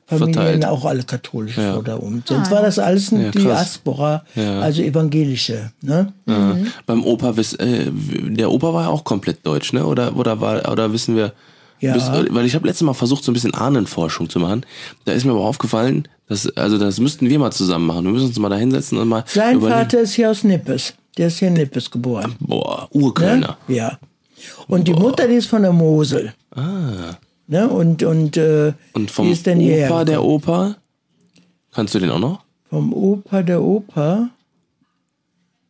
[0.06, 0.64] Familien Verteilt.
[0.66, 1.74] auch alle katholisch Ja.
[1.74, 2.22] so da oben.
[2.24, 3.60] Sonst war das alles Ja, die krass.
[3.60, 4.60] Aspora, Ja.
[4.60, 5.72] also evangelische.
[5.82, 6.12] Ne?
[6.26, 6.56] Ja.
[6.86, 9.84] Beim Opa, wiss- äh, der Opa war ja auch komplett deutsch, ne?
[9.84, 11.32] Oder, oder, war, oder wissen wir.
[11.80, 11.94] Ja.
[11.94, 14.64] Wiss- weil ich habe letztes Mal versucht, so ein bisschen Ahnenforschung zu machen.
[15.04, 18.04] Da ist mir aber aufgefallen, dass, also das müssten wir mal zusammen machen.
[18.04, 19.78] Wir müssen uns mal da hinsetzen und mal Sein überlegen.
[19.78, 20.94] Vater ist hier aus Nippes.
[21.16, 22.34] Der ist hier in Nippes geboren.
[22.38, 23.00] Boah, Ne?
[23.02, 23.56] Urkölner.
[23.66, 23.98] Ja.
[24.68, 26.32] Und die Mutter, die ist von der Mosel.
[26.54, 27.16] Ah.
[27.46, 27.68] Ne?
[27.68, 30.22] Und, und, äh, Und vom die ist dann hierher Opa, der.
[30.22, 30.76] Opa,
[31.72, 32.40] kannst du den auch noch?
[32.70, 34.28] Vom Opa, der Opa.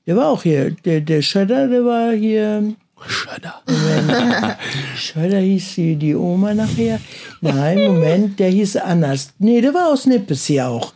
[0.07, 0.73] Der war auch hier.
[0.85, 2.75] Der, der Schötter, der war hier.
[3.07, 3.63] Schöder.
[4.97, 7.01] Schötter hieß die, die Oma nachher.
[7.41, 9.33] Nein, Moment, der hieß anders.
[9.39, 10.93] Nee, der war aus Nippes hier auch.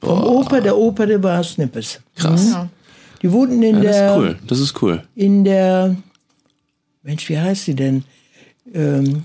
[0.00, 2.00] Vom Opa, der Opa, der war aus Nippes.
[2.14, 2.50] Krass.
[2.50, 2.68] Ja.
[3.22, 4.10] Die wohnten in Ja, das der.
[4.10, 4.38] ist cool.
[4.46, 5.02] Das ist cool.
[5.14, 5.96] In der.
[7.02, 8.04] Mensch, wie heißt sie denn?
[8.74, 9.24] Ähm,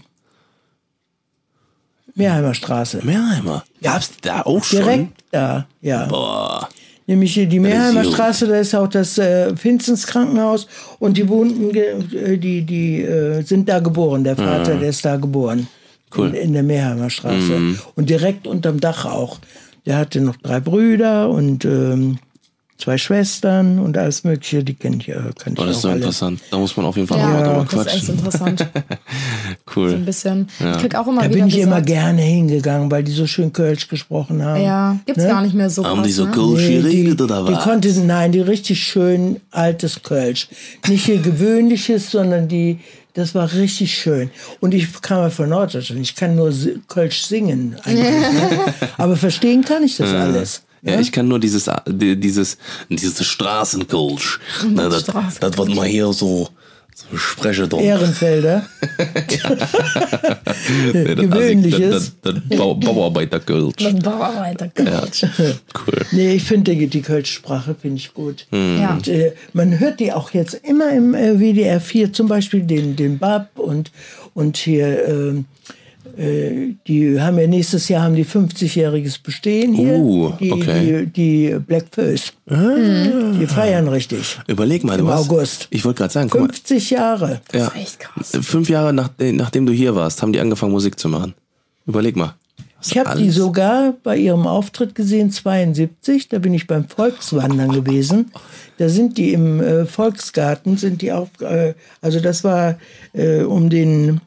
[2.15, 3.01] Meerheimer Straße.
[3.03, 3.63] Mehrheimer.
[3.81, 4.79] Gab's da auch schon?
[4.79, 6.05] Direkt da, ja.
[6.05, 6.69] Boah.
[7.11, 8.13] Nämlich hier die Meerheimer gut.
[8.13, 10.65] Straße, da ist auch das äh, Finstens Krankenhaus
[10.97, 14.23] und die wohnten, äh, die, die äh, sind da geboren.
[14.23, 15.67] Der Vater, der ist da geboren.
[16.15, 16.29] Cool.
[16.29, 17.75] In, in der Meerheimer Straße.
[17.97, 19.39] Und direkt unterm Dach auch.
[19.85, 22.17] Der hatte noch drei Brüder und ähm,
[22.81, 24.63] zwei Schwestern und alles Mögliche.
[24.63, 25.97] Die kennt ich, äh, kann ich das ist auch so alle.
[25.97, 26.41] interessant.
[26.51, 28.15] Da muss man auf jeden Fall Ja, auch mal drüber das ist echt quatschen.
[28.17, 28.67] interessant.
[29.73, 29.93] So Cool.
[29.93, 30.49] ein bisschen.
[30.59, 33.25] Ich krieg auch immer Da wieder bin ich gesagt, immer gerne hingegangen, weil die so
[33.25, 34.61] schön Kölsch gesprochen haben.
[34.61, 36.31] Ja, gibt's gar nicht mehr so Haben krass, die so ne?
[36.31, 37.63] Kölsch Nee, die, geredet oder die was?
[37.63, 40.49] konnte, nein, die richtig schön altes Kölsch.
[40.89, 42.79] Nicht hier gewöhnliches, sondern die,
[43.13, 44.29] das war richtig schön.
[44.59, 46.01] Und ich kam ja von Norddeutschland.
[46.01, 46.53] Ich kann nur
[46.89, 48.49] Kölsch singen, eigentlich, ne?
[48.97, 50.63] aber verstehen kann ich das alles.
[50.83, 52.57] Ja, ich kann nur dieses, die- dieses,
[52.89, 54.39] dieses Straßenkölsch.
[54.67, 55.39] Ne, das, Straßenkölsch.
[55.39, 56.49] das, was man hier so,
[56.95, 57.81] so spreche drum.
[57.83, 58.65] Ehrenfelder.
[60.93, 61.91] Nee, das- gewöhnliches.
[61.91, 63.75] Das, das, das Bau, Bauarbeiterkölsch.
[63.77, 65.27] Dann Bauarbeiter, Gott.
[65.87, 66.05] Cool.
[66.11, 68.47] Nee, ich finde die, die Kölsch-Sprache finde ich gut.
[68.51, 68.93] Ja.
[68.95, 72.95] Und, äh, man hört die auch jetzt immer im äh, WDR 4, zum Beispiel den,
[72.95, 73.91] den Bab und,
[74.33, 75.73] und hier, ähm, äh,
[76.17, 79.93] die haben ja nächstes Jahr haben die 50-jähriges Bestehen hier.
[79.93, 81.05] Oh, die, okay.
[81.05, 82.33] die, die Black Föß.
[82.47, 84.39] Die feiern richtig.
[84.47, 85.67] Überleg mal, du Im hast, August.
[85.69, 87.41] Ich wollte gerade sagen, guck mal, 50 Jahre.
[87.53, 88.31] ja, echt krass.
[88.41, 91.33] fünf Jahre nach, nachdem du hier warst, haben die angefangen Musik zu machen.
[91.85, 92.35] Überleg mal.
[92.81, 96.29] Was Ich habe die sogar bei ihrem Auftritt gesehen, 72.
[96.29, 98.31] Da bin ich beim Volkswandern gewesen.
[98.77, 102.79] Da sind die im äh, Volksgarten, sind die auf, äh, also das war
[103.13, 104.19] äh, um den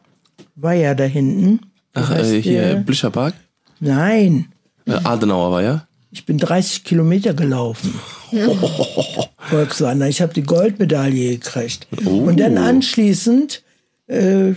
[0.54, 1.60] Weiher da hinten.
[1.94, 2.74] Ach, äh, hier, der?
[2.76, 3.34] Blischer Park?
[3.80, 4.46] Nein,
[4.86, 5.86] Äh, Adenauer war ja?
[6.10, 7.94] ich bin 30 Kilometer gelaufen.
[9.38, 10.08] Volkswandern.
[10.08, 11.88] Ich habe die Goldmedaille gekriegt.
[12.04, 13.62] Und dann anschließend
[14.08, 14.54] äh, äh,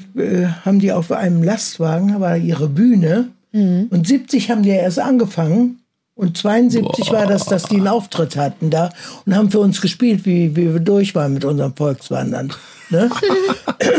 [0.65, 3.29] haben die auf einem Lastwagen, war ihre Bühne.
[3.53, 5.79] Und 70 haben die ja erst angefangen.
[6.17, 8.89] Und 72 war das, dass die einen Auftritt hatten da
[9.25, 12.51] und haben für uns gespielt, wie, wie wir durch waren mit unserem Volkswandern.
[12.89, 13.09] Ne?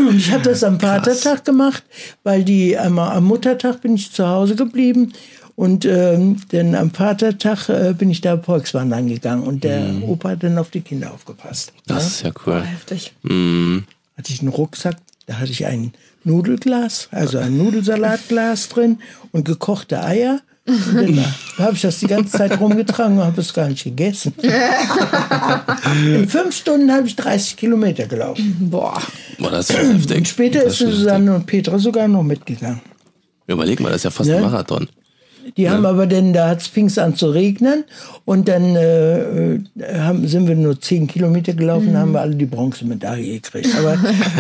[0.09, 1.85] Und ich habe das am Vatertag gemacht,
[2.25, 5.13] weil die einmal am Muttertag bin ich zu Hause geblieben
[5.55, 10.43] und ähm, dann am Vatertag äh, bin ich da Volkswandern gegangen und der Opa hat
[10.43, 11.73] dann auf die Kinder aufgepasst.
[11.87, 12.63] Das ist ja cool.
[12.63, 13.13] Heftig.
[14.17, 14.97] Hatte ich einen Rucksack,
[15.27, 15.93] da hatte ich ein
[16.25, 18.99] Nudelglas, also ein Nudelsalatglas drin
[19.31, 20.41] und gekochte Eier.
[20.69, 21.25] Und dann
[21.59, 24.35] habe ich das die ganze Zeit rumgetragen und habe es gar nicht gegessen.
[26.05, 28.57] In fünf Stunden habe ich 30 Kilometer gelaufen.
[28.71, 29.01] Boah.
[29.39, 30.19] Boah, das ist heftig.
[30.19, 32.81] Und später das ist schon Susanne und Petra sogar noch mitgegangen.
[33.47, 34.37] Überleg mal, das ist ja fast Ne?
[34.37, 34.89] ein Marathon.
[35.57, 37.85] Die haben aber dann, da hat es fing's an zu regnen
[38.25, 39.61] und dann äh, äh,
[39.99, 43.69] haben, sind wir nur 10 Kilometer gelaufen, haben wir alle die Bronzemedaille gekriegt.
[43.79, 43.97] Aber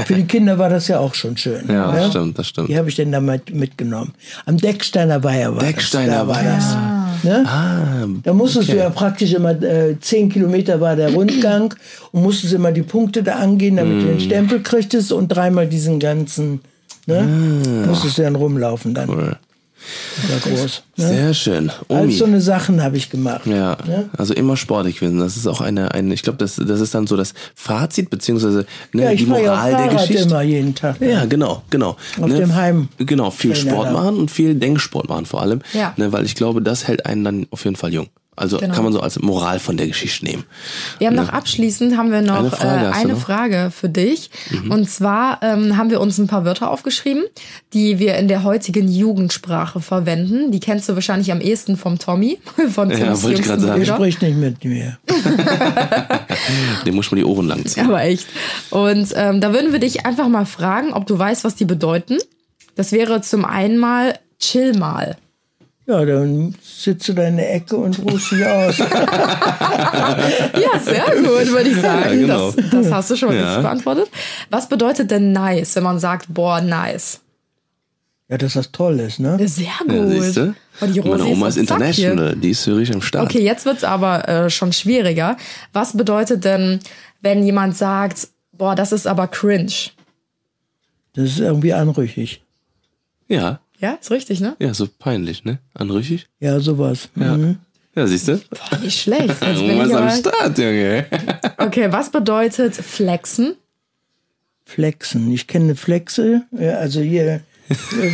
[0.06, 1.66] für die Kinder war das ja auch schon schön.
[1.68, 1.98] Ja, ne?
[2.00, 2.68] das stimmt, das stimmt.
[2.68, 4.12] Die habe ich dann damit mitgenommen.
[4.46, 6.16] Am Decksteiner Weiher war Decksteiner das.
[6.18, 6.54] Da war Weiher.
[6.56, 6.76] das.
[7.24, 7.44] Ne?
[7.46, 11.74] Ah, Da musstest du ja praktisch immer, äh, 10 Kilometer war der Rundgang
[12.12, 15.98] und musstest immer die Punkte da angehen, damit du den Stempel kriegtest und dreimal diesen
[15.98, 16.60] ganzen,
[17.06, 17.26] ne?
[17.86, 19.08] Musstest du dann rumlaufen dann.
[19.08, 19.36] cool.
[20.28, 20.82] War groß.
[20.96, 21.08] Ne?
[21.08, 21.70] Sehr schön.
[21.88, 22.12] All Omi.
[22.12, 23.46] so eine Sachen habe ich gemacht.
[23.46, 24.10] Ja, Ne?
[24.16, 25.18] also immer sportlich gewesen.
[25.20, 28.66] Das ist auch eine, eine ich glaube, das, das ist dann so das Fazit, beziehungsweise
[28.92, 30.22] ne, Ja, ich die fahre ja Moral der Geschichte.
[30.24, 31.00] immer jeden Tag.
[31.00, 31.96] Ja, genau, genau.
[32.20, 35.60] Auf dem Heim- Genau, viel Sport machen und viel Denksport machen vor allem.
[35.72, 35.94] Ja.
[35.96, 38.08] Ne, weil ich glaube, das hält einen dann auf jeden Fall jung.
[38.38, 38.74] Also Genau.
[38.74, 40.44] kann man so als Moral von der Geschichte nehmen.
[40.98, 43.20] Wir haben noch abschließend haben wir noch Eine Frage äh, eine noch?
[43.20, 44.30] Frage für dich.
[44.50, 44.70] Mhm.
[44.70, 47.24] Und zwar ähm, haben wir uns ein paar Wörter aufgeschrieben,
[47.72, 50.50] die wir in der heutigen Jugendsprache verwenden.
[50.52, 52.38] Die kennst du wahrscheinlich am ehesten vom Tommy,
[52.72, 53.84] von Ja, Tims wollte ich jüngsten sagen.
[53.84, 54.98] Der spricht nicht mit mir.
[56.86, 57.86] Dem muss man die Ohren lang ziehen.
[57.86, 58.26] Aber echt.
[58.70, 62.18] Und ähm, da würden wir dich einfach mal fragen, ob du weißt, was die bedeuten.
[62.76, 65.16] Das wäre zum einen mal chill mal.
[65.88, 68.78] Ja, dann sitzt du da in der Ecke und ruhst dich aus.
[69.58, 72.20] Ja, sehr gut, würde ich sagen.
[72.20, 72.50] genau.
[72.50, 73.44] das, das hast du schon mal Ja.
[73.46, 74.08] richtig beantwortet.
[74.50, 77.20] Was bedeutet denn nice, wenn man sagt, boah, nice?
[78.28, 79.38] Ja, dass das toll ist, ne?
[79.48, 80.34] Sehr gut.
[80.36, 80.52] Ja?
[80.82, 81.62] Oh, die Meine Oma ist hier.
[81.62, 83.24] international, die ist richtig am Start.
[83.24, 85.36] Okay, jetzt wird's aber äh, schon schwieriger.
[85.72, 86.80] Was bedeutet denn,
[87.22, 89.72] wenn jemand sagt, boah, das ist aber cringe?
[91.14, 92.42] Das ist irgendwie anrüchig.
[93.28, 94.56] Ja, Ja, ist richtig, ne?
[94.58, 95.58] ja, so peinlich, ne?
[95.74, 96.26] Anrüchig?
[96.40, 97.08] Ja, sowas.
[97.14, 97.58] Mhm.
[97.94, 98.40] Ja, siehst du?
[98.50, 99.28] Boah, nicht schlecht.
[99.28, 101.06] Jetzt bin Oma ich am aber, Start, Junge.
[101.58, 103.54] okay, was bedeutet flexen?
[104.64, 105.32] Flexen.
[105.32, 107.40] Ich kenne Flexe, ja, also hier,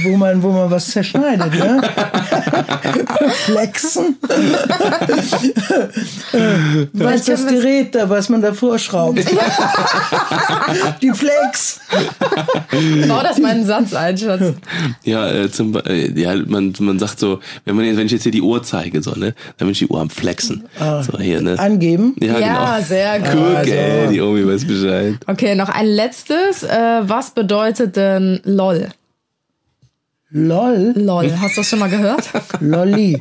[0.04, 1.82] wo man, wo man was zerschneidet, ne?
[3.44, 4.16] Flexen.
[6.92, 9.18] was ist das Gerät da, was man da vorschraubt?
[11.02, 11.80] Die Flex.
[13.08, 14.54] Bau das mal einen Satz ein, Schatz.
[15.04, 18.32] Ja, äh, zum, äh, ja, man, man sagt so, wenn man, wenn ich jetzt hier
[18.32, 20.64] die Uhr zeige, so, ne, dann bin ich die Uhr am Flexen.
[20.78, 21.58] so, hier, ne?
[21.58, 22.14] Angeben.
[22.20, 22.86] Ja, Ja, genau.
[22.86, 23.30] sehr gut.
[23.32, 23.70] Guck, Also.
[23.72, 25.14] ey, die Omi weiß Bescheid.
[25.26, 26.62] Okay, noch ein letztes.
[26.62, 28.88] Äh, was bedeutet denn LOL?
[30.36, 30.92] LOL.
[30.96, 32.28] LOL, hast du das schon mal gehört?
[32.60, 33.16] Lolli.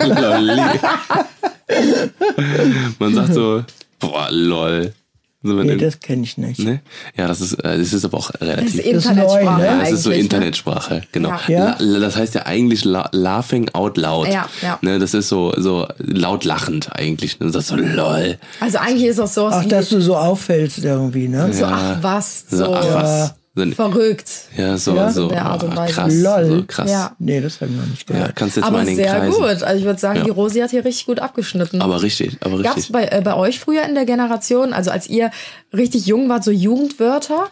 [0.00, 0.60] Lolli.
[2.98, 3.62] Man sagt so,
[4.00, 4.92] boah, lol.
[5.40, 6.58] So, Nee, das kenne ich nicht.
[6.58, 6.80] ne?
[7.16, 8.74] Ja, das ist, äh, das ist aber auch Das relativ.
[8.74, 9.64] ist Das ist Internetsprache neu, ne?
[9.64, 9.88] Ja, eigentlich.
[9.90, 10.16] das ist so ne?
[10.16, 11.28] Internetsprache, genau.
[11.28, 11.40] Ja.
[11.48, 11.76] Ja?
[11.78, 14.26] La, das heißt ja eigentlich la, laughing out loud.
[14.26, 14.78] Ja, ja.
[14.82, 17.40] Ne, das ist so, so laut lachend eigentlich.
[17.40, 18.36] Und das ist so lol.
[18.58, 21.52] Also eigentlich ist das so Ach, dass du so auffällst irgendwie, ne?
[21.52, 23.34] so, ach was, so, So, ach was.
[23.74, 24.28] Verrückt.
[24.56, 25.92] ja, so, Ja, so der Art und ah, Weise.
[25.94, 26.14] krass.
[26.14, 26.46] Lol.
[26.46, 26.90] So krass.
[26.90, 27.16] Ja.
[27.18, 28.36] Nee, das habe ich noch nicht Ja, gehört.
[28.36, 29.32] kannst jetzt Aber mal in den sehr Kreisen.
[29.32, 29.62] gut.
[29.62, 30.24] Also ich würde sagen, Ja.
[30.24, 31.80] die Rosi hat hier richtig gut abgeschnitten.
[31.82, 32.92] Aber richtig, aber Gab es richtig.
[32.92, 35.30] bei, äh, bei euch früher in der Generation, also als ihr
[35.72, 37.48] richtig jung wart, so Jugendwörter,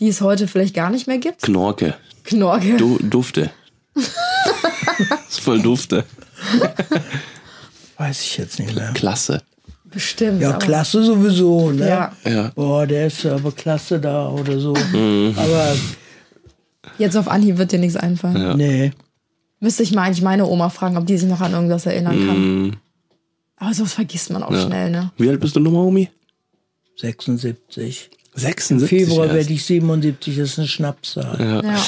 [0.00, 1.42] die es heute vielleicht gar nicht mehr gibt?
[1.42, 1.94] Knorke.
[2.24, 2.76] Knorke.
[2.76, 3.50] Du, Dufte.
[3.94, 4.04] das
[5.30, 6.04] ist voll Dufte.
[7.96, 8.92] Weiß ich jetzt nicht mehr.
[8.94, 9.42] Klasse.
[9.90, 10.40] Bestimmt.
[10.40, 11.88] Ja, aber- klasse sowieso, ne?
[11.88, 12.12] Ja.
[12.24, 12.52] Ja.
[12.54, 14.74] Boah, der ist aber klasse da oder so.
[14.92, 15.34] Mhm.
[15.36, 15.74] Aber
[16.98, 18.56] Jetzt auf Anhieb wird dir nichts einfallen.
[18.56, 18.92] nee.
[19.60, 22.76] Müsste ich mal eigentlich meine Oma fragen, ob die sich noch an irgendwas erinnern kann.
[23.56, 24.56] Aber sowas vergisst man auch Mhm.
[24.56, 24.62] Ja.
[24.66, 25.10] schnell, ne?
[25.16, 26.08] Wie alt bist du nochmal, Omi?
[26.96, 28.10] 76.
[28.38, 28.88] 76.
[28.88, 29.36] Februar erst.
[29.36, 31.36] werde ich 77, das ist eine Schnapszahl.
[31.38, 31.62] Ja.
[31.62, 31.84] Ja.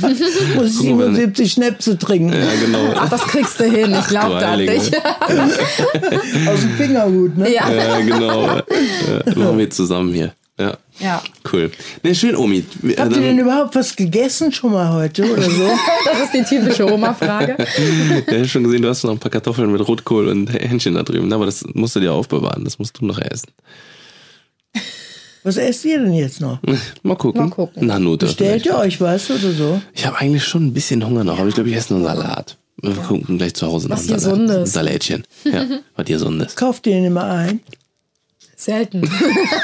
[0.54, 2.32] Muss ich Guck mal, 77 Schnäpse trinken.
[2.32, 2.94] ja, genau.
[2.96, 3.94] Ach, das kriegst du hin.
[3.98, 4.72] Ich glaube da Heilige.
[4.72, 4.96] nicht.
[6.48, 7.52] Aus dem Fingerhut, ne?
[7.54, 7.70] ja.
[7.70, 8.46] Ja, genau.
[8.46, 8.62] Ja,
[9.36, 10.32] machen wir zusammen hier.
[10.58, 10.76] Ja.
[11.00, 11.20] ja.
[11.52, 11.72] Cool.
[12.04, 12.64] Ne, schön, Omi.
[12.84, 15.68] Äh, Habt ihr denn überhaupt was gegessen schon mal heute oder so?
[16.04, 17.56] Das ist die typische Oma-Frage.
[18.28, 21.02] ja, ich schon gesehen, du hast noch ein paar Kartoffeln mit Rotkohl und Hähnchen da
[21.02, 21.32] drüben.
[21.32, 22.62] Aber das musst du dir aufbewahren.
[22.62, 23.48] Das musst du noch essen.
[25.44, 26.58] Was esst ihr denn jetzt noch?
[27.02, 27.42] Mal gucken.
[27.42, 27.86] Mal gucken.
[27.86, 28.26] Na, Note.
[28.28, 29.80] Stellt ihr euch was oder so?
[29.94, 32.18] Ich habe eigentlich schon ein bisschen Hunger noch, aber ich glaube, ich esse nur einen
[32.20, 32.56] Salat.
[32.80, 34.68] Wir gucken gleich zu Hause noch Was einen Salat.
[34.68, 35.24] Salätchen.
[35.44, 35.64] Ja,
[35.96, 36.56] was Gesundes.
[36.56, 37.60] Kauft ihr den immer ein?
[38.56, 39.02] Selten.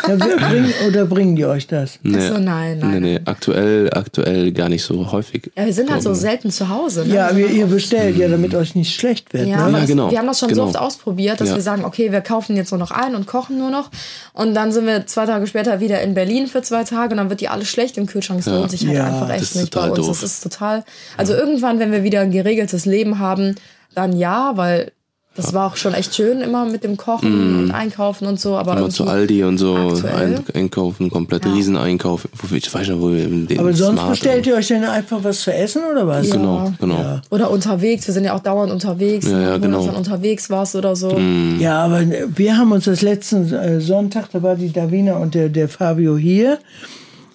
[0.09, 1.99] Ja, wir bringen, oder bringen die euch das?
[2.03, 2.91] Nee, so, nein, nein.
[2.91, 5.51] Nee, nee, aktuell, aktuell gar nicht so häufig.
[5.57, 7.07] Ja, wir sind halt so selten zu Hause.
[7.07, 7.15] Ne?
[7.15, 9.47] Ja, Wir wir, ihr bestellt ja, damit euch nicht schlecht wird.
[9.47, 9.63] Ja, ne?
[9.65, 10.63] aber Ja, genau, wir haben das schon genau.
[10.63, 11.55] so oft ausprobiert, dass Ja.
[11.57, 13.91] wir sagen, okay, wir kaufen jetzt nur noch ein und kochen nur noch.
[14.33, 17.31] Und dann sind wir zwei Tage später wieder in Berlin für zwei Tage und dann
[17.31, 18.43] wird die alles schlecht im Kühlschrank.
[18.45, 19.99] Das lohnt sich halt Ja, einfach echt nicht bei uns.
[19.99, 20.21] doof.
[20.21, 20.85] Das ist total.
[21.17, 23.55] Also irgendwann, wenn wir wieder ein geregeltes Leben haben,
[23.95, 24.93] dann ja, weil
[25.37, 28.57] das war auch schon echt schön immer mit dem Kochen und Einkaufen und so.
[28.57, 28.77] Aber.
[28.77, 31.55] Immer zu Aldi und so ein, einkaufen, komplett Ja.
[31.55, 32.29] Rieseneinkauf.
[32.53, 35.43] Ich weiß nicht, wo wir den Aber sonst Smart bestellt ihr euch denn einfach was
[35.43, 36.29] zu essen oder was?
[36.29, 36.35] Ja.
[36.35, 37.21] Genau, genau.
[37.31, 39.27] Oder unterwegs, wir sind ja auch dauernd unterwegs.
[39.27, 39.79] Ja, ja, genau.
[39.79, 41.17] uns dann unterwegs was oder so.
[41.61, 42.03] Ja, aber
[42.35, 46.17] wir haben uns das letzten äh, Sonntag, da war die Davina und der, der Fabio
[46.17, 46.59] hier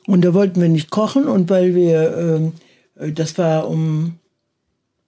[0.05, 2.51] und da wollten wir nicht kochen und weil wir, ähm,
[2.99, 4.17] äh, das war um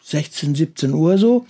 [0.10, 1.46] 16, 17 Uhr so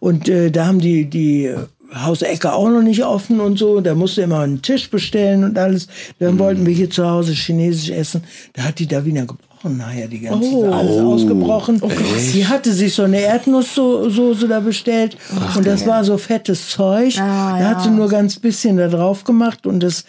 [0.00, 1.52] und äh, da haben die, die
[1.94, 5.86] Hausecke auch noch nicht offen und so, da musste immer einen Tisch bestellen und alles.
[6.18, 10.20] Dann wollten wir hier zu Hause chinesisch essen, da hat die Davina gebrochen nachher, die
[10.20, 10.70] ganze Oh.
[10.70, 11.80] alles ausgebrochen.
[12.18, 15.16] Sie hatte sich so eine Erdnusssoße da bestellt
[15.56, 17.18] und das war so fettes Zeug.
[17.18, 17.94] Ah, da hat sie ja.
[17.94, 20.04] nur ganz bisschen da drauf gemacht und das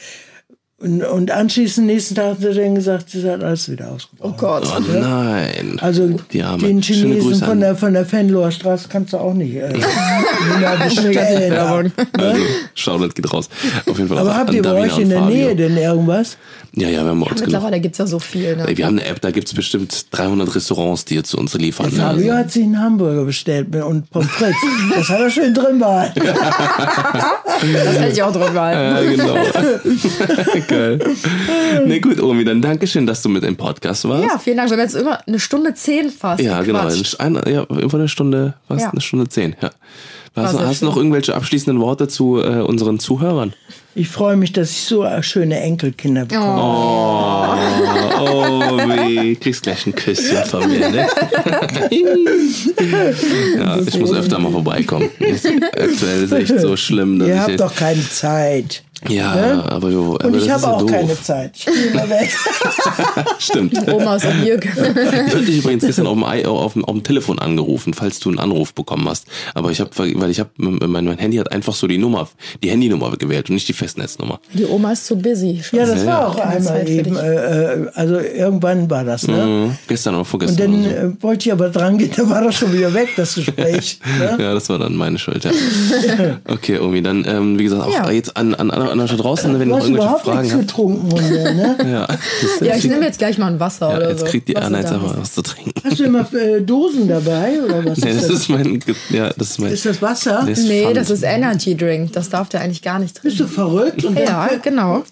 [0.79, 4.33] und, und anschließend nächsten Tag hat sie dann gesagt, sie hat alles wieder ausgebrochen.
[4.35, 4.63] Oh Gott.
[4.77, 5.79] Oh nein.
[5.81, 6.67] Also Die Arme.
[6.67, 9.73] den Chinesen von der von der Venloer Straße kannst du auch nicht äh,
[10.59, 11.51] mehr bestellen.
[11.51, 11.91] Werbung.
[12.19, 12.41] Also,
[12.75, 13.49] Shoutout geht raus.
[13.87, 15.35] Auf jeden Fall Aber habt ihr bei euch in der Fabio.
[15.35, 16.37] Nähe denn irgendwas?
[16.73, 17.45] Ja, ja, wir haben uns genug.
[17.45, 18.55] Mittlerweile gibt's ja so viel.
[18.55, 18.65] Ne?
[18.67, 21.91] Wir haben eine App, da gibt's bestimmt 300 Restaurants, die jetzt zu uns liefern.
[21.91, 24.55] Fabio hat sich einen Hamburger bestellt und Pommes frites.
[24.95, 26.21] Das hat er schön drin behalten.
[27.59, 29.17] Das hätte ich auch drüber halten.
[29.17, 29.35] Ja, genau.
[30.67, 30.99] Geil.
[31.85, 34.25] Nee, gut, Omi, dann Dankeschön, dass du mit im Podcast warst.
[34.25, 34.69] Ja, vielen Dank.
[34.69, 36.41] Wir haben jetzt immer eine Stunde zehn fast.
[36.41, 36.83] Ja, genau.
[36.83, 37.19] gequatscht.
[37.19, 38.81] Eine, ja, über eine Stunde, was?
[38.81, 38.89] Ja.
[38.89, 39.71] Eine Stunde zehn, ja.
[40.35, 43.53] Hast, hast du noch irgendwelche abschließenden Worte zu äh, unseren Zuhörern?
[43.99, 46.61] Ich freue mich, dass ich so schöne Enkelkinder bekomme.
[48.19, 51.07] Oh, Omi, kriegst gleich ein Küsschen von mir, ne?
[53.57, 55.09] ja, ich muss öfter mal vorbeikommen.
[55.19, 58.83] Aktuell ist echt so schlimm, dass Ihr habt doch keine Zeit.
[59.07, 59.63] Ja, ne?
[59.71, 60.89] aber, jo, aber Und das ich habe ja auch doof.
[60.91, 61.51] keine Zeit.
[61.55, 62.35] Ich gehe immer weg.
[63.37, 63.87] Stimmt.
[63.93, 64.71] Omas und Jürgen.
[64.75, 68.19] Ich habe dich übrigens gestern auf dem, I- auf, dem, auf dem Telefon angerufen, falls
[68.19, 69.27] du einen Anruf bekommen hast.
[69.53, 72.27] Aber ich habe, weil ich habe, mein, mein Handy hat einfach so die Nummer,
[72.63, 74.39] die Handynummer gewählt und nicht die Festnetznummer.
[74.53, 75.61] Die Oma ist zu busy.
[75.71, 76.27] Ja, das Ja, war ja.
[76.27, 77.15] auch einmal eben.
[77.15, 79.45] Äh, äh, also irgendwann war das, ne?
[79.45, 79.77] Mhm.
[79.87, 80.57] Gestern oder Und vorgestern.
[80.71, 81.07] dann oder so.
[81.07, 83.99] äh, wollte ich aber dran gehen, da war das schon wieder weg, das Gespräch.
[84.19, 84.37] Ne?
[84.43, 85.51] Ja, das war dann meine Schuld, ja.
[86.47, 88.09] Okay, Omi, dann, ähm, wie gesagt, auch Ja.
[88.11, 90.53] jetzt an, an, an, an da draußen, wenn Du noch hast irgendwelche überhaupt Fragen nichts
[90.55, 90.67] habt.
[90.67, 91.77] getrunken, Hunde, ne?
[91.85, 92.07] Ja,
[92.67, 94.25] Ja, ich nehme jetzt gleich mal ein Wasser ja, oder jetzt so.
[94.25, 95.19] kriegt die Anna jetzt einfach hast.
[95.21, 95.71] was zu trinken.
[95.83, 98.39] Hast du immer äh, Dosen dabei oder was Nee, ist das das?
[98.41, 100.45] ist mein, ja, das ist mein, Ist das Wasser?
[100.45, 102.13] Nee, das ist Energy Drink.
[102.13, 103.53] Das darf der eigentlich gar nicht Bist trinken.
[103.53, 103.66] du verrückt?
[103.67, 105.03] Und dann Ja, genau.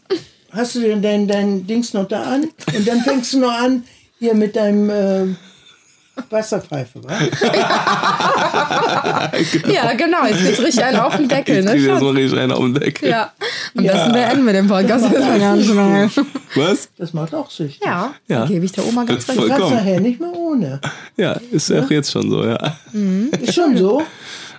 [0.52, 2.48] hast du denn dein, dein Dings noch da an?
[2.76, 3.84] Und dann fängst du noch an,
[4.20, 5.36] hier mit deinem, äh,
[6.30, 7.10] Wasserpfeife, wa?
[9.68, 10.26] Ja, genau.
[10.26, 11.76] Jetzt gibt's richtig einen auf den Deckel, Ich ne?
[11.76, 13.10] jetzt mal richtig einen auf den Deckel.
[13.10, 13.34] Ja.
[13.78, 13.92] Am Ja.
[13.94, 15.06] besten beenden wir den Podcast.
[15.06, 16.10] Das ja ganz schnell.
[16.56, 16.90] Was?
[16.98, 17.82] Das macht auch süchtig.
[17.86, 18.40] Ja, Ja.
[18.40, 19.38] dann gebe ich der Oma ganz recht.
[19.40, 19.74] Voll- Kannst Komm.
[19.76, 20.80] nachher nicht mehr ohne.
[21.18, 22.58] Ja, ist ja auch jetzt schon so, ja.
[23.42, 24.02] Ist schon so.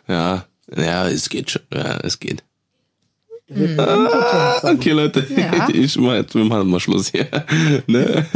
[0.09, 0.45] Ja,
[0.77, 1.63] ja, es geht schon.
[1.73, 2.43] Ja, es geht.
[3.49, 4.11] Impotent
[4.61, 4.71] von.
[4.77, 5.69] Okay, Leute, Ja.
[5.73, 7.27] ich mach jetzt, wir machen mal Schluss hier.
[7.87, 8.27] Ne?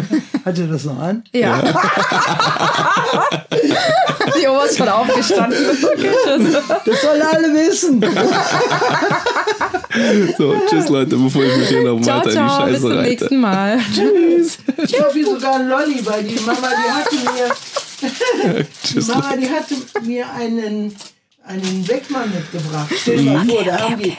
[0.44, 1.24] Hat ihr das noch an?
[1.32, 1.60] Ja.
[4.40, 5.58] Die Oma ist schon aufgestanden.
[5.82, 6.54] Okay, tschüss.
[6.84, 8.00] Das sollen alle wissen.
[10.38, 12.66] So, tschüss Leute, bevor ich mich hier noch Ciao, weiter in die ciao.
[12.66, 13.08] Bis Scheiße zum reite.
[13.10, 13.78] nächsten Mal.
[14.84, 17.50] Ich habe hier sogar einen Lolli, weil die Mama, die hatte mir,
[18.62, 19.08] die Tschüss.
[19.08, 19.74] Mama, die hatte
[20.06, 20.94] mir einen,
[21.44, 22.92] einen Wegmann mitgebracht.
[22.96, 24.16] Stell dir mal vor, da haben die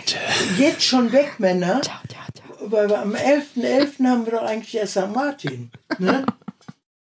[0.58, 1.82] jetzt schon Wegmänner.
[2.64, 4.08] Weil wir am 11.11.
[4.08, 5.12] haben wir doch eigentlich erst St.
[5.14, 5.72] Martin.
[5.98, 6.26] Ne?